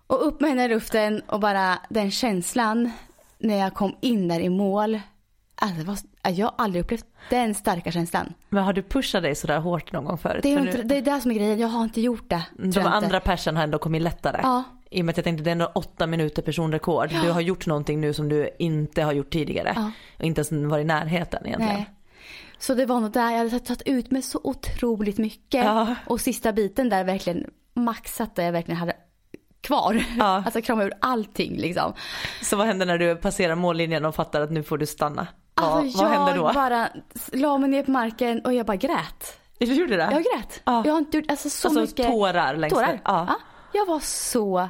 Och 0.07 0.27
upp 0.27 0.41
med 0.41 0.51
henne 0.51 0.65
i 0.65 0.69
luften 0.69 1.21
och 1.27 1.41
bara 1.41 1.79
den 1.89 2.11
känslan 2.11 2.91
när 3.39 3.57
jag 3.57 3.75
kom 3.75 3.97
in 4.01 4.29
där 4.29 4.41
i 4.41 4.49
mål. 4.49 5.01
Alltså 5.63 5.79
det 5.79 5.85
var, 5.85 5.99
jag 6.31 6.47
har 6.47 6.55
aldrig 6.59 6.85
upplevt 6.85 7.05
den 7.31 7.55
starka 7.55 7.93
känslan. 7.93 8.33
Men 8.49 8.65
har 8.65 8.73
du 8.73 8.83
pushat 8.83 9.23
dig 9.23 9.35
sådär 9.35 9.59
hårt 9.59 9.93
någon 9.93 10.05
gång 10.05 10.19
förut? 10.19 10.43
Det 10.43 10.55
är, 10.55 10.61
inte, 10.61 10.83
det 10.83 10.97
är 10.97 11.03
det 11.03 11.21
som 11.21 11.31
är 11.31 11.35
grejen, 11.35 11.59
jag 11.59 11.69
har 11.69 11.85
inte 11.85 12.01
gjort 12.01 12.31
det. 12.31 12.43
De 12.57 12.81
andra 12.81 13.21
persen 13.21 13.57
har 13.57 13.63
ändå 13.63 13.79
kommit 13.79 14.03
lättare. 14.03 14.41
Ja. 14.43 14.65
I 14.91 15.01
och 15.01 15.05
med 15.05 15.13
att 15.13 15.17
jag 15.17 15.25
tänkte 15.25 15.45
det 15.45 15.51
är 15.51 15.53
ändå 15.53 15.73
åtta 15.75 16.07
minuter 16.07 16.43
personrekord. 16.43 17.09
Du 17.09 17.31
har 17.31 17.41
gjort 17.41 17.67
någonting 17.67 18.01
nu 18.01 18.13
som 18.13 18.29
du 18.29 18.51
inte 18.59 19.03
har 19.03 19.13
gjort 19.13 19.31
tidigare. 19.31 19.73
Ja. 19.77 19.91
Och 20.19 20.25
inte 20.25 20.39
ens 20.39 20.71
varit 20.71 20.83
i 20.83 20.87
närheten 20.87 21.47
egentligen. 21.47 21.75
Nej. 21.75 21.91
Så 22.59 22.75
det 22.75 22.87
var 22.87 23.01
nog 23.01 23.13
där, 23.13 23.31
jag 23.31 23.39
hade 23.39 23.61
tagit 23.61 23.83
ut 23.87 24.11
mig 24.11 24.23
så 24.23 24.41
otroligt 24.45 25.19
mycket. 25.19 25.65
Ja. 25.65 25.95
Och 26.07 26.21
sista 26.21 26.53
biten 26.53 26.89
där 26.89 27.05
verkligen 27.05 27.51
maxat 27.75 28.37
där 28.37 28.45
jag 28.45 28.53
verkligen 28.53 28.79
hade 28.81 28.97
kvar. 29.61 30.05
Ja. 30.19 30.25
Alltså 30.45 30.63
krama 30.63 30.85
ur 30.85 30.93
allting 31.01 31.57
liksom. 31.57 31.93
Så 32.43 32.57
vad 32.57 32.67
händer 32.67 32.87
när 32.87 32.99
du 32.99 33.17
passerar 33.17 33.55
mållinjen 33.55 34.05
och 34.05 34.15
fattar 34.15 34.41
att 34.41 34.51
nu 34.51 34.63
får 34.63 34.79
du 34.79 34.87
stanna? 34.87 35.27
Alltså 35.67 35.99
vad 36.03 36.13
jag 36.13 36.19
händer 36.19 36.37
då? 36.37 36.53
bara 36.53 36.89
la 37.33 37.59
mig 37.59 37.71
ner 37.71 37.83
på 37.83 37.91
marken 37.91 38.41
och 38.45 38.55
jag 38.55 38.67
bara 38.67 38.77
grät. 38.77 39.39
Du 39.59 39.67
gjorde 39.75 39.97
det? 39.97 40.09
Jag 40.13 40.23
grät. 40.25 40.63
Ja. 40.65 40.83
Jag 40.87 40.93
har 40.93 40.99
inte 40.99 41.17
gjort 41.17 41.31
alltså, 41.31 41.51
så 41.51 41.69
Alltså 41.69 41.81
mycket. 41.81 42.07
tårar 42.07 42.57
längs 42.57 42.73
Tårar. 42.73 43.01
Ja. 43.05 43.27
Ja. 43.29 43.35
Jag 43.73 43.87
var 43.87 44.01
så 44.01 44.69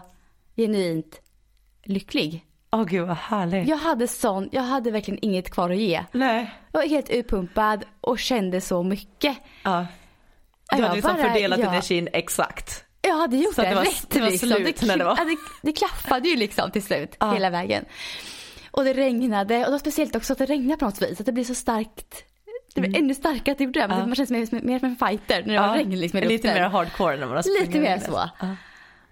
genuint 0.56 1.20
lycklig. 1.84 2.46
Åh 2.72 2.84
gud 2.84 3.06
vad 3.08 3.16
härligt. 3.16 3.68
Jag 3.68 3.76
hade 3.76 4.08
sån, 4.08 4.48
jag 4.52 4.62
hade 4.62 4.90
verkligen 4.90 5.18
inget 5.22 5.50
kvar 5.50 5.70
att 5.70 5.76
ge. 5.76 6.04
Nej. 6.12 6.54
Jag 6.72 6.80
var 6.80 6.86
helt 6.88 7.10
utpumpad 7.10 7.84
och 8.00 8.18
kände 8.18 8.60
så 8.60 8.82
mycket. 8.82 9.36
Ja. 9.62 9.86
Du 10.70 10.76
Jag 10.76 10.82
hade 10.82 10.94
liksom 10.94 11.16
bara- 11.16 11.22
fördelat 11.28 11.58
ja. 11.60 11.68
energin 11.68 12.08
exakt. 12.12 12.84
Jag 13.02 13.14
hade 13.16 13.36
gjort 13.36 13.54
Så 13.54 13.62
det, 13.62 13.68
det 13.68 13.74
var- 13.74 13.82
rätt 13.84 14.06
det 14.10 14.20
var 14.20 14.30
liksom. 14.30 14.48
slut 14.48 14.82
när 14.82 14.96
det 14.96 15.04
var- 15.04 15.16
Ja, 15.18 15.24
det, 15.24 15.36
det 15.62 15.72
klaffade 15.72 16.28
ju 16.28 16.36
liksom 16.36 16.70
till 16.70 16.82
slut 16.82 17.16
hela 17.34 17.50
vägen. 17.50 17.84
Och 18.70 18.84
det 18.84 18.92
regnade 18.92 19.58
och 19.58 19.64
det 19.64 19.70
var 19.70 19.78
speciellt 19.78 20.16
också 20.16 20.32
att 20.32 20.38
det 20.38 20.46
regnade 20.46 20.78
på 20.78 20.84
något 20.84 21.02
vis. 21.02 21.20
Att 21.20 21.26
det 21.26 21.32
blev 21.32 21.44
så 21.44 21.54
starkt. 21.54 22.24
Det 22.74 22.80
blev 22.80 22.94
ännu 22.96 23.14
starkare 23.14 23.52
att 23.52 23.58
det 23.58 23.64
gjorde 23.64 23.80
det. 23.80 23.88
Man 23.88 24.14
känns 24.14 24.30
mer, 24.30 24.62
mer 24.64 24.78
som 24.78 24.88
en 24.88 24.96
fighter 24.96 25.42
när 25.46 25.54
det 25.54 25.60
var 25.60 25.74
regn 25.76 26.00
liksom 26.00 26.20
Lite 26.20 26.32
luften. 26.32 26.54
mer 26.54 26.68
hardcore 26.68 27.16
när 27.16 27.26
man 27.26 27.36
har 27.36 27.60
Lite 27.60 27.80
mer 27.80 27.98
så. 27.98 28.30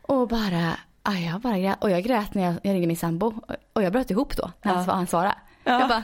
Och 0.02 0.28
bara, 0.28 0.76
aj, 1.02 1.26
jag 1.26 1.40
bara 1.40 1.58
grät. 1.58 1.76
Och 1.80 1.90
jag 1.90 2.02
grät 2.02 2.34
när 2.34 2.44
jag, 2.44 2.54
jag 2.62 2.72
ringde 2.72 2.86
min 2.86 2.96
sambo. 2.96 3.34
Och 3.72 3.82
jag 3.82 3.92
bröt 3.92 4.10
ihop 4.10 4.36
då 4.36 4.50
när 4.62 4.74
han, 4.74 4.84
svar- 4.84 4.94
han 4.94 5.06
svarade. 5.06 5.34
Ja. 5.64 5.80
Jag 5.80 5.88
bara, 5.88 6.02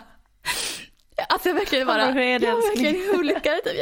alltså 1.29 1.49
jag 1.49 1.55
verkligen 1.55 1.87
bara, 1.87 2.03
är 2.03 2.17
jag 2.17 2.43
älskling? 2.43 2.85
verkligen 2.85 3.19
olika. 3.21 3.41
Typ. 3.51 3.67
Jag, 3.67 3.75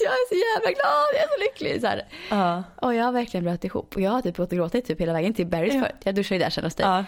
jag 0.00 0.12
är 0.12 0.28
så 0.28 0.34
jävla 0.34 0.70
glad, 0.80 1.08
jag 1.14 1.22
är 1.22 1.28
så 1.28 1.40
lycklig. 1.44 1.80
Så 1.80 1.86
här. 1.86 2.02
Ja. 2.30 2.62
Och 2.76 2.94
jag 2.94 3.12
verkligen 3.12 3.44
bröt 3.44 3.64
ihop. 3.64 3.94
Och 3.96 4.00
jag 4.00 4.10
har 4.10 4.22
typ 4.22 4.36
gått 4.36 4.52
och 4.52 4.58
gråtit 4.58 4.86
typ 4.86 5.00
hela 5.00 5.12
vägen 5.12 5.34
till 5.34 5.46
Barry's 5.46 5.80
förut. 5.80 5.94
Jag 6.04 6.14
duschade 6.14 6.38
ju 6.38 6.44
där 6.44 6.50
sen 6.50 6.64
hos 6.64 6.74
dig. 6.74 6.86
Ja. 6.86 7.04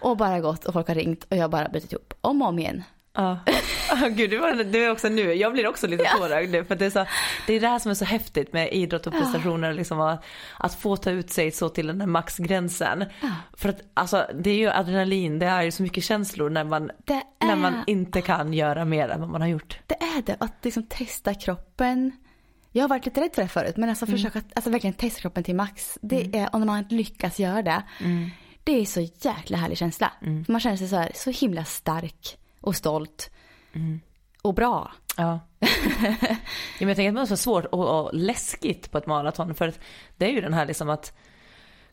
Och 0.00 0.16
bara 0.16 0.40
gått 0.40 0.64
och 0.64 0.72
folk 0.72 0.88
har 0.88 0.94
ringt 0.94 1.24
och 1.30 1.36
jag 1.36 1.50
bara 1.50 1.68
brutit 1.68 1.92
ihop. 1.92 2.14
Om 2.20 2.42
och 2.42 2.48
om 2.48 2.58
igen. 2.58 2.82
Ja. 3.12 3.38
Oh, 3.92 4.08
gud, 4.08 4.30
du, 4.30 4.38
var, 4.38 4.64
du 4.64 4.84
är 4.84 4.90
också 4.90 5.08
nu, 5.08 5.32
jag 5.34 5.52
blir 5.52 5.66
också 5.66 5.86
lite 5.86 6.04
tårögd 6.18 6.50
nu 6.50 6.64
för 6.64 6.76
det 6.76 6.86
är, 6.86 6.90
så, 6.90 7.06
det 7.46 7.54
är 7.54 7.60
det 7.60 7.68
här 7.68 7.78
som 7.78 7.90
är 7.90 7.94
så 7.94 8.04
häftigt 8.04 8.52
med 8.52 8.72
idrott 8.72 9.06
och 9.06 9.12
prestationer, 9.12 9.72
liksom 9.72 10.00
att, 10.00 10.24
att 10.58 10.74
få 10.74 10.96
ta 10.96 11.10
ut 11.10 11.30
sig 11.30 11.50
så 11.50 11.68
till 11.68 11.86
den 11.86 11.98
där 11.98 12.06
maxgränsen. 12.06 13.04
För 13.56 13.68
att 13.68 13.80
alltså 13.94 14.26
det 14.34 14.50
är 14.50 14.54
ju 14.56 14.70
adrenalin, 14.70 15.38
det 15.38 15.46
är 15.46 15.62
ju 15.62 15.70
så 15.70 15.82
mycket 15.82 16.04
känslor 16.04 16.50
när 16.50 16.64
man, 16.64 16.90
Det 17.04 17.22
när 17.40 17.52
är- 17.52 17.56
man 17.56 17.84
inte 17.86 18.20
kan 18.20 18.52
göra 18.52 18.84
mer 18.84 19.08
än 19.08 19.20
vad 19.20 19.28
man 19.30 19.40
har 19.40 19.48
gjort. 19.48 19.78
Det 19.86 19.94
är 19.94 20.22
det, 20.22 20.36
att 20.40 20.64
liksom 20.64 20.82
testa 20.82 21.34
kroppen. 21.34 22.12
Jag 22.72 22.82
har 22.82 22.88
varit 22.88 23.04
lite 23.04 23.20
rädd 23.20 23.30
för 23.34 23.42
det 23.42 23.48
förut, 23.48 23.76
men 23.76 23.88
alltså 23.88 24.06
försöka 24.06 24.42
alltså 24.54 24.70
verkligen 24.70 24.94
testa 24.94 25.20
kroppen 25.20 25.44
till 25.44 25.54
max. 25.54 25.98
Det 26.02 26.30
är, 26.36 26.48
om 26.56 26.66
man 26.66 26.84
lyckas 26.90 27.38
göra 27.38 27.62
det, 27.62 27.82
det 28.66 28.80
är 28.80 28.84
så 28.84 29.00
jäkla 29.00 29.56
härlig 29.58 29.78
känsla. 29.78 30.12
För 30.20 30.52
Man 30.52 30.60
känner 30.60 30.76
sig 30.76 30.88
så, 30.88 30.96
här, 30.96 31.12
så 31.14 31.30
himla 31.30 31.64
stark 31.64 32.38
och 32.60 32.76
stolt 32.76 33.30
och 34.42 34.54
bra. 34.54 34.92
Ja. 35.16 35.40
ja 35.58 35.68
men 36.80 36.88
jag 36.88 36.96
tänker 36.96 37.08
att 37.08 37.14
det 37.14 37.20
måste 37.20 37.32
vara 37.32 37.36
svårt 37.36 37.64
och, 37.64 38.00
och 38.04 38.10
läskigt 38.14 38.90
på 38.90 38.98
ett 38.98 39.06
maraton 39.06 39.54
för 39.54 39.68
att 39.68 39.78
det 40.16 40.24
är 40.26 40.30
ju 40.32 40.40
den 40.40 40.54
här 40.54 40.66
liksom 40.66 40.90
att 40.90 41.12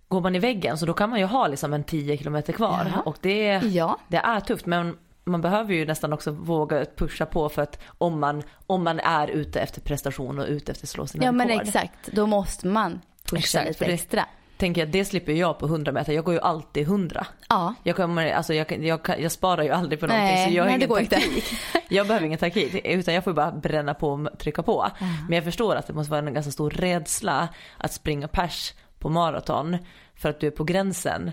går 0.07 0.21
man 0.21 0.35
i 0.35 0.39
väggen 0.39 0.77
så 0.77 0.85
då 0.85 0.93
kan 0.93 1.09
man 1.09 1.19
ju 1.19 1.25
ha 1.25 1.47
liksom 1.47 1.73
en 1.73 1.83
10 1.83 2.17
kilometer 2.17 2.53
kvar 2.53 2.91
Ja. 2.95 3.01
och 3.01 3.17
det, 3.21 3.45
Ja. 3.63 3.97
det 4.07 4.17
är 4.17 4.39
tufft 4.39 4.65
men 4.65 4.97
man 5.23 5.41
behöver 5.41 5.73
ju 5.73 5.85
nästan 5.85 6.13
också 6.13 6.31
våga 6.31 6.85
pusha 6.97 7.25
på 7.25 7.49
för 7.49 7.61
att 7.61 7.79
om 7.97 8.19
man, 8.19 8.43
om 8.67 8.83
man 8.83 8.99
är 8.99 9.27
ute 9.27 9.59
efter 9.59 9.81
prestation 9.81 10.39
och 10.39 10.45
ute 10.47 10.71
efter 10.71 10.85
att 10.85 10.89
slå 10.89 11.07
sina 11.07 11.25
Ja 11.25 11.31
men 11.31 11.47
rekord. 11.47 11.67
exakt, 11.67 12.07
då 12.11 12.27
måste 12.27 12.67
man 12.67 13.01
pusha 13.25 13.37
Exakt, 13.39 13.67
lite 13.67 13.77
för 13.77 13.85
det- 13.85 13.93
extra. 13.93 14.25
Tänker 14.63 14.81
jag, 14.81 14.89
det 14.91 15.05
slipper 15.05 15.31
jag 15.31 15.59
på 15.59 15.65
100 15.65 15.91
meter, 15.91 16.13
jag 16.13 16.25
går 16.25 16.33
ju 16.33 16.39
alltid 16.39 16.83
100. 16.83 17.27
Ja. 17.49 17.73
Jag, 17.83 17.95
kommer, 17.95 18.31
alltså 18.33 18.53
jag, 18.53 18.71
jag, 18.85 18.99
jag 19.19 19.31
sparar 19.31 19.63
ju 19.63 19.69
aldrig 19.69 19.99
på 19.99 20.07
någonting 20.07 20.35
Nej, 20.35 20.49
så 20.49 20.57
jag 20.57 20.63
har 20.63 20.69
ingen 20.69 20.89
taktik. 20.89 21.45
Jag 21.89 22.07
behöver 22.07 22.25
ingen 22.25 22.39
taktik 22.39 22.81
utan 22.85 23.13
jag 23.13 23.23
får 23.23 23.33
bara 23.33 23.51
bränna 23.51 23.93
på 23.93 24.09
och 24.09 24.39
trycka 24.39 24.63
på. 24.63 24.87
Men 25.29 25.35
jag 25.35 25.43
förstår 25.43 25.75
att 25.75 25.87
det 25.87 25.93
måste 25.93 26.11
vara 26.11 26.27
en 26.27 26.33
ganska 26.33 26.51
stor 26.51 26.69
rädsla 26.69 27.47
att 27.77 27.93
springa 27.93 28.27
pers 28.27 28.73
på 28.99 29.09
maraton 29.09 29.77
för 30.15 30.29
att 30.29 30.39
du 30.39 30.47
är 30.47 30.51
på 30.51 30.63
gränsen 30.63 31.31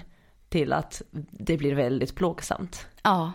till 0.48 0.72
att 0.72 1.02
det 1.30 1.56
blir 1.56 1.74
väldigt 1.74 2.14
plågsamt. 2.14 2.86
Ja, 3.02 3.32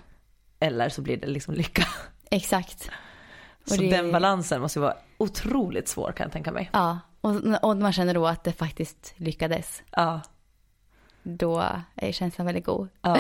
Eller 0.60 0.90
så 0.90 1.02
blir 1.02 1.18
det 1.18 1.28
liksom 1.28 1.54
lycka. 1.54 1.84
exakt. 2.32 2.90
Och 3.64 3.70
Så 3.70 3.82
det- 3.82 3.90
den 3.90 4.12
balansen 4.12 4.62
måste 4.62 4.80
ju 4.80 4.84
vara 4.84 4.96
otroligt 5.18 5.88
svår 5.88 6.12
kan 6.12 6.24
jag 6.24 6.32
tänka 6.34 6.52
mig. 6.52 6.70
Ja, 6.74 7.00
och, 7.26 7.64
och 7.70 7.78
man 7.78 7.94
känner 7.94 8.14
då 8.14 8.28
att 8.28 8.44
det 8.44 8.52
faktiskt 8.52 9.14
lyckades. 9.18 9.84
Ja. 9.92 10.22
Då 11.24 11.64
är 11.96 12.12
känslan 12.12 12.46
väldigt 12.46 12.66
god. 12.66 12.88
Ja, 13.02 13.18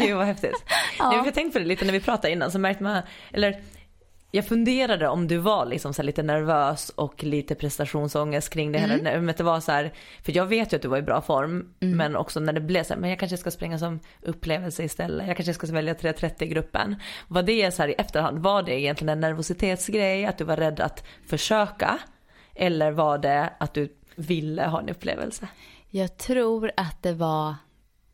gud 0.00 0.16
vad 0.16 0.26
häftigt. 0.26 0.64
Ja. 0.98 1.24
Jag 1.24 1.34
tänkte 1.34 1.52
på 1.52 1.58
det 1.58 1.68
lite 1.68 1.84
när 1.84 1.92
vi 1.92 2.00
pratade 2.00 2.32
innan 2.32 2.50
så 2.52 2.58
märkte 2.58 2.82
man, 2.82 3.02
eller 3.32 3.60
jag 4.30 4.46
funderade 4.46 5.08
om 5.08 5.28
du 5.28 5.36
var 5.36 5.66
liksom 5.66 5.94
så 5.94 6.02
lite 6.02 6.22
nervös 6.22 6.88
och 6.88 7.24
lite 7.24 7.54
prestationsångest 7.54 8.50
kring 8.52 8.72
det 8.72 8.78
Mm. 8.78 8.90
hela. 9.06 9.20
Men 9.20 9.34
det 9.36 9.42
var 9.44 9.60
så 9.60 9.72
här, 9.72 9.92
för 10.22 10.36
jag 10.36 10.46
vet 10.46 10.72
ju 10.72 10.76
att 10.76 10.82
du 10.82 10.88
var 10.88 10.98
i 10.98 11.02
bra 11.02 11.20
form, 11.20 11.74
men 11.78 12.16
också 12.16 12.40
när 12.40 12.52
det 12.52 12.60
blev 12.60 12.84
så 12.84 12.94
här, 12.94 13.00
men 13.00 13.10
jag 13.10 13.18
kanske 13.18 13.36
ska 13.36 13.50
springa 13.50 13.78
som 13.78 14.00
upplevelse 14.22 14.84
istället. 14.84 15.26
Jag 15.26 15.36
kanske 15.36 15.54
ska 15.54 15.66
välja 15.66 15.94
3.30 15.94 16.44
gruppen. 16.46 16.96
Var 17.28 17.42
det 17.42 17.70
så 17.74 17.82
här 17.82 17.88
i 17.88 17.92
efterhand, 17.92 18.38
var 18.38 18.62
det 18.62 18.80
egentligen 18.80 19.08
en 19.08 19.20
nervositetsgrej, 19.20 20.26
att 20.26 20.38
du 20.38 20.44
var 20.44 20.56
rädd 20.56 20.80
att 20.80 21.04
försöka? 21.26 21.98
Eller 22.54 22.90
var 22.92 23.18
det 23.18 23.52
att 23.60 23.74
du 23.74 23.96
ville 24.16 24.66
ha 24.66 24.80
en 24.80 24.88
upplevelse? 24.88 25.48
Jag 25.88 26.16
tror 26.16 26.70
att 26.76 27.02
det 27.02 27.12
var, 27.12 27.54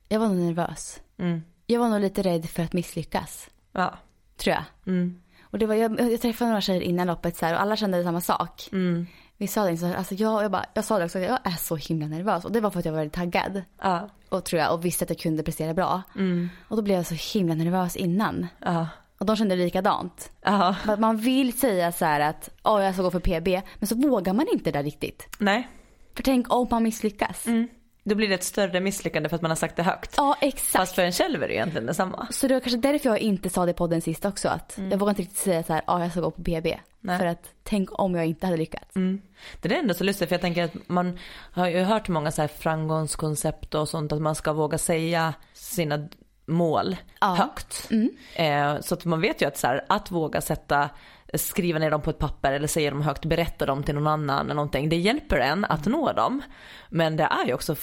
jag 0.09 0.21
var 0.21 0.29
nog 0.29 0.37
nervös. 0.37 1.01
Mm. 1.19 1.43
Jag 1.67 1.81
var 1.81 1.89
nog 1.89 2.01
lite 2.01 2.23
rädd 2.23 2.47
för 2.51 2.63
att 2.63 2.73
misslyckas, 2.73 3.49
Ja. 3.73 3.95
tror 4.37 4.55
jag. 4.55 4.65
Mm. 4.87 5.21
Och 5.43 5.59
det 5.59 5.67
var, 5.67 5.75
jag, 5.75 6.01
jag 6.13 6.21
träffade 6.21 6.49
några 6.51 6.61
tjejer 6.61 6.81
innan 6.81 7.07
loppet 7.07 7.37
så 7.37 7.47
här, 7.47 7.55
och 7.55 7.61
alla 7.61 7.77
kände 7.77 8.05
samma 8.05 8.21
sak. 8.21 8.69
Mm. 8.73 9.07
Vi 9.37 9.47
sa 9.47 9.65
det, 9.65 9.77
så 9.77 9.87
här, 9.87 9.95
alltså 9.95 10.15
jag, 10.15 10.45
jag, 10.45 10.51
bara, 10.51 10.65
jag 10.75 10.85
sa 10.85 10.99
det 10.99 11.05
också, 11.05 11.19
jag 11.19 11.39
är 11.45 11.51
så 11.57 11.77
himla 11.77 12.07
nervös. 12.07 12.45
Och 12.45 12.53
det 12.53 12.61
var 12.61 12.71
för 12.71 12.79
att 12.79 12.85
jag 12.85 12.93
var 12.93 12.99
väldigt 12.99 13.15
taggad. 13.15 13.63
Ja. 13.81 14.09
Och, 14.29 14.45
tror 14.45 14.63
jag, 14.63 14.75
och 14.75 14.85
visste 14.85 15.05
att 15.05 15.11
jag 15.11 15.19
kunde 15.19 15.43
prestera 15.43 15.75
bra. 15.75 16.03
Mm. 16.17 16.49
Och 16.69 16.77
då 16.77 16.83
blev 16.83 16.97
jag 16.97 17.07
så 17.07 17.39
himla 17.39 17.55
nervös 17.55 17.97
innan. 17.97 18.47
Ja. 18.65 18.89
Och 19.19 19.27
de 19.27 19.37
kände 19.37 19.57
likadant. 19.57 20.31
Ja. 20.43 20.77
Att 20.87 21.01
Man 21.01 21.17
vill 21.17 21.59
säga 21.59 21.93
så 21.93 22.05
att 22.05 22.51
oh, 22.65 22.85
jag 22.85 22.95
ska 22.95 23.03
gå 23.03 23.11
för 23.11 23.21
PB, 23.21 23.63
men 23.79 23.87
så 23.87 23.95
vågar 23.95 24.33
man 24.33 24.47
inte 24.53 24.71
där 24.71 24.83
riktigt. 24.83 25.29
Nej. 25.39 25.69
För 26.15 26.23
tänk 26.23 26.53
om 26.53 26.69
man 26.71 26.83
misslyckas. 26.83 27.47
Mm. 27.47 27.69
Då 28.05 28.15
blir 28.15 28.29
det 28.29 28.35
ett 28.35 28.45
större 28.45 28.81
misslyckande 28.81 29.29
för 29.29 29.37
att 29.37 29.43
man 29.43 29.51
har 29.51 29.57
sagt 29.57 29.77
det 29.77 29.83
högt. 29.83 30.15
Ja 30.17 30.37
exakt. 30.41 30.73
Fast 30.73 30.95
för 30.95 31.03
en 31.03 31.13
själv 31.13 31.43
är 31.43 31.49
det 31.49 31.55
egentligen 31.55 31.87
detsamma. 31.87 32.27
Så 32.31 32.49
det 32.49 32.55
var 32.55 32.61
kanske 32.61 32.79
därför 32.79 33.09
jag 33.09 33.19
inte 33.19 33.51
sa 33.51 33.67
det 33.67 33.73
på 33.73 33.77
podden 33.77 34.01
sist 34.01 34.25
också. 34.25 34.49
Att 34.49 34.79
Jag 34.91 34.99
vågar 34.99 35.11
inte 35.11 35.23
riktigt 35.23 35.39
säga 35.39 35.63
så 35.63 35.73
här, 35.73 35.83
ja 35.87 36.01
jag 36.01 36.11
ska 36.11 36.21
gå 36.21 36.31
på. 36.31 36.43
Mm. 36.51 36.79
Nej. 37.01 37.19
För 37.19 37.27
att 37.27 37.55
tänk 37.63 38.01
om 38.01 38.15
jag 38.15 38.27
inte 38.27 38.47
hade 38.47 38.59
lyckats. 38.59 38.97
Mm. 38.97 39.21
Det 39.63 39.75
är 39.75 39.79
ändå 39.79 39.95
så 39.95 40.05
lustigt 40.05 40.29
för 40.29 40.35
jag 40.35 40.41
tänker 40.41 40.65
att 40.65 40.89
man 40.89 41.19
har 41.53 41.69
ju 41.69 41.83
hört 41.83 42.09
många 42.09 42.31
så 42.31 42.41
här 42.41 42.49
framgångskoncept 42.49 43.75
och 43.75 43.89
sånt 43.89 44.13
att 44.13 44.23
man 44.23 44.35
ska 44.35 44.53
våga 44.53 44.79
säga 44.79 45.35
sina 45.53 46.09
mål 46.49 46.97
Ja. 47.21 47.35
högt. 47.35 47.91
Eh, 48.35 48.81
så 48.81 48.95
att 48.95 49.05
man 49.05 49.21
vet 49.21 49.43
ju 49.43 49.47
att 49.49 49.57
så 49.57 49.67
här, 49.67 49.85
att 49.89 50.11
våga 50.11 50.41
sätta 50.41 50.91
skriva 51.35 51.79
ner 51.79 51.91
dem 51.91 52.01
på 52.03 52.11
ett 52.11 52.19
papper 52.19 52.53
eller 52.53 52.67
säga 52.69 52.91
dem 52.91 53.03
högt, 53.03 53.25
berätta 53.25 53.67
dem 53.67 53.83
till 53.83 53.95
någon 53.95 54.07
annan 54.07 54.45
eller 54.47 54.55
någonting. 54.55 54.89
Det 54.89 54.97
hjälper 54.97 55.37
en 55.39 55.65
att 55.65 55.87
nå 55.87 56.13
dem. 56.13 56.43
Men 56.91 57.17
det 57.17 57.25
är 57.25 57.47
ju 57.47 57.55
också 57.55 57.77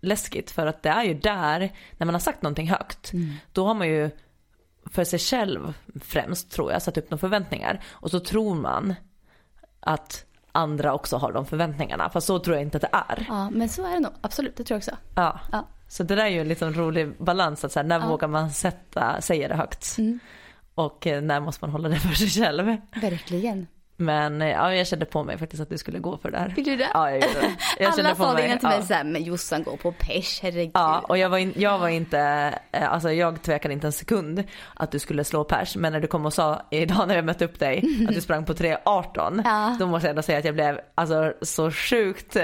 läskigt 0.00 0.50
för 0.50 0.66
att 0.66 0.82
det 0.82 0.88
är 0.88 1.04
ju 1.04 1.14
där, 1.14 1.72
när 1.96 2.04
man 2.06 2.14
har 2.14 2.20
sagt 2.20 2.42
någonting 2.42 2.68
högt, 2.70 3.12
då 3.52 3.66
har 3.66 3.74
man 3.74 3.88
ju 3.88 4.10
för 4.90 5.04
sig 5.04 5.18
själv 5.18 5.74
främst 6.04 6.50
tror 6.50 6.72
jag 6.72 6.82
satt 6.82 6.98
upp 6.98 7.10
några 7.10 7.20
förväntningar. 7.20 7.80
Och 7.90 8.10
så 8.10 8.20
tror 8.20 8.54
man 8.54 8.94
att 9.80 10.24
andra 10.52 10.94
också 10.94 11.16
har 11.16 11.32
de 11.32 11.46
förväntningarna. 11.46 12.10
Fast 12.10 12.26
så 12.26 12.38
tror 12.38 12.56
jag 12.56 12.62
inte 12.62 12.76
att 12.76 12.82
det 12.82 12.90
är. 12.92 13.26
Ja 13.28 13.50
men 13.50 13.68
så 13.68 13.86
är 13.86 13.90
det 13.92 14.00
nog, 14.00 14.12
absolut 14.20 14.56
det 14.56 14.64
tror 14.64 14.74
jag 14.74 14.78
också. 14.78 14.96
Ja. 15.14 15.40
Ja. 15.52 15.68
Så 15.88 16.02
det 16.02 16.14
där 16.14 16.24
är 16.24 16.28
ju 16.28 16.40
en 16.40 16.48
liten 16.48 16.74
rolig 16.74 17.12
balans. 17.18 17.64
Att 17.64 17.72
så 17.72 17.78
här, 17.78 17.86
när 17.86 18.00
Ja. 18.00 18.06
vågar 18.06 18.28
man 18.28 18.50
sätta, 18.50 19.20
säga 19.20 19.48
det 19.48 19.54
högt? 19.54 19.98
Mm. 19.98 20.18
Och 20.74 21.06
eh, 21.06 21.22
när 21.22 21.40
måste 21.40 21.64
man 21.64 21.70
hålla 21.70 21.88
det 21.88 21.96
för 22.00 22.14
sig 22.14 22.28
själv? 22.44 22.76
Verkligen. 23.02 23.66
Men 23.98 24.42
eh, 24.42 24.48
ja, 24.48 24.74
jag 24.74 24.86
kände 24.86 25.04
på 25.04 25.24
mig 25.24 25.38
faktiskt 25.38 25.62
att 25.62 25.68
du 25.70 25.78
skulle 25.78 25.98
gå 25.98 26.18
för 26.18 26.30
det 26.30 26.38
här. 26.38 26.48
Vill 26.56 26.64
du 26.64 26.76
det? 26.76 26.88
Ja, 26.94 27.10
jag 27.10 27.14
gjorde 27.20 27.40
det. 27.40 27.54
Jag 27.78 27.86
Alla 28.00 28.14
sa 28.14 28.40
innan 28.40 28.58
till 28.58 28.68
ja. 28.70 28.76
mig 28.78 28.82
såhär, 28.86 29.04
men 29.04 29.22
Jossan 29.24 29.62
går 29.62 29.76
på 29.76 29.92
pers, 29.92 30.40
herregud. 30.42 30.70
Ja, 30.74 30.98
och 31.08 31.18
jag 31.18 31.28
var, 31.28 31.38
in, 31.38 31.52
jag 31.56 31.78
var 31.78 31.88
inte, 31.88 32.18
eh, 32.72 32.92
alltså 32.92 33.12
jag 33.12 33.42
tvekade 33.42 33.74
inte 33.74 33.86
en 33.86 33.92
sekund 33.92 34.44
att 34.74 34.90
du 34.90 34.98
skulle 34.98 35.24
slå 35.24 35.44
pers. 35.44 35.76
Men 35.76 35.92
när 35.92 36.00
du 36.00 36.06
kom 36.06 36.26
och 36.26 36.32
sa 36.32 36.62
idag 36.70 37.08
när 37.08 37.14
jag 37.16 37.24
mötte 37.24 37.44
upp 37.44 37.58
dig 37.58 37.84
att 38.08 38.14
du 38.14 38.20
sprang 38.20 38.44
på 38.44 38.52
3.18. 38.54 39.42
Ja. 39.44 39.76
Då 39.78 39.86
måste 39.86 40.06
jag 40.06 40.10
ändå 40.10 40.22
säga 40.22 40.38
att 40.38 40.44
jag 40.44 40.54
blev 40.54 40.80
alltså 40.94 41.32
så 41.42 41.70
sjukt 41.70 42.36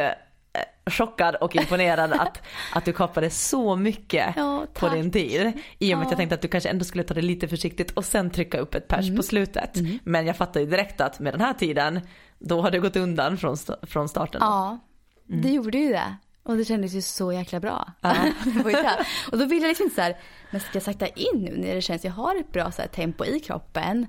chockad 0.87 1.35
och 1.35 1.57
imponerad 1.57 2.13
att, 2.13 2.43
att 2.75 2.85
du 2.85 2.93
kapade 2.93 3.31
så 3.31 3.77
mycket 3.77 4.35
Ja, 4.37 4.67
på 4.75 4.89
din 4.89 5.11
tid. 5.11 5.53
I 5.79 5.95
och 5.95 5.99
med 5.99 6.05
att 6.07 6.11
Ja. 6.11 6.11
jag 6.11 6.17
tänkte 6.17 6.35
att 6.35 6.43
du 6.43 6.49
kanske 6.49 6.71
ändå 6.71 6.85
skulle 6.85 7.05
ta 7.05 7.15
det 7.15 7.23
lite 7.23 7.49
försiktigt 7.49 7.91
och 7.91 8.05
sen 8.05 8.31
trycka 8.31 8.59
upp 8.59 8.75
ett 8.75 8.89
pers 8.89 9.05
Mm. 9.07 9.17
på 9.17 9.23
slutet. 9.23 9.79
Men 10.05 10.27
jag 10.27 10.37
fattar 10.37 10.61
ju 10.61 10.67
direkt 10.67 11.01
att 11.01 11.21
med 11.21 11.33
den 11.35 11.41
här 11.41 11.53
tiden 11.55 12.01
då 12.39 12.61
har 12.63 12.71
du 12.71 12.81
gått 12.81 12.97
undan 12.97 13.37
från, 13.39 13.57
från 13.83 14.09
starten. 14.09 14.41
Ja, 14.45 14.79
det 15.27 15.51
gjorde 15.51 15.79
ju 15.79 15.93
det. 15.93 16.17
Och 16.43 16.57
det 16.57 16.65
kändes 16.65 16.93
ju 16.93 17.03
så 17.03 17.33
jäkla 17.33 17.61
bra. 17.61 17.93
Det. 18.65 19.05
Och 19.33 19.39
då 19.39 19.45
vill 19.45 19.63
jag 19.63 19.69
liksom 19.69 19.85
inte 19.85 19.95
så 19.97 20.03
här, 20.03 20.17
men 20.51 20.61
ska 20.61 20.71
jag 20.73 20.83
sakta 20.83 21.07
in 21.07 21.39
nu 21.45 21.57
när 21.57 21.75
det 21.75 21.83
känns, 21.83 22.05
jag 22.05 22.13
har 22.13 22.41
ett 22.41 22.53
bra 22.53 22.71
så 22.73 22.83
tempo 22.83 23.25
i 23.25 23.41
kroppen. 23.41 24.07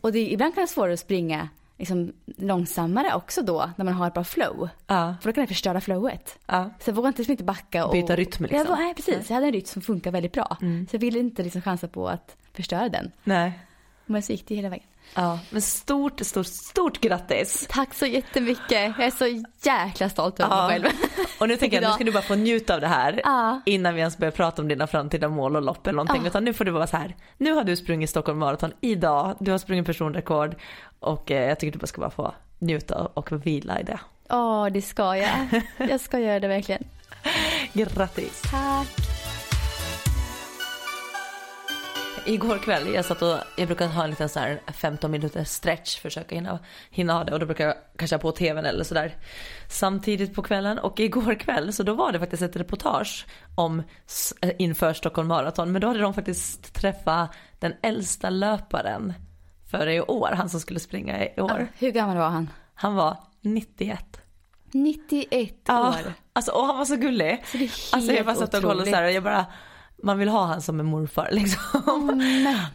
Och 0.00 0.12
det, 0.12 0.18
ibland 0.32 0.54
kan 0.54 0.60
det 0.60 0.60
vara 0.60 0.66
svårare 0.66 0.92
att 0.92 1.00
springa 1.00 1.48
liksom, 1.78 2.12
långsammare 2.36 3.14
också 3.14 3.42
då, 3.42 3.70
när 3.76 3.84
man 3.84 3.94
har 3.94 4.06
ett 4.06 4.14
bra 4.14 4.24
flow. 4.24 4.68
Ja. 4.86 5.14
För 5.20 5.28
då 5.28 5.32
kan 5.34 5.42
det 5.44 5.48
förstöra 5.48 5.80
flowet. 5.80 6.38
Ja. 6.46 6.70
Så 6.80 6.90
jag 6.90 6.94
vågade 6.94 7.08
inte, 7.08 7.20
liksom 7.20 7.32
inte 7.32 7.44
backa 7.44 7.86
och... 7.86 7.92
Byta 7.92 8.16
rytm, 8.16 8.42
liksom. 8.42 8.58
Jag, 8.58 8.64
var- 8.64 8.76
nej, 8.76 8.94
precis. 8.94 9.30
Jag 9.30 9.34
hade 9.34 9.46
en 9.46 9.52
rytm 9.52 9.64
som 9.66 9.82
funkar 9.82 10.10
väldigt 10.10 10.32
bra. 10.32 10.56
Så 10.60 10.94
jag 10.96 11.00
ville 11.00 11.18
inte 11.18 11.42
liksom 11.42 11.62
chansa 11.62 11.88
på 11.88 12.08
att 12.08 12.36
förstöra 12.52 12.88
den. 12.88 13.10
Nej. 13.24 13.58
Men 14.06 14.22
så 14.22 14.32
gick 14.32 14.48
det 14.48 14.54
hela 14.54 14.68
vägen. 14.68 14.86
Ja, 15.14 15.38
men 15.50 15.62
stort, 15.62 16.20
stort, 16.20 16.46
stort 16.46 17.00
grattis. 17.00 17.66
Tack 17.70 17.94
så 17.94 18.06
jättemycket. 18.06 18.70
Jag 18.98 19.00
är 19.00 19.10
så 19.10 19.42
jäkla 19.62 20.08
stolt 20.08 20.40
över 20.40 20.56
Ja. 20.56 20.66
mig 20.68 20.80
själv. 20.82 20.92
Och 21.40 21.48
nu 21.48 21.56
tänker 21.56 21.82
jag, 21.82 21.88
nu 21.88 21.94
ska 21.94 22.04
du 22.04 22.12
bara 22.12 22.22
få 22.22 22.34
njuta 22.34 22.74
av 22.74 22.80
det 22.80 22.86
här 22.86 23.20
Ja. 23.24 23.60
innan 23.66 23.94
vi 23.94 24.00
ens 24.00 24.18
börjar 24.18 24.32
prata 24.32 24.62
om 24.62 24.68
dina 24.68 24.86
framtida 24.86 25.28
mål 25.28 25.56
och 25.56 25.62
lopp 25.62 25.86
eller 25.86 25.96
någonting. 25.96 26.22
Ja. 26.22 26.28
Utan 26.28 26.44
nu 26.44 26.52
får 26.52 26.64
du 26.64 26.70
vara 26.70 26.86
så 26.86 26.96
här, 26.96 27.16
nu 27.38 27.52
har 27.52 27.64
du 27.64 27.76
sprungit 27.76 28.10
Stockholm 28.10 28.38
Marathon 28.38 28.72
idag, 28.80 29.36
du 29.40 29.50
har 29.50 29.58
sprungit 29.58 29.86
personrekord 29.86 30.54
och 31.00 31.30
eh, 31.30 31.48
jag 31.48 31.60
tycker 31.60 31.72
du 31.72 31.78
bara 31.78 31.86
ska 31.86 32.00
bara 32.00 32.10
få 32.10 32.34
njuta 32.58 33.06
och 33.14 33.46
vila 33.46 33.80
i 33.80 33.82
det. 33.82 33.98
Ja, 34.28 34.70
det 34.72 34.82
ska 34.82 35.16
jag. 35.16 35.30
Jag 35.90 36.00
ska 36.00 36.18
göra 36.18 36.40
det 36.40 36.48
verkligen. 36.48 36.84
Grattis! 37.72 38.42
Tack. 38.50 39.13
Igår 42.26 42.58
kväll, 42.58 42.94
jag 42.94 43.04
satt 43.04 43.22
och, 43.22 43.36
jag 43.56 43.66
brukar 43.66 43.86
ha 43.86 44.04
en 44.04 44.10
liten 44.10 44.28
sån 44.28 44.42
här 44.42 44.60
15 44.74 45.10
minuters 45.10 45.48
stretch, 45.48 45.98
försöka 46.00 46.34
hinna, 46.34 46.58
hinna 46.90 47.12
ha 47.12 47.24
det 47.24 47.32
och 47.32 47.40
då 47.40 47.46
brukar 47.46 47.66
jag 47.66 47.74
kanske 47.96 48.16
ha 48.16 48.20
på 48.20 48.32
tvn 48.32 48.64
eller 48.64 48.84
sådär 48.84 49.14
samtidigt 49.68 50.34
på 50.34 50.42
kvällen 50.42 50.78
och 50.78 51.00
igår 51.00 51.34
kväll 51.34 51.72
så 51.72 51.82
då 51.82 51.94
var 51.94 52.12
det 52.12 52.18
faktiskt 52.18 52.42
ett 52.42 52.56
reportage 52.56 53.26
om 53.54 53.82
eh, 54.40 54.50
inför 54.58 54.92
Stockholm 54.92 55.28
Marathon 55.28 55.72
men 55.72 55.80
då 55.80 55.86
hade 55.88 56.00
de 56.00 56.14
faktiskt 56.14 56.74
träffat 56.74 57.30
den 57.58 57.72
äldsta 57.82 58.30
löparen 58.30 59.12
för 59.70 59.86
i 59.88 60.00
år, 60.00 60.30
han 60.36 60.48
som 60.48 60.60
skulle 60.60 60.80
springa 60.80 61.24
i 61.24 61.40
år. 61.40 61.68
Hur 61.78 61.90
gammal 61.90 62.16
var 62.16 62.28
han? 62.28 62.50
Han 62.74 62.94
var 62.94 63.16
91. 63.40 64.20
91 64.72 65.54
Ja, 65.66 65.88
år. 65.88 66.12
alltså, 66.32 66.52
och 66.52 66.66
han 66.66 66.78
var 66.78 66.84
så 66.84 66.96
gullig. 66.96 67.42
Så 67.46 67.56
det 67.58 67.64
är 67.64 67.70
alltså 67.92 67.98
jag 68.10 68.14
helt 68.14 68.26
bara 68.26 68.36
satt 68.36 68.54
och 68.54 68.62
kollade 68.62 68.90
så 68.90 68.96
här 68.96 69.04
och 69.04 69.12
jag 69.12 69.22
bara, 69.22 69.46
man 70.04 70.18
vill 70.18 70.28
ha 70.28 70.44
han 70.44 70.62
som 70.62 70.80
en 70.80 70.86
morfar 70.86 71.28
liksom. 71.32 71.60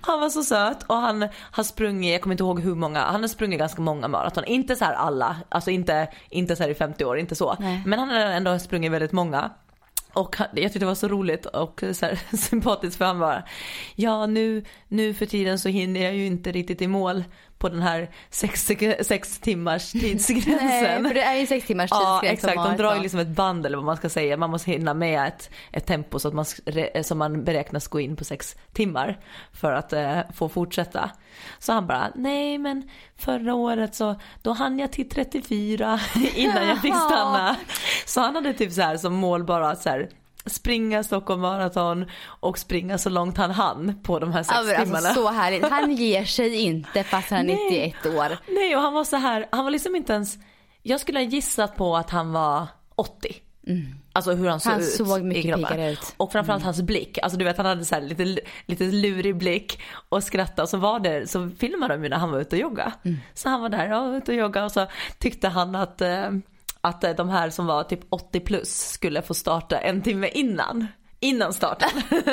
han 0.01 0.19
var 0.19 0.29
så 0.29 0.43
söt 0.43 0.83
och 0.83 0.95
han 0.95 1.27
har 1.33 1.63
sprungit, 1.63 2.11
jag 2.11 2.21
kommer 2.21 2.33
inte 2.33 2.43
ihåg 2.43 2.59
hur 2.59 2.75
många, 2.75 2.99
han 2.99 3.21
har 3.21 3.27
sprungit 3.27 3.59
ganska 3.59 3.81
många 3.81 4.07
maraton. 4.07 4.43
Inte 4.45 4.75
så 4.75 4.85
här 4.85 4.93
alla, 4.93 5.37
alltså 5.49 5.71
inte, 5.71 6.07
inte 6.29 6.55
så 6.55 6.63
i 6.63 6.73
50 6.73 7.05
år, 7.05 7.19
inte 7.19 7.35
så. 7.35 7.55
Nej. 7.59 7.83
Men 7.85 7.99
han 7.99 8.09
har 8.09 8.17
ändå 8.17 8.59
sprungit 8.59 8.91
väldigt 8.91 9.11
många. 9.11 9.49
Och 10.13 10.35
jag 10.39 10.51
tyckte 10.53 10.79
det 10.79 10.85
var 10.85 10.95
så 10.95 11.07
roligt 11.07 11.45
och 11.45 11.83
så 11.91 12.05
här, 12.05 12.19
sympatiskt 12.37 12.97
för 12.97 13.05
han 13.05 13.19
bara, 13.19 13.43
ja 13.95 14.25
nu, 14.25 14.65
nu 14.87 15.13
för 15.13 15.25
tiden 15.25 15.59
så 15.59 15.69
hinner 15.69 16.03
jag 16.03 16.15
ju 16.15 16.25
inte 16.25 16.51
riktigt 16.51 16.81
i 16.81 16.87
mål 16.87 17.23
på 17.59 17.69
den 17.69 17.81
här 17.81 18.09
sex, 18.29 18.71
sex 19.01 19.39
timmars 19.39 19.91
tidsgränsen. 19.91 20.57
Nej, 20.57 21.03
för 21.03 21.13
det 21.13 21.21
är 21.21 21.35
ju 21.35 21.45
sex 21.45 21.67
timmars 21.67 21.89
Ja 21.91 22.19
tidsgräns 22.21 22.43
exakt, 22.43 22.53
som 22.53 22.63
de 22.63 22.83
drar 22.83 22.95
ju 22.95 23.01
liksom 23.01 23.19
ett 23.19 23.27
band 23.27 23.65
eller 23.65 23.77
vad 23.77 23.85
man 23.85 23.97
ska 23.97 24.09
säga. 24.09 24.37
Man 24.37 24.49
måste 24.49 24.71
hinna 24.71 24.93
med 24.93 25.27
ett, 25.27 25.49
ett 25.71 25.85
tempo 25.85 26.19
så 26.19 26.27
att 26.27 26.33
man, 26.33 26.45
som 27.03 27.17
man 27.17 27.43
beräknas 27.43 27.87
gå 27.87 27.99
in 27.99 28.15
på 28.15 28.23
sex 28.23 28.55
timmar 28.73 29.19
för 29.53 29.71
att 29.71 29.93
eh, 29.93 30.19
få 30.33 30.49
fortsätta. 30.49 31.11
Så 31.59 31.73
han 31.73 31.87
bara, 31.87 32.11
nej 32.15 32.57
men 32.57 32.89
förra 33.17 33.53
året 33.53 33.95
så 33.95 34.15
då 34.41 34.51
hann 34.51 34.79
jag 34.79 34.91
till 34.91 35.09
34 35.09 35.99
innan 36.35 36.67
jag 36.67 36.81
fick 36.81 36.95
stanna. 37.05 37.55
Så 38.05 38.21
han 38.21 38.35
hade 38.35 38.53
typ 38.53 38.71
så 38.71 38.81
här 38.81 38.97
som 38.97 39.13
mål 39.13 39.43
bara 39.43 39.75
så 39.75 39.89
här, 39.89 40.09
springa 40.49 41.03
Stockholm 41.03 41.41
Marathon 41.41 42.05
och 42.25 42.57
springa 42.57 42.97
så 42.97 43.09
långt 43.09 43.37
han 43.37 43.51
hann 43.51 43.99
på 44.03 44.19
de 44.19 44.31
här 44.31 44.43
sex 44.43 44.57
Ja, 44.57 44.63
men 44.63 44.85
timmarna. 44.85 45.07
alltså, 45.07 45.23
så 45.23 45.29
härligt. 45.29 45.69
Han 45.69 45.91
ger 45.95 46.25
sig 46.25 46.55
inte 46.55 47.03
fast 47.03 47.29
han 47.29 47.39
är 47.39 47.43
Nej. 47.43 47.95
91 48.03 48.05
år. 48.15 48.37
Nej 48.47 48.75
och 48.75 48.81
han 48.81 48.93
var 48.93 49.03
så 49.03 49.15
här, 49.15 49.45
han 49.51 49.63
var 49.63 49.71
liksom 49.71 49.95
inte 49.95 50.13
ens, 50.13 50.37
jag 50.83 50.99
skulle 50.99 51.19
ha 51.19 51.23
gissat 51.25 51.75
på 51.75 51.97
att 51.97 52.09
han 52.09 52.31
var 52.31 52.67
80. 52.95 53.35
Alltså 54.13 54.31
hur 54.33 54.49
han 54.49 54.59
såg 54.59 54.71
Han 54.71 54.81
ut 54.81 54.87
såg 54.91 55.19
i 55.19 55.23
mycket 55.23 55.55
piggare 55.55 55.91
ut. 55.91 56.13
Och 56.17 56.31
framförallt 56.31 56.63
hans 56.63 56.81
blick, 56.81 57.17
alltså 57.23 57.37
du 57.37 57.45
vet 57.45 57.57
han 57.57 57.65
hade 57.65 57.85
så 57.85 57.99
lite, 57.99 58.39
lite 58.65 58.83
lurig 58.83 59.35
blick 59.37 59.81
och 60.09 60.23
skrattade 60.23 60.61
och 60.61 60.69
så 60.69 60.77
var 60.77 60.99
det, 60.99 61.29
så 61.29 61.49
filmade 61.59 61.93
de 61.93 62.03
ju 62.03 62.09
när 62.09 62.17
han 62.17 62.31
var 62.31 62.39
ute 62.39 62.55
och 62.55 62.59
jogga. 62.61 62.91
Så 63.33 63.49
han 63.49 63.61
var 63.61 63.69
där 63.69 64.01
och 64.01 64.13
ute 64.15 64.31
och 64.31 64.37
jogga 64.37 64.65
och 64.65 64.71
så 64.71 64.87
tyckte 65.17 65.47
han 65.47 65.75
att, 65.75 66.01
eh, 66.01 66.29
att 66.81 67.03
eh, 67.03 67.11
de 67.11 67.29
här 67.29 67.49
som 67.49 67.65
var 67.65 67.83
typ 67.83 67.99
80 68.09 68.39
plus 68.39 68.91
skulle 68.91 69.21
få 69.21 69.33
starta 69.33 69.79
en 69.79 70.01
timme 70.01 70.27
innan. 70.27 70.87
Innan 71.19 71.53
starten. 71.53 71.89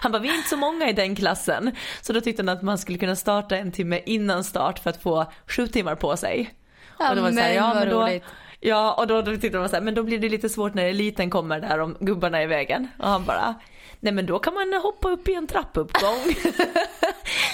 Han 0.00 0.12
bara, 0.12 0.22
vi 0.22 0.28
är 0.28 0.34
inte 0.34 0.48
så 0.48 0.56
många 0.56 0.88
i 0.88 0.92
den 0.92 1.16
klassen. 1.16 1.76
Så 2.02 2.12
då 2.12 2.20
tyckte 2.20 2.42
han 2.42 2.48
att 2.48 2.62
man 2.62 2.78
skulle 2.78 2.98
kunna 2.98 3.16
starta 3.16 3.56
en 3.56 3.72
timme 3.72 4.00
innan 4.06 4.44
start 4.44 4.78
för 4.78 4.90
att 4.90 5.02
få 5.02 5.32
sju 5.46 5.66
timmar 5.66 5.94
på 5.94 6.16
sig. 6.16 6.54
Ja, 6.98 7.10
och 7.10 7.16
då 7.16 7.22
var 7.22 7.30
det 7.30 7.36
så 7.36 7.42
här, 7.42 7.54
ja, 7.54 7.74
men 7.74 7.88
då, 7.88 8.02
roligt. 8.02 8.24
Ja 8.60 8.94
och 8.94 9.06
då, 9.06 9.22
då 9.22 9.30
tyckte 9.30 9.58
de 9.58 9.68
så 9.68 9.76
här, 9.76 9.82
men 9.82 9.94
då 9.94 10.02
blir 10.02 10.18
det 10.18 10.28
lite 10.28 10.48
svårt 10.48 10.74
när 10.74 10.84
eliten 10.84 11.30
kommer 11.30 11.60
där 11.60 11.78
om 11.78 11.96
gubbarna 12.00 12.38
är 12.38 12.42
i 12.42 12.46
vägen. 12.46 12.88
Och 12.98 13.08
han 13.08 13.24
bara, 13.24 13.54
nej 14.02 14.12
men 14.12 14.26
då 14.26 14.38
kan 14.38 14.54
man 14.54 14.72
hoppa 14.82 15.08
upp 15.10 15.28
i 15.28 15.34
en 15.34 15.46
trappuppgång. 15.46 16.18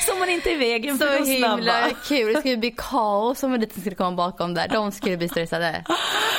så 0.07 0.15
man 0.19 0.29
inte 0.29 0.51
är 0.51 0.55
i 0.55 0.57
vägen 0.57 0.99
Så 0.99 1.07
för 1.07 1.19
de 1.19 1.31
himla 1.31 1.57
snabba. 1.57 1.91
kul. 2.05 2.33
Det 2.35 2.41
skulle 2.41 2.57
bli 2.57 2.75
kaos 2.77 3.43
om 3.43 3.55
eliten 3.55 3.81
skulle 3.81 3.97
komma 3.97 4.13
bakom 4.13 4.55
där. 4.55 4.69
De 4.69 4.93
skulle 4.93 5.17
bli 5.17 5.29
stressade. 5.29 5.85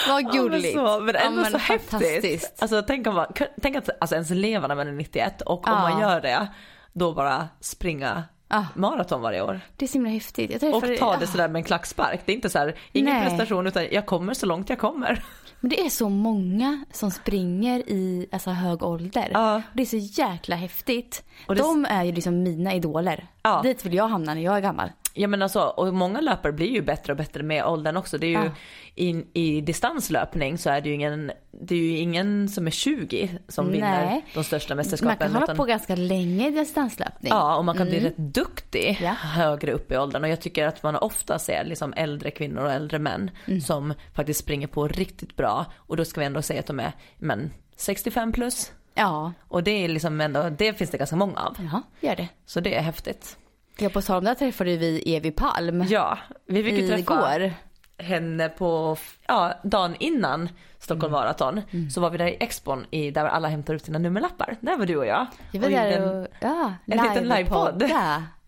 Vad 0.08 0.32
gulligt. 0.32 0.76
Ja, 0.76 0.82
men, 0.84 0.98
så, 0.98 1.04
men 1.04 1.16
ändå 1.16 1.42
Ja, 1.42 1.50
men 1.50 1.52
så 1.52 1.58
häftigt. 1.58 2.54
Alltså 2.60 2.82
tänk, 2.88 3.08
om 3.08 3.16
man, 3.16 3.28
tänk 3.62 3.76
att 3.76 3.90
alltså, 4.02 4.16
ens 4.16 4.30
leva 4.30 4.68
när 4.68 4.76
man 4.76 4.88
är 4.88 4.92
91 4.92 5.42
och 5.42 5.68
om 5.68 5.74
Ja. 5.74 5.90
man 5.90 6.02
gör 6.02 6.22
det, 6.22 6.48
då 6.94 7.14
bara 7.14 7.48
springa 7.62 8.24
Ja. 8.50 8.66
maraton 8.76 9.22
varje 9.22 9.42
år. 9.42 9.60
Det 9.76 9.86
är 9.86 9.88
så 9.88 9.94
himla 9.94 10.10
häftigt. 10.10 10.64
Och 10.64 10.82
ta 11.00 11.18
det 11.18 11.26
ah. 11.26 11.28
sådär 11.28 11.48
med 11.48 11.60
en 11.60 11.64
klackspark. 11.64 12.22
Det 12.26 12.32
är 12.32 12.36
inte 12.36 12.50
så 12.50 12.60
här, 12.60 12.76
ingen 12.92 13.16
Nej. 13.16 13.30
prestation 13.30 13.68
utan 13.68 13.88
jag 13.92 14.06
kommer 14.06 14.34
så 14.34 14.46
långt 14.46 14.70
jag 14.70 14.80
kommer. 14.80 15.24
Men 15.60 15.70
det 15.70 15.86
är 15.86 15.90
så 15.90 16.10
många 16.10 16.86
som 16.92 17.12
springer 17.12 17.80
i 17.80 18.28
alltså, 18.32 18.50
hög 18.50 18.84
ålder. 18.84 19.30
Ja. 19.34 19.62
Det 19.74 19.82
är 19.82 19.86
så 19.86 19.98
jäkla 20.22 20.56
häftigt. 20.56 21.24
Och 21.48 21.56
det- 21.56 21.62
De 21.62 21.86
är 21.86 22.04
ju 22.04 22.12
liksom 22.12 22.44
mina 22.44 22.74
idoler. 22.74 23.28
Ja. 23.44 23.62
Dit 23.62 23.86
vill 23.86 23.94
jag 23.94 24.08
hamna 24.08 24.34
när 24.34 24.42
jag 24.42 24.58
är 24.58 24.62
gammal. 24.62 24.90
Ja 25.22 25.28
men 25.28 25.42
alltså, 25.42 25.62
och 25.62 25.94
många 25.94 26.22
löpare 26.22 26.52
blir 26.54 26.68
ju 26.70 26.82
bättre 26.82 27.14
och 27.14 27.18
bättre 27.18 27.44
med 27.44 27.66
åldern 27.66 27.98
också. 27.98 28.18
Det 28.18 28.26
är 28.26 28.30
ju 28.30 28.34
Ja. 28.36 28.52
i, 28.96 29.24
i 29.34 29.62
distanslöpning 29.62 30.58
så 30.58 30.70
är 30.70 30.82
det 30.82 30.90
ju 30.90 30.96
ingen, 30.96 31.32
det 31.52 31.76
är 31.76 31.80
ju 31.80 31.98
ingen 31.98 32.50
som 32.50 32.68
är 32.68 32.72
20 32.72 33.30
som 33.48 33.72
vinner 33.72 34.06
Nej. 34.06 34.26
de 34.34 34.44
största 34.44 34.72
Man 34.74 34.78
mästerskapen. 34.78 35.18
kan 35.18 35.32
hålla 35.34 35.44
utan- 35.46 35.58
på 35.58 35.64
ganska 35.66 35.96
länge 35.96 36.48
i 36.48 36.52
distanslöpning. 36.52 37.30
Ja, 37.30 37.56
och 37.58 37.66
man 37.66 37.78
kan 37.78 37.88
bli 37.88 38.00
rätt 38.00 38.18
duktig 38.18 38.98
Ja. 39.02 39.10
högre 39.12 39.72
upp 39.72 39.92
i 39.92 39.98
åldern. 39.98 40.24
Och 40.24 40.30
jag 40.30 40.42
tycker 40.42 40.68
att 40.68 40.84
man 40.84 40.96
ofta 40.96 41.40
ser 41.40 41.64
liksom 41.66 41.94
äldre 41.98 42.32
kvinnor 42.32 42.62
och 42.64 42.72
äldre 42.72 43.00
män 43.00 43.32
Mm. 43.48 43.62
som 43.62 43.94
faktiskt 44.16 44.40
springer 44.40 44.68
på 44.68 44.88
riktigt 44.88 45.36
bra. 45.36 45.66
Och 45.78 45.98
då 45.98 46.06
ska 46.06 46.20
vi 46.20 46.26
ändå 46.26 46.42
säga 46.42 46.60
att 46.60 46.68
de 46.68 46.80
är 46.80 46.92
men, 47.18 47.52
65 47.76 48.32
plus. 48.32 48.72
Ja, 48.94 49.34
Och 49.48 49.64
det 49.64 49.72
är 49.72 49.88
liksom 49.88 50.22
ändå, 50.22 50.50
det 50.50 50.74
finns 50.74 50.90
det 50.90 50.98
ganska 50.98 51.16
många 51.16 51.40
av. 51.40 51.58
ja 51.72 51.82
gör 52.08 52.16
det. 52.16 52.28
Så 52.46 52.60
det 52.60 52.76
är 52.76 52.82
häftigt. 52.82 53.38
Ja, 53.80 53.90
på 53.90 54.02
Salm 54.02 54.26
där 54.26 54.36
träffade 54.36 54.78
vi 54.78 55.16
Evi 55.16 55.32
Palm 55.32 55.84
Ja, 55.90 56.18
vi 56.46 56.64
fick 56.64 56.74
ju 56.74 56.88
träffa 56.88 57.00
igår. 57.00 57.54
henne 57.98 58.50
på, 58.50 58.98
ja, 59.28 59.54
dagen 59.64 59.96
innan 60.00 60.50
Stockholm 60.80 61.14
Mm. 61.14 61.22
Marathon. 61.26 61.62
Så 61.92 62.02
var 62.02 62.10
vi 62.10 62.18
där 62.18 62.28
i 62.28 62.38
Expon 62.40 62.86
i, 62.92 63.12
där 63.12 63.26
alla 63.26 63.48
hämtar 63.48 63.74
ut 63.74 63.86
sina 63.86 64.00
nummerlappar. 64.00 64.56
Där 64.62 64.78
var 64.78 64.86
du 64.86 64.96
och 64.98 65.06
jag. 65.06 65.28
Jag 65.52 65.60
var 65.62 65.68
Och 65.68 65.72
där 65.74 65.92
en- 65.92 66.22
och, 66.22 66.28
ja, 66.42 66.74
en 66.86 66.98
liten 67.04 67.28
livepodd. 67.28 67.84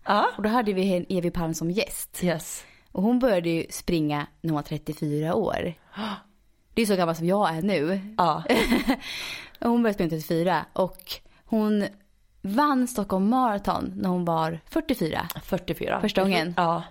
Ja. 0.04 0.26
Och 0.36 0.42
då 0.42 0.48
hade 0.48 0.72
vi 0.72 0.92
en 0.96 1.06
Evi 1.08 1.30
Palm 1.30 1.54
som 1.54 1.70
gäst. 1.70 2.18
Yes. 2.24 2.64
Och 2.92 3.02
hon 3.02 3.18
började 3.18 3.48
ju 3.50 3.66
springa 3.70 4.26
när 4.40 4.50
hon 4.50 4.54
var 4.56 4.62
34 4.62 5.34
år. 5.34 5.74
Det 6.74 6.82
är 6.82 6.86
så 6.86 6.96
gammal 6.96 7.16
som 7.16 7.26
jag 7.26 7.56
är 7.56 7.62
nu. 7.62 8.00
Ja. 8.18 8.42
Hon 9.60 9.82
började 9.82 9.94
springa 9.94 10.10
34 10.10 10.64
och 10.72 10.98
hon 11.44 11.86
vann 12.42 12.88
Stockholm 12.88 13.28
Marathon 13.28 13.92
när 13.96 14.08
hon 14.08 14.24
var 14.24 14.58
44. 14.70 15.28
44. 15.44 16.00
Första 16.00 16.22
gången? 16.22 16.54
Ja. 16.56 16.82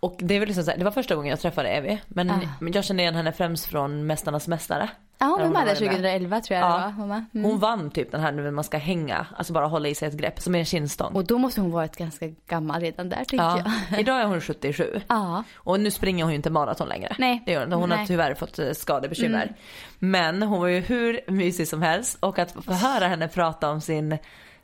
Och 0.00 0.16
det 0.18 0.34
är 0.34 0.40
väl 0.40 0.46
liksom 0.48 0.64
så 0.64 0.70
här, 0.70 0.78
det 0.78 0.84
var 0.84 0.90
första 0.90 1.14
gången 1.14 1.30
jag 1.30 1.40
träffade 1.40 1.68
Evi. 1.68 2.00
Men, 2.08 2.30
Ah. 2.30 2.40
jag 2.74 2.84
kände 2.84 3.02
igen 3.02 3.14
henne 3.14 3.32
främst 3.32 3.66
från 3.66 4.06
Mästarnas 4.06 4.48
Mästare. 4.48 4.90
Ja, 5.20 5.26
hon 5.26 5.38
Där 5.38 5.44
var 5.44 5.52
med 5.52 5.62
där 5.62 5.66
varit 5.66 5.80
med. 5.80 5.90
2011 5.90 6.40
tror 6.40 6.58
jag 6.60 6.70
det 6.70 6.74
Ja. 6.74 6.78
var. 6.78 6.90
Hon, 6.90 7.08
var. 7.08 7.24
Mm. 7.34 7.50
Hon 7.50 7.58
vann 7.58 7.90
typ 7.90 8.10
den 8.12 8.20
här 8.20 8.32
nu 8.32 8.42
när 8.42 8.50
man 8.50 8.64
ska 8.64 8.78
hänga, 8.78 9.26
alltså 9.36 9.52
bara 9.52 9.66
hålla 9.66 9.88
i 9.88 9.94
sig 9.94 10.08
ett 10.08 10.14
grepp 10.14 10.40
som 10.40 10.54
är 10.54 10.58
en 10.58 10.64
kinstång. 10.64 11.12
Och 11.14 11.24
då 11.26 11.38
måste 11.38 11.60
hon 11.60 11.70
varit 11.70 11.96
ganska 11.96 12.26
gammal 12.46 12.80
redan 12.80 13.08
där 13.08 13.24
tycker 13.24 13.44
ja. 13.44 13.62
jag. 13.90 14.00
Idag 14.00 14.20
är 14.20 14.24
hon 14.26 14.40
77. 14.40 15.00
Ja. 15.08 15.44
Och 15.54 15.80
nu 15.80 15.90
springer 15.90 16.24
hon 16.24 16.32
ju 16.32 16.36
inte 16.36 16.50
maraton 16.50 16.88
längre. 16.88 17.16
Nej. 17.18 17.42
Det 17.46 17.52
gör 17.52 17.60
hon. 17.60 17.72
Hon 17.72 17.90
har 17.90 17.98
Nej. 17.98 18.06
tyvärr 18.06 18.34
fått 18.34 18.58
eh, 18.58 18.70
skadebekymmer. 18.72 19.42
Mm. 19.42 19.54
Men 19.98 20.42
hon 20.42 20.60
var 20.60 20.68
ju 20.68 20.80
hur 20.80 21.20
mysig 21.30 21.68
som 21.68 21.82
helst 21.82 22.18
och 22.20 22.38
att 22.38 22.52
få 22.52 22.72
höra 22.72 23.08
henne 23.08 23.28
prata 23.28 23.70
om 23.70 23.80
sin, 23.80 24.18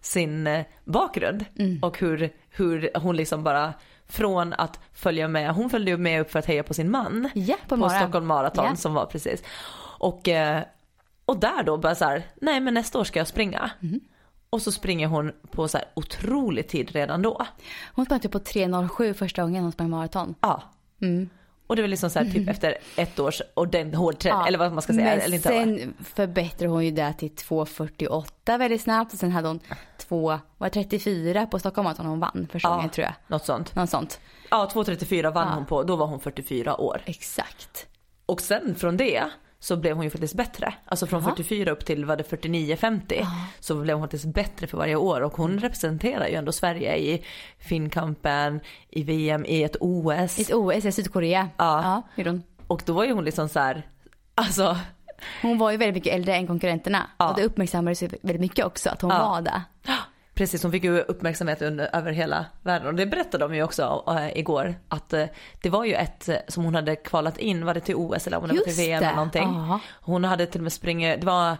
sin 0.05 0.47
eh, 0.47 0.65
bakgrund 0.85 1.45
Mm. 1.59 1.79
och 1.83 1.99
hur, 1.99 2.31
hur 2.51 2.91
hon 2.99 3.17
liksom 3.17 3.45
bara 3.45 3.75
från 4.07 4.53
att 4.53 4.81
följa 4.93 5.29
med, 5.29 5.55
hon 5.55 5.71
följde 5.71 5.91
ju 5.91 5.97
med 5.97 6.21
upp 6.21 6.31
för 6.31 6.39
att 6.39 6.47
heja 6.47 6.63
på 6.63 6.75
sin 6.75 6.91
man 6.91 7.31
Ja, 7.35 7.57
på 7.69 7.77
på. 7.77 7.89
Stockholm 7.89 8.27
Marathon 8.27 8.65
Ja. 8.65 8.77
som 8.77 8.95
var 8.95 9.07
precis. 9.07 9.43
Och, 9.99 10.29
eh, 10.29 10.63
och 11.25 11.39
där 11.39 11.63
då 11.63 11.77
bara 11.79 11.95
så 11.95 12.05
här, 12.05 12.23
nej 12.41 12.61
men 12.61 12.75
nästa 12.75 12.99
år 12.99 13.05
ska 13.05 13.21
jag 13.21 13.29
springa. 13.29 13.71
Mm. 13.83 14.01
Och 14.51 14.63
så 14.63 14.73
springer 14.73 15.07
hon 15.09 15.33
på 15.51 15.69
så 15.69 15.79
här 15.79 15.87
otrolig 15.95 16.69
tid 16.69 16.91
redan 16.93 17.23
då. 17.23 17.47
Hon 17.95 18.05
sprang 18.05 18.21
typ 18.21 18.33
på 18.33 18.39
3.07 18.39 19.13
första 19.15 19.43
gången 19.43 19.63
hon 19.63 19.73
sprang 19.73 19.91
maraton. 19.91 20.35
Ja. 20.41 20.63
Mm. 21.03 21.29
Och 21.75 21.77
det 21.77 21.83
var 21.83 21.89
liksom 21.89 22.11
så 22.11 22.19
här, 22.19 22.31
typ 22.31 22.49
efter 22.49 22.77
ett 22.97 23.19
års 23.19 23.43
ordentlig 23.55 23.99
hård 23.99 24.19
träning, 24.19 24.47
eller 24.47 24.59
vad 24.59 24.73
man 24.73 24.83
ska 24.83 24.93
säga. 24.93 25.05
Men 25.05 25.21
eller 25.21 25.37
inte, 25.37 25.49
sen 25.49 25.95
förbättrade 26.05 26.73
hon 26.73 26.85
ju 26.85 26.91
det 26.91 27.13
till 27.19 27.31
2.48 27.31 28.59
väldigt 28.59 28.83
snabbt 28.83 29.13
och 29.13 29.19
sen 29.19 29.31
hade 29.33 29.49
hon 29.49 29.61
2, 29.99 30.39
var 30.59 30.69
34 30.69 31.47
på 31.47 31.59
Stockholm 31.59 31.85
Marathon 31.85 32.07
hon 32.07 32.21
vann 32.21 32.49
första 32.53 32.69
gången 32.69 32.91
tror 32.91 33.05
jag. 33.05 33.15
Något 33.27 33.45
sånt. 33.45 33.75
Något 33.75 33.91
sånt. 33.91 34.21
Ja, 34.51 34.71
2.34 34.75 35.33
vann 35.33 35.49
Ja. 35.49 35.55
hon 35.55 35.65
på, 35.67 35.83
då 35.83 35.97
var 35.97 36.07
hon 36.07 36.21
44 36.21 36.81
år. 36.81 37.03
Exakt. 37.05 37.87
Och 38.27 38.41
sen 38.41 38.75
från 38.75 38.97
det 38.97 39.25
så 39.65 39.77
blev 39.77 39.97
hon 39.97 40.05
ju 40.05 40.11
faktiskt 40.11 40.35
bättre. 40.35 40.75
Alltså 40.85 41.07
från 41.07 41.23
Jaha. 41.23 41.31
44 41.31 41.71
upp 41.71 41.85
till 41.85 42.05
vad 42.05 42.19
det 42.19 42.25
49-50 42.25 43.27
så 43.61 43.75
blev 43.75 43.97
hon 43.97 44.05
faktiskt 44.05 44.25
bättre 44.25 44.67
för 44.67 44.79
varje 44.79 44.97
år 44.97 45.21
och 45.21 45.37
hon 45.37 45.59
representerar 45.59 46.27
ju 46.27 46.35
ändå 46.35 46.53
Sverige 46.53 46.97
i 46.97 47.25
Finnkampen, 47.59 48.61
i 48.91 49.03
VM, 49.03 49.45
i 49.47 49.63
ett 49.63 49.77
OS. 49.81 50.39
I 50.39 50.43
ett 50.43 50.53
OS 50.53 50.85
i 50.85 50.93
Sydkorea. 50.93 51.49
Ja. 51.57 52.03
ja. 52.17 52.39
Och 52.67 52.83
då 52.87 52.93
var 52.93 53.05
ju 53.05 53.13
hon 53.13 53.25
liksom 53.25 53.49
så 53.49 53.61
här, 53.61 53.87
alltså 54.35 54.77
Hon 55.43 55.59
var 55.59 55.71
ju 55.71 55.77
väldigt 55.77 55.95
mycket 55.95 56.15
äldre 56.15 56.35
än 56.37 56.47
konkurrenterna. 56.47 57.07
Ja. 57.19 57.31
Och 57.31 57.37
det 57.37 57.45
uppmärksammades 57.45 58.03
ju 58.03 58.09
väldigt 58.09 58.41
mycket 58.41 58.67
också 58.67 58.91
att 58.91 59.03
hon 59.03 59.11
Ja. 59.11 59.29
var 59.29 59.41
det. 59.41 59.63
Precis, 60.35 60.63
hon 60.63 60.73
fick 60.73 60.85
ju 60.85 61.01
uppmärksamhet 61.01 61.63
under, 61.63 61.97
över 61.97 62.13
hela 62.13 62.47
världen 62.63 62.89
och 62.89 62.95
det 62.95 63.07
berättade 63.07 63.45
de 63.45 63.55
ju 63.55 63.63
också 63.63 64.05
äh, 64.09 64.39
igår 64.39 64.75
att 64.89 65.13
äh, 65.13 65.25
det 65.63 65.71
var 65.71 65.85
ju 65.85 65.95
ett 65.95 66.29
äh, 66.29 66.37
som 66.49 66.65
hon 66.65 66.75
hade 66.75 66.97
kvalat 66.97 67.39
in, 67.39 67.65
var 67.67 67.75
det 67.75 67.81
till 67.81 67.95
OS 67.95 68.27
eller 68.27 68.37
om 68.39 68.49
det 68.49 68.55
var 68.55 68.61
till 68.65 68.75
VM 68.75 69.01
det, 69.01 69.07
eller 69.07 69.17
någonting. 69.17 69.49
ja. 69.69 69.81
Hon 70.01 70.25
hade 70.25 70.47
till 70.47 70.61
och 70.61 70.63
med 70.63 70.73
springit, 70.73 71.21
det 71.21 71.27
var 71.27 71.57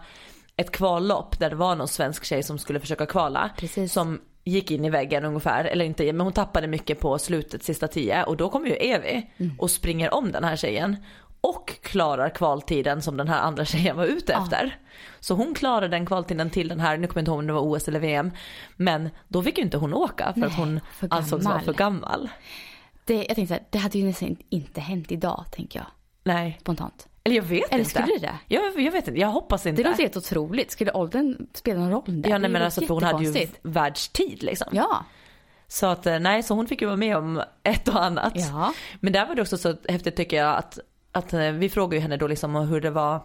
ett 0.57 0.71
kvallopp 0.71 1.39
där 1.39 1.49
det 1.49 1.55
var 1.55 1.75
någon 1.75 1.87
svensk 1.87 2.23
tjej 2.23 2.43
som 2.43 2.57
skulle 2.57 2.79
försöka 2.79 3.05
kvala. 3.05 3.49
Precis. 3.57 3.93
Som 3.93 4.21
gick 4.43 4.71
in 4.71 4.85
i 4.85 4.89
väggen 4.89 5.25
ungefär, 5.25 5.65
eller 5.65 5.85
inte, 5.85 6.13
men 6.13 6.21
hon 6.21 6.33
tappade 6.33 6.67
mycket 6.67 6.99
på 6.99 7.17
slutet, 7.19 7.63
sista 7.63 7.87
tio 7.87 8.23
och 8.23 8.37
då 8.37 8.49
kommer 8.49 8.67
ju 8.67 8.75
Evi 8.75 9.31
Mm. 9.37 9.59
och 9.59 9.71
springer 9.71 10.13
om 10.13 10.31
den 10.31 10.43
här 10.43 10.55
tjejen. 10.55 10.95
Och 11.49 11.73
klarar 11.81 12.29
kvaltiden 12.29 13.01
som 13.01 13.17
den 13.17 13.27
här 13.27 13.39
andra 13.41 13.65
tjejen 13.65 13.97
var 13.97 14.05
ute 14.05 14.33
efter. 14.33 14.79
Så 15.19 15.33
hon 15.35 15.53
klarade 15.53 15.87
den 15.87 16.05
kvaltiden 16.05 16.49
till 16.49 16.67
den 16.67 16.79
här, 16.79 16.97
nu 16.97 17.07
kommer 17.07 17.17
jag 17.19 17.21
inte 17.21 17.31
ihåg 17.31 17.39
om 17.39 17.47
det 17.47 17.53
var 17.53 17.61
OS 17.61 17.87
eller 17.87 17.99
VM. 17.99 18.31
Men 18.75 19.09
då 19.27 19.43
fick 19.43 19.57
ju 19.57 19.63
inte 19.63 19.77
hon 19.77 19.93
åka 19.93 20.23
för 20.23 20.29
att 20.29 20.37
Nej, 20.37 20.49
hon 20.57 20.79
för 20.91 21.07
ansågs 21.11 21.45
vara 21.45 21.59
för 21.59 21.73
gammal. 21.73 22.29
det. 23.05 23.15
Jag 23.15 23.25
tänkte 23.35 23.47
så 23.47 23.53
här, 23.53 23.63
det 23.69 23.77
hade 23.77 23.97
ju 23.99 24.05
nästan 24.05 24.35
inte 24.49 24.81
hänt 24.81 25.11
idag 25.11 25.45
tänker 25.51 25.79
jag. 25.79 25.87
Nej, 26.23 26.57
Spontant. 26.61 27.07
eller 27.23 27.35
jag 27.35 27.43
vet 27.43 27.69
Eller 27.71 27.79
inte. 27.79 27.89
skulle 27.89 28.17
det? 28.17 28.35
Jag, 28.47 28.79
jag 28.79 28.91
vet 28.91 29.07
inte, 29.07 29.19
jag 29.19 29.27
hoppas 29.27 29.65
inte. 29.65 29.83
Det 29.83 29.89
låter 29.89 30.03
helt 30.03 30.17
otroligt. 30.17 30.71
Skulle 30.71 30.91
åldern 30.91 31.47
spela 31.53 31.79
någon 31.79 31.91
roll 31.91 32.21
där? 32.21 32.29
Ja 32.29 32.37
nej 32.37 32.49
men 32.49 32.61
alltså 32.61 32.81
för 32.81 32.93
hon 32.93 33.03
hade 33.03 33.23
ju 33.23 33.47
världstid 33.61 34.43
liksom. 34.43 34.67
Ja. 34.71 35.05
Så 35.67 35.85
att 35.85 36.05
eh, 36.05 36.19
nej, 36.19 36.43
så 36.43 36.53
hon 36.53 36.67
fick 36.67 36.81
ju 36.81 36.87
vara 36.87 36.97
med 36.97 37.17
om 37.17 37.43
ett 37.63 37.87
och 37.87 38.03
annat. 38.03 38.33
Ja. 38.35 38.73
Men 38.99 39.13
där 39.13 39.25
var 39.25 39.35
det 39.35 39.41
också 39.41 39.57
så 39.57 39.75
häftigt 39.89 40.15
tycker 40.15 40.37
jag 40.37 40.55
att, 40.55 40.79
att 41.15 41.33
eh, 41.33 41.51
vi 41.51 41.69
frågade 41.69 41.95
ju 41.95 42.01
henne 42.01 42.17
då 42.17 42.27
liksom 42.27 42.55
hur 42.55 42.81
det 42.81 42.89
var 42.91 43.21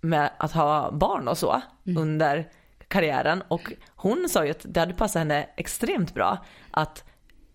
med 0.00 0.30
att 0.38 0.52
ha 0.52 0.90
barn 0.90 1.28
och 1.28 1.38
så 1.38 1.62
Mm. 1.86 2.02
under 2.02 2.48
karriären 2.88 3.42
och 3.48 3.72
hon 3.96 4.28
sa 4.28 4.44
ju 4.44 4.50
att 4.50 4.66
det 4.68 4.80
hade 4.80 4.94
passat 4.94 5.20
henne 5.20 5.48
extremt 5.56 6.14
bra 6.14 6.38
att 6.70 7.04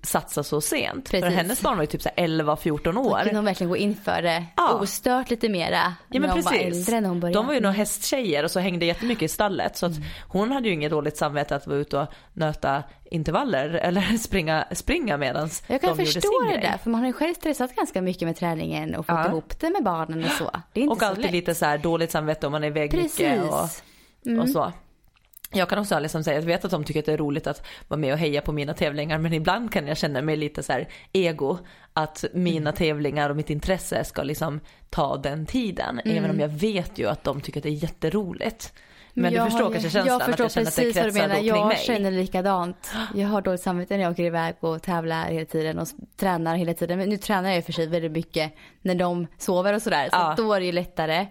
satsa 0.06 0.44
så 0.44 0.62
sent. 0.62 1.10
För 1.10 1.22
Precis. 1.22 1.36
hennes 1.38 1.62
barn 1.62 1.76
var 1.78 1.84
ju 1.84 1.88
typ 1.88 2.02
så 2.02 2.10
här 2.18 2.28
11-14 2.28 2.94
Då 2.94 3.02
år. 3.02 3.20
kunde 3.20 3.36
hon 3.36 3.46
verkligen 3.46 3.70
gå 3.70 3.78
in 3.78 3.96
för 3.96 4.22
det 4.22 4.46
Ja. 4.58 4.74
ostört 4.82 5.30
lite 5.30 5.50
mera. 5.50 5.94
Ja 6.10 6.20
men 6.20 6.30
hon 6.30 6.42
var 6.42 6.52
precis. 6.52 6.90
äldre. 6.90 7.30
De 7.34 7.48
var 7.48 7.54
ju 7.54 7.60
några 7.60 7.74
hästtjejer 7.76 8.44
och 8.44 8.52
så 8.52 8.60
hängde 8.60 8.86
jättemycket 8.86 9.24
i 9.24 9.28
stallet 9.28 9.78
så 9.78 9.86
att 9.86 9.92
Mm. 9.98 10.04
hon 10.28 10.52
hade 10.52 10.68
ju 10.68 10.74
inget 10.74 10.92
dåligt 10.92 11.18
samvete 11.18 11.56
att 11.56 11.68
vara 11.68 11.78
ute 11.78 11.98
och 11.98 12.08
nöta 12.34 12.84
intervaller 13.12 13.70
eller 13.84 14.18
springa, 14.18 14.66
springa 14.72 15.18
medans 15.18 15.64
Jag 15.68 15.82
kan 15.82 15.98
de 15.98 16.06
förstå 16.06 16.42
det 16.44 16.52
grej. 16.52 16.62
där, 16.62 16.78
för 16.78 16.90
man 16.90 17.00
har 17.02 17.08
ju 17.08 17.14
själv 17.14 17.34
stressat 17.34 17.76
ganska 17.76 18.02
mycket 18.02 18.22
med 18.28 18.36
träningen 18.36 18.96
och 18.96 19.06
fått 19.06 19.16
Ja. 19.16 19.28
ihop 19.28 19.60
det 19.60 19.70
med 19.70 19.84
barnen 19.84 20.24
och 20.24 20.32
så. 20.32 20.52
Det 20.74 20.80
är 20.80 20.84
inte 20.84 20.94
Och 20.94 21.00
så 21.00 21.06
alltid 21.06 21.24
lätt. 21.24 21.32
lite 21.32 21.56
så 21.56 21.66
här 21.66 21.78
dåligt 21.78 22.12
samvete 22.12 22.46
om 22.46 22.52
man 22.52 22.64
är 22.64 22.68
iväg 22.68 22.94
mycket 22.94 23.18
Precis. 23.18 23.84
Mm. 24.26 24.40
och, 24.40 24.44
och 24.46 24.50
så. 24.50 24.72
Jag 25.56 25.70
kan 25.70 25.80
också 25.80 26.00
liksom 26.00 26.24
säga, 26.24 26.36
jag 26.40 26.42
vet 26.46 26.66
att 26.66 26.72
de 26.72 26.84
tycker 26.84 27.00
att 27.00 27.06
det 27.06 27.14
är 27.14 27.18
roligt 27.18 27.48
att 27.48 27.66
vara 27.88 28.00
med 28.00 28.14
och 28.14 28.20
heja 28.20 28.42
på 28.42 28.52
mina 28.52 28.74
tävlingar 28.74 29.18
men 29.18 29.34
ibland 29.34 29.72
kan 29.72 29.88
jag 29.88 29.98
känna 29.98 30.22
mig 30.22 30.38
lite 30.38 30.64
så 30.64 30.74
här 30.74 30.88
ego 31.14 31.58
att 31.94 32.26
mina 32.34 32.70
Mm. 32.70 32.74
tävlingar 32.76 33.30
och 33.30 33.36
mitt 33.36 33.50
intresse 33.50 34.04
ska 34.04 34.24
liksom 34.24 34.60
ta 34.90 35.18
den 35.18 35.46
tiden. 35.46 36.00
Mm. 36.06 36.18
Även 36.18 36.32
om 36.32 36.40
jag 36.40 36.48
vet 36.50 37.00
ju 37.00 37.10
att 37.10 37.24
de 37.24 37.42
tycker 37.42 37.60
att 37.60 37.64
det 37.64 37.70
är 37.70 37.84
jätteroligt. 37.84 38.74
Men 39.18 39.32
du 39.32 39.38
jag 39.38 39.46
förstår 39.46 39.64
har- 39.64 39.72
kanske 39.72 39.90
känslan 39.90 40.20
jag 40.20 40.26
förstår 40.26 40.46
att 40.46 40.56
jag 40.56 40.66
känner 40.66 40.68
att 40.68 40.76
det 40.76 40.82
precis 40.82 40.96
vad 40.96 41.06
du 41.06 41.12
kretsar 41.12 41.28
menar. 41.28 41.36
kring 41.40 41.48
Jag 41.48 41.68
mig. 41.68 41.78
känner 41.78 42.12
likadant. 42.12 42.92
Jag 43.16 43.28
har 43.28 43.42
dåligt 43.42 43.62
samvete 43.62 43.98
när 43.98 44.04
jag 44.04 44.12
åker 44.12 44.24
iväg 44.24 44.56
och 44.60 44.82
tävlar 44.82 45.26
hela 45.26 45.46
tiden 45.46 45.80
och 45.80 45.88
tränar 46.18 46.56
hela 46.56 46.74
tiden. 46.74 46.98
Men 47.00 47.10
nu 47.10 47.18
tränar 47.18 47.50
jag 47.50 47.56
ju 47.56 47.62
för 47.62 47.74
sig 47.74 47.88
väldigt 47.88 48.12
mycket 48.12 48.54
när 48.82 48.96
de 48.96 49.28
sover 49.38 49.74
och 49.74 49.82
sådär. 49.82 50.04
Så 50.10 50.16
Ja. 50.18 50.32
att 50.32 50.38
då 50.38 50.54
är 50.54 50.60
det 50.60 50.66
ju 50.66 50.72
lättare. 50.72 51.28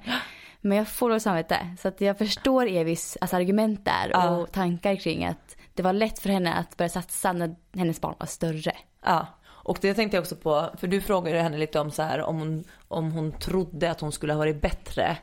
Men 0.65 0.79
jag 0.79 0.89
får 0.89 1.09
dåligt 1.09 1.23
samvete. 1.23 1.59
Så 1.81 1.89
att 1.89 2.01
jag 2.01 2.19
förstår 2.19 2.67
Evis 2.69 3.17
alltså 3.21 3.37
argument 3.37 3.85
där 3.85 4.11
Ja. 4.13 4.31
och 4.31 4.53
tankar 4.53 4.97
kring 4.97 5.25
att 5.25 5.57
det 5.75 5.83
var 5.83 5.93
lätt 5.93 6.19
för 6.19 6.29
henne 6.29 6.55
att 6.55 6.77
börja 6.77 6.89
satsa 6.89 7.33
när 7.33 7.55
hennes 7.75 8.01
barn 8.01 8.15
var 8.19 8.27
större. 8.27 8.73
Ja, 9.05 9.27
och 9.47 9.79
det 9.81 9.95
tänkte 9.95 10.17
jag 10.17 10.23
också 10.23 10.37
på, 10.37 10.71
för 10.79 10.87
du 10.87 11.01
frågade 11.01 11.41
henne 11.43 11.59
lite 11.59 11.81
om 11.81 11.91
så 11.91 12.03
här 12.03 12.21
om 12.23 12.39
hon, 12.39 12.65
om 12.89 13.13
hon 13.13 13.33
trodde 13.33 13.91
att 13.91 14.01
hon 14.01 14.13
skulle 14.13 14.33
ha 14.33 14.39
varit 14.39 14.61
bättre 14.61 15.17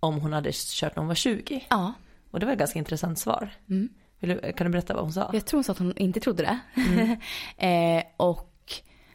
om 0.00 0.20
hon 0.20 0.32
hade 0.32 0.50
kört 0.52 0.96
när 0.96 1.00
hon 1.00 1.08
var 1.08 1.14
20. 1.14 1.66
Ja, 1.70 1.92
Och 2.30 2.40
det 2.40 2.46
var 2.46 2.52
ett 2.52 2.58
ganska 2.58 2.78
intressant 2.78 3.18
svar. 3.18 3.50
Mm. 3.68 3.88
Du, 4.20 4.52
kan 4.52 4.64
du 4.66 4.70
berätta 4.70 4.94
vad 4.94 5.02
hon 5.02 5.12
sa? 5.12 5.30
jag 5.32 5.46
tror 5.46 5.58
hon 5.58 5.64
sa 5.64 5.72
att 5.72 5.78
hon 5.78 5.96
inte 5.96 6.20
trodde 6.20 6.42
det. 6.42 6.58
Mm. 6.76 7.16
eh, 7.98 8.04
och 8.16 8.54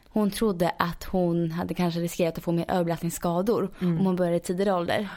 hon 0.08 0.30
trodde 0.30 0.72
att 0.78 1.04
hon 1.04 1.50
hade 1.50 1.74
kanske 1.74 2.00
riskerat 2.00 2.38
att 2.38 2.44
få 2.44 2.52
mer 2.52 2.64
överbelastningsskador 2.70 3.70
Mm. 3.80 3.98
om 4.00 4.06
hon 4.06 4.16
började 4.16 4.36
i 4.36 4.40
tidigare 4.40 4.72
ålder 4.74 5.08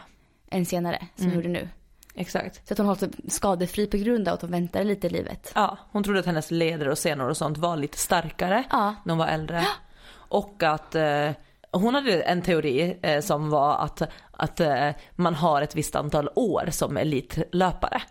än 0.51 0.65
senare, 0.65 1.07
som 1.15 1.25
hon 1.25 1.35
gjorde 1.35 1.47
nu. 1.49 1.69
Exakt. 2.15 2.67
Så 2.67 2.73
att 2.73 2.77
hon 2.77 2.87
hållit 2.87 2.99
sig 2.99 3.09
skadefri 3.27 3.87
på 3.87 3.97
grund 3.97 4.27
av 4.27 4.33
att 4.33 4.41
hon 4.41 4.51
väntade 4.51 4.83
lite 4.85 5.07
i 5.07 5.09
livet. 5.09 5.51
Ja, 5.55 5.77
hon 5.91 6.03
trodde 6.03 6.19
att 6.19 6.25
hennes 6.25 6.51
leder 6.51 6.87
och 6.87 6.97
senor 6.97 7.29
och 7.29 7.37
sånt 7.37 7.57
var 7.57 7.77
lite 7.77 7.97
starkare 7.97 8.63
Ja. 8.69 8.95
när 9.05 9.11
hon 9.13 9.17
var 9.17 9.27
äldre. 9.27 9.65
Och 10.29 10.63
att 10.63 10.95
eh, 10.95 11.29
hon 11.71 11.95
hade 11.95 12.21
en 12.21 12.41
teori 12.41 12.97
eh, 13.01 13.21
som 13.21 13.49
var 13.49 13.75
att, 13.77 14.01
att 14.31 14.59
eh, 14.59 14.89
man 15.15 15.35
har 15.35 15.61
ett 15.61 15.75
visst 15.75 15.95
antal 15.95 16.29
år 16.35 16.67
som 16.71 16.97
elitlöpare. 16.97 18.01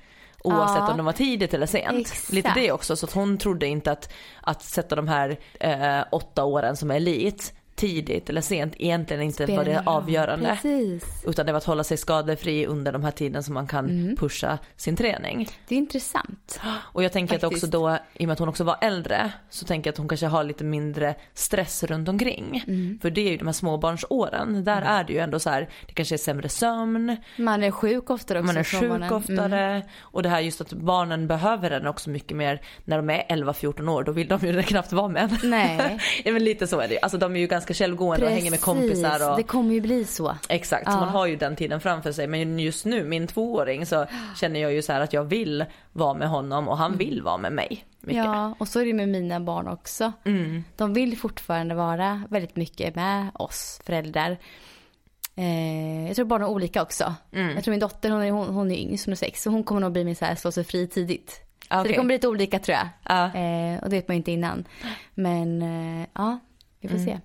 Oavsett 0.45 0.76
Ja. 0.78 0.91
om 0.91 0.97
de 0.97 1.07
var 1.07 1.12
tidigt 1.12 1.55
eller 1.55 1.66
sent. 1.66 2.01
Exakt. 2.01 2.32
Lite 2.32 2.53
det 2.55 2.72
också. 2.72 2.97
Så 2.97 3.07
hon 3.14 3.39
trodde 3.39 3.66
inte 3.66 3.93
att, 3.93 4.12
att 4.43 4.62
sätta 4.62 4.97
de 4.97 5.09
här 5.09 5.39
eh, 5.61 6.05
åtta 6.12 6.45
åren 6.45 6.76
som 6.76 6.91
elit 6.91 7.53
tidigt 7.77 8.31
eller 8.31 8.41
sent 8.41 8.74
egentligen 8.79 9.22
inte 9.22 9.47
var 9.47 9.64
det 9.64 9.64
Spelar 9.64 9.83
avgörande. 9.97 10.59
Precis. 10.62 11.24
Utan 11.27 11.47
det 11.47 11.53
var 11.53 11.57
att 11.59 11.64
hålla 11.64 11.85
sig 11.85 11.97
skadefri 11.97 12.66
under 12.66 12.93
de 12.93 13.05
här 13.05 13.11
tiden 13.11 13.43
som 13.43 13.55
man 13.55 13.66
kan 13.66 13.87
Mm. 13.91 14.16
pusha 14.16 14.59
sin 14.77 14.97
träning. 14.97 15.49
Det 15.68 15.74
är 15.74 15.79
intressant. 15.79 16.61
Och 16.66 17.03
jag 17.05 17.12
tänker 17.12 17.35
att 17.35 17.41
Faktiskt. 17.41 17.64
också 17.64 17.79
då, 17.79 17.99
i 18.14 18.24
och 18.24 18.29
med 18.29 18.33
att 18.33 18.39
hon 18.39 18.49
också 18.49 18.64
var 18.64 18.77
äldre, 18.81 19.33
så 19.51 19.64
tänker 19.64 19.89
jag 19.89 19.93
att 19.93 19.99
hon 19.99 20.09
kanske 20.09 20.27
har 20.27 20.45
lite 20.45 20.64
mindre 20.64 21.14
stress 21.35 21.83
runt 21.85 22.09
omkring. 22.09 22.64
Mm. 22.66 22.99
För 23.03 23.11
det 23.11 23.20
är 23.20 23.31
ju 23.31 23.37
de 23.37 23.47
här 23.47 23.53
småbarnsåren, 23.53 24.64
där 24.64 24.83
är 24.83 25.05
det 25.05 25.12
ju 25.12 25.18
ändå 25.18 25.39
så 25.39 25.51
här, 25.51 25.68
det 25.87 25.93
kanske 25.95 26.14
är 26.14 26.18
sämre 26.18 26.49
sömn, 26.49 27.16
Man 27.37 27.62
är 27.62 27.70
sjuk 27.70 28.11
oftare 28.11 28.39
också. 28.39 28.47
man 28.47 28.57
är 28.57 28.64
sjuk 28.64 28.89
barnen. 28.91 29.12
oftare. 29.12 29.66
Mm. 29.66 29.83
Och 30.01 30.22
det 30.22 30.29
här 30.29 30.41
just 30.41 30.61
att 30.61 30.72
barnen 30.72 31.27
behöver 31.27 31.70
den 31.70 31.87
också 31.87 32.11
mycket 32.11 32.37
mer 32.37 32.61
när 32.85 32.97
de 32.97 33.11
är 33.11 33.22
11-14 33.29 33.89
år, 33.89 34.05
då 34.05 34.12
vill 34.12 34.29
de 34.29 34.41
ju 34.47 34.62
knappt 34.62 34.93
vara 34.93 35.09
med 35.09 35.22
en. 35.43 35.51
Nej. 35.51 35.99
ja, 36.24 36.33
men 36.33 36.45
lite 36.45 36.66
så 36.66 36.81
är 36.81 36.89
det 36.89 36.95
ju. 36.95 37.01
Alltså 37.03 37.18
de 37.18 37.37
är 37.37 37.41
ju 37.41 37.47
ganska 37.47 37.65
självgående 37.74 38.26
och 38.26 38.32
hänger 38.32 38.50
med 38.50 38.60
kompisar. 38.60 39.30
Och... 39.30 39.36
Det 39.36 39.42
kommer 39.42 39.74
ju 39.74 39.80
bli 39.80 40.04
så. 40.04 40.36
Exakt, 40.48 40.84
så 40.84 40.90
Ja. 40.92 41.00
man 41.00 41.08
har 41.08 41.26
ju 41.26 41.36
den 41.36 41.56
tiden 41.56 41.80
framför 41.80 42.12
sig. 42.12 42.26
Men 42.26 42.58
just 42.58 42.84
nu, 42.84 43.04
min 43.04 43.26
tvååring, 43.26 43.86
så 43.86 44.06
känner 44.36 44.60
jag 44.60 44.72
ju 44.72 44.82
så 44.82 44.92
att 44.92 45.12
jag 45.12 45.24
vill 45.24 45.64
vara 45.92 46.14
med 46.14 46.28
honom 46.28 46.68
och 46.68 46.78
han 46.78 46.96
vill 46.96 47.22
vara 47.22 47.36
med 47.36 47.52
mig. 47.52 47.84
Mycket. 48.00 48.24
Mm. 48.24 48.36
Ja, 48.38 48.54
och 48.58 48.68
så 48.68 48.80
är 48.80 48.84
det 48.84 48.92
med 48.92 49.08
mina 49.08 49.40
barn 49.40 49.68
också. 49.68 50.12
Mm. 50.24 50.64
De 50.76 50.94
vill 50.94 51.18
fortfarande 51.18 51.74
vara 51.74 52.22
väldigt 52.30 52.56
mycket 52.56 52.94
med 52.94 53.26
oss 53.34 53.80
föräldrar. 53.84 54.38
Eh, 55.36 56.06
jag 56.06 56.16
tror 56.16 56.24
barn 56.26 56.42
är 56.42 56.46
olika 56.48 56.82
också. 56.82 57.14
Mm. 57.32 57.54
Jag 57.54 57.64
tror 57.64 57.72
min 57.72 57.80
dotter, 57.80 58.10
hon 58.10 58.22
är, 58.22 58.30
hon, 58.30 58.48
hon 58.54 58.70
är 58.70 58.76
yngst, 58.76 59.04
hon 59.06 59.12
är 59.12 59.16
sex, 59.16 59.42
så 59.42 59.50
hon 59.50 59.64
kommer 59.64 59.80
nog 59.80 59.92
bli 59.92 60.04
mer 60.04 60.14
så 60.14 60.24
här 60.24 60.34
slå 60.34 60.52
sig 60.52 60.64
fri 60.64 60.86
tidigt. 60.88 61.40
Så 61.68 61.80
Okej. 61.80 61.88
det 61.90 61.94
kommer 61.96 62.06
bli 62.06 62.14
lite 62.16 62.28
olika 62.28 62.58
tror 62.58 62.76
jag. 62.78 62.88
Ja. 63.02 63.24
Eh, 63.34 63.82
och 63.82 63.90
det 63.90 63.96
vet 63.96 64.08
man 64.08 64.14
ju 64.14 64.18
inte 64.18 64.32
innan. 64.32 64.64
Men 65.14 65.62
eh, 65.62 66.06
ja, 66.14 66.38
vi 66.80 66.88
Mm. 66.88 66.98
får 66.98 67.04
se. 67.12 67.18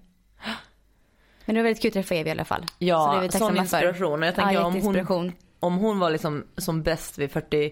Men 1.46 1.56
det 1.56 1.62
var 1.62 1.64
väldigt 1.64 1.82
kul 1.82 1.90
att 1.90 1.94
träffa 1.94 2.16
Evi 2.16 2.30
i 2.30 2.32
alla 2.32 2.46
fall. 2.46 2.66
Ja, 2.78 3.06
så 3.06 3.12
det 3.12 3.18
är 3.18 3.22
vi 3.22 3.40
sån 3.40 3.54
för. 3.56 3.62
inspiration. 3.62 4.22
Och 4.22 4.28
jag 4.28 4.36
tänker 4.36 4.54
ja, 4.54 4.66
om 4.66 4.82
hon-. 4.82 5.32
Om 5.64 5.78
hon 5.78 6.00
var 6.00 6.10
liksom 6.10 6.44
som 6.58 6.84
bäst 6.84 7.18
vid 7.18 7.32
40, 7.32 7.72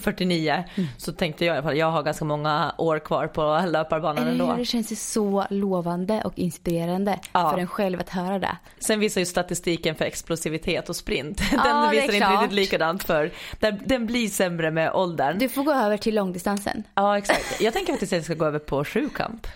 49 0.00 0.64
Mm. 0.76 0.88
så 0.96 1.12
tänkte 1.12 1.44
jag 1.44 1.54
i 1.54 1.56
alla 1.58 1.62
fall, 1.68 1.76
jag 1.76 1.90
har 1.90 2.02
ganska 2.02 2.24
många 2.24 2.74
år 2.78 2.98
kvar 2.98 3.26
på 3.26 3.64
löparbanan 3.68 4.18
Eller 4.28 4.30
ändå. 4.44 4.54
Det 4.56 4.64
känns 4.64 4.92
ju 4.92 4.96
så 4.96 5.46
lovande 5.50 6.22
och 6.24 6.32
inspirerande 6.38 7.18
Ja. 7.32 7.50
för 7.50 7.58
en 7.58 7.66
själv 7.66 8.00
att 8.00 8.08
höra 8.08 8.38
det. 8.38 8.56
Sen 8.78 9.00
visar 9.00 9.20
ju 9.20 9.24
statistiken 9.26 9.94
för 9.94 10.04
explosivitet 10.04 10.88
och 10.88 10.96
sprint. 10.96 11.40
Ja, 11.52 11.62
Den 11.64 11.90
visar 11.90 12.14
inte 12.14 12.32
riktigt 12.32 12.52
likadant 12.52 13.04
för, 13.04 13.30
den, 13.86 14.06
blir 14.06 14.28
sämre 14.28 14.70
med 14.70 14.92
åldern. 14.92 15.38
Du 15.38 15.48
får 15.48 15.62
gå 15.64 15.72
över 15.72 15.96
till 15.96 16.14
långdistansen. 16.14 16.82
Ja 16.94 17.18
exakt. 17.18 17.60
Jag 17.60 17.72
tänker 17.72 17.92
faktiskt 17.92 18.12
att 18.12 18.16
jag 18.16 18.24
ska 18.24 18.34
gå 18.34 18.44
över 18.44 18.58
på 18.58 18.84
sjukamp. 18.84 19.46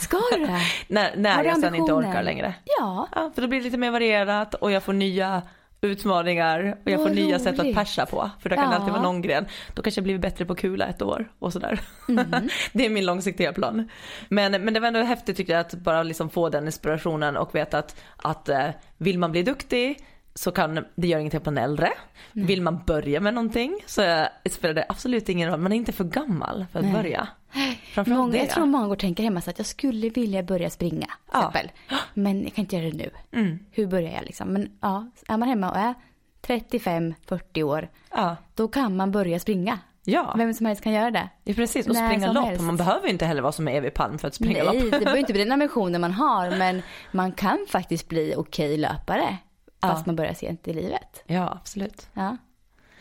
Ska 0.00 0.16
du 0.32 0.46
det? 0.46 0.60
När, 0.88 1.16
när 1.16 1.44
jag 1.44 1.60
sen 1.60 1.74
inte 1.74 1.92
orkar 1.92 2.22
längre. 2.22 2.54
Ja. 2.78 3.08
Ja, 3.14 3.30
för 3.34 3.42
då 3.42 3.48
blir 3.48 3.58
det 3.58 3.64
lite 3.64 3.76
mer 3.76 3.90
varierat 3.90 4.54
och 4.54 4.70
jag 4.72 4.82
får 4.82 4.92
nya 4.92 5.42
utmaningar 5.82 6.76
och 6.84 6.90
jag 6.90 7.02
får 7.02 7.10
nya 7.10 7.38
sätt 7.38 7.54
att 7.58 7.64
roligt. 7.64 7.76
persa 7.76 8.06
på. 8.06 8.30
För 8.40 8.48
det 8.50 8.56
kan 8.56 8.70
Ja. 8.70 8.76
alltid 8.76 8.92
vara 8.92 9.02
någon 9.02 9.22
gren. 9.22 9.46
Då 9.74 9.82
kanske 9.82 9.98
jag 9.98 10.04
blir 10.04 10.18
bättre 10.18 10.44
på 10.44 10.54
kula 10.54 10.86
ett 10.86 11.02
år 11.02 11.32
och 11.38 11.52
sådär. 11.52 11.80
Mhm. 12.08 12.48
det 12.72 12.86
är 12.86 12.90
min 12.90 13.06
långsiktiga 13.06 13.52
plan. 13.52 13.88
Men, 14.28 14.64
men 14.64 14.74
det 14.74 14.80
var 14.80 14.88
ändå 14.88 15.00
häftigt 15.02 15.36
tycker 15.36 15.52
jag 15.52 15.60
att 15.60 15.74
bara 15.74 16.02
liksom 16.02 16.30
få 16.30 16.48
den 16.48 16.66
inspirationen 16.66 17.36
och 17.36 17.54
veta 17.54 17.78
att, 17.78 17.96
att 18.16 18.48
eh, 18.48 18.68
vill 18.98 19.18
man 19.18 19.32
bli 19.32 19.42
duktig 19.42 19.98
så 20.34 20.50
kan 20.52 20.84
det 20.94 21.06
göra 21.06 21.20
ingenting 21.20 21.40
man 21.44 21.58
är 21.58 21.62
äldre. 21.62 21.90
Vill 22.32 22.62
man 22.62 22.82
börja 22.86 23.20
med 23.20 23.34
någonting 23.34 23.80
så 23.86 24.02
eh, 24.02 24.26
spelar 24.50 24.74
det 24.74 24.84
absolut 24.88 25.28
ingen 25.28 25.50
roll. 25.50 25.60
Man 25.60 25.72
är 25.72 25.76
inte 25.76 25.92
för 25.92 26.04
gammal 26.04 26.66
för 26.72 26.78
att 26.78 26.84
Nej. 26.84 26.94
börja. 26.94 27.28
Många, 28.06 28.32
det. 28.32 28.38
jag 28.38 28.50
tror 28.50 28.66
många 28.66 28.84
går 28.86 28.92
och 28.92 28.98
tänker 28.98 29.22
hemma 29.22 29.40
så 29.40 29.50
att 29.50 29.58
jag 29.58 29.66
skulle 29.66 30.08
vilja 30.08 30.42
börja 30.42 30.70
springa. 30.70 31.06
Ja. 31.32 31.52
Men 32.14 32.42
jag 32.42 32.54
kan 32.54 32.62
inte 32.62 32.76
göra 32.76 32.90
det 32.90 32.96
nu. 32.96 33.10
Mm. 33.40 33.58
Hur 33.70 33.86
börjar 33.86 34.12
jag 34.12 34.24
liksom? 34.24 34.48
Men 34.48 34.78
ja, 34.80 35.10
är 35.28 35.36
man 35.36 35.48
hemma 35.48 35.70
och 35.70 35.76
är 35.76 35.94
35-40 36.46 37.62
år. 37.62 37.88
Ja. 38.10 38.36
Då 38.54 38.68
kan 38.68 38.96
man 38.96 39.10
börja 39.12 39.38
springa. 39.38 39.78
Ja. 40.04 40.34
Vem 40.36 40.54
som 40.54 40.66
helst 40.66 40.82
kan 40.82 40.92
göra 40.92 41.10
det. 41.10 41.28
Ja 41.44 41.54
precis, 41.54 41.86
och 41.88 41.94
När 41.94 42.08
springa 42.08 42.32
lopp. 42.32 42.44
helst. 42.46 42.62
Man 42.64 42.76
behöver 42.76 43.08
inte 43.08 43.26
heller 43.26 43.42
vara 43.42 43.52
som 43.52 43.68
Evi 43.68 43.90
Palm 43.90 44.18
för 44.18 44.28
att 44.28 44.34
springa 44.34 44.64
Nej, 44.64 44.80
lopp. 44.80 44.90
det 44.92 44.98
behöver 45.00 45.16
inte 45.18 45.32
bli 45.32 45.42
den 45.44 45.52
ambitionen 45.52 46.00
man 46.00 46.12
har. 46.12 46.50
Men 46.58 46.82
man 47.12 47.32
kan 47.32 47.58
faktiskt 47.68 48.08
bli 48.08 48.34
okej 48.36 48.76
löpare. 48.76 49.36
Fast 49.82 49.96
Ja. 49.98 50.02
man 50.06 50.16
börjar 50.16 50.34
sent 50.34 50.68
i 50.68 50.72
livet. 50.72 51.22
Ja, 51.26 51.52
absolut. 51.60 52.08
Ja. 52.12 52.36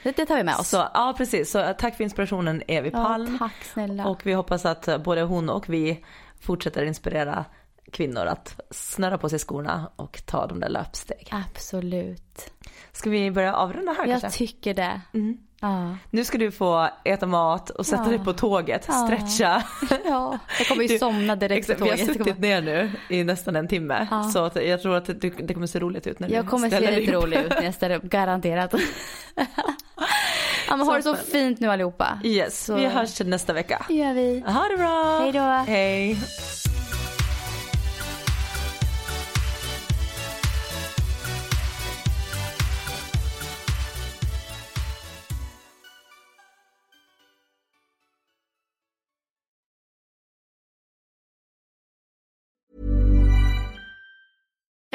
Det, 0.03 0.15
det 0.15 0.25
tar 0.25 0.35
vi 0.37 0.43
med 0.43 0.55
oss. 0.55 0.69
Så, 0.69 0.77
ja 0.93 1.13
precis, 1.17 1.51
så 1.51 1.59
eh, 1.59 1.71
tack 1.75 1.95
för 1.97 2.03
inspirationen 2.03 2.63
Evi 2.67 2.89
ja, 2.93 3.03
Palm. 3.03 3.37
tack 3.39 3.63
snälla. 3.63 4.05
och 4.07 4.25
vi 4.25 4.33
hoppas 4.33 4.65
att 4.65 4.87
eh, 4.87 4.97
både 4.97 5.21
hon 5.21 5.49
och 5.49 5.69
vi 5.69 6.05
fortsätter 6.39 6.83
inspirera 6.85 7.45
kvinnor 7.91 8.25
att 8.25 8.59
snöra 8.71 9.17
på 9.17 9.29
sig 9.29 9.39
skorna 9.39 9.91
och 9.95 10.21
ta 10.25 10.47
de 10.47 10.59
där 10.59 10.69
löpstegen. 10.69 11.43
Absolut. 11.49 12.51
Ska 12.91 13.09
vi 13.09 13.31
börja 13.31 13.55
avrunda 13.55 13.91
här 13.91 14.07
Jag 14.07 14.21
kanske? 14.21 14.37
tycker 14.37 14.73
det. 14.73 15.01
Mm. 15.13 15.37
Ja. 15.63 15.95
Nu 16.09 16.23
ska 16.25 16.37
du 16.37 16.51
få 16.51 16.89
äta 17.03 17.25
mat 17.25 17.69
och 17.69 17.85
sätta 17.85 18.03
Ja. 18.03 18.09
dig 18.09 18.19
på 18.19 18.33
tåget, 18.33 18.83
stretcha. 18.83 19.63
ja, 20.05 20.39
jag 20.57 20.67
kommer 20.67 20.81
ju 20.81 20.87
Du- 20.87 20.99
somna 20.99 21.35
direkt 21.35 21.59
Exakt, 21.59 21.79
på 21.79 21.85
vi 21.85 21.91
har 21.91 21.97
tåget. 21.97 22.17
suttit 22.17 22.39
ner 22.39 22.61
nu 22.61 22.91
i 23.09 23.23
nästan 23.23 23.55
en 23.55 23.67
timme. 23.67 24.07
Så 24.33 24.43
att 24.45 24.55
jag 24.65 24.81
tror 24.81 24.95
att 24.95 25.05
det, 25.05 25.13
det 25.29 25.53
kommer 25.53 25.67
se 25.67 25.79
roligt 25.79 26.07
ut 26.07 26.19
när 26.19 26.29
Jag 26.29 26.45
du 26.45 26.49
kommer 26.49 26.69
se 26.69 26.75
ställer 26.77 26.99
lite 26.99 27.15
upp. 27.15 27.23
rolig 27.23 27.37
ut 27.37 27.49
när 27.49 27.63
jag 27.63 27.73
ställer 27.73 27.95
upp, 27.95 28.03
garanterat. 28.03 28.73
ja, 30.67 30.75
men 30.77 30.79
ha 30.87 30.95
det 30.97 31.03
så 31.03 31.15
fint 31.15 31.59
nu 31.59 31.71
allihopa. 31.71 32.19
Yes, 32.23 32.65
Så- 32.65 32.75
vi 32.75 32.85
hörs 32.85 33.19
nästa 33.21 33.53
vecka. 33.53 33.85
Det 33.87 33.93
gör 33.93 34.13
vi. 34.13 34.43
Ha 34.47 34.63
det 34.71 34.77
bra! 34.77 35.19
Hej 35.21 35.31
då. 35.31 35.71
Hej! 35.71 36.17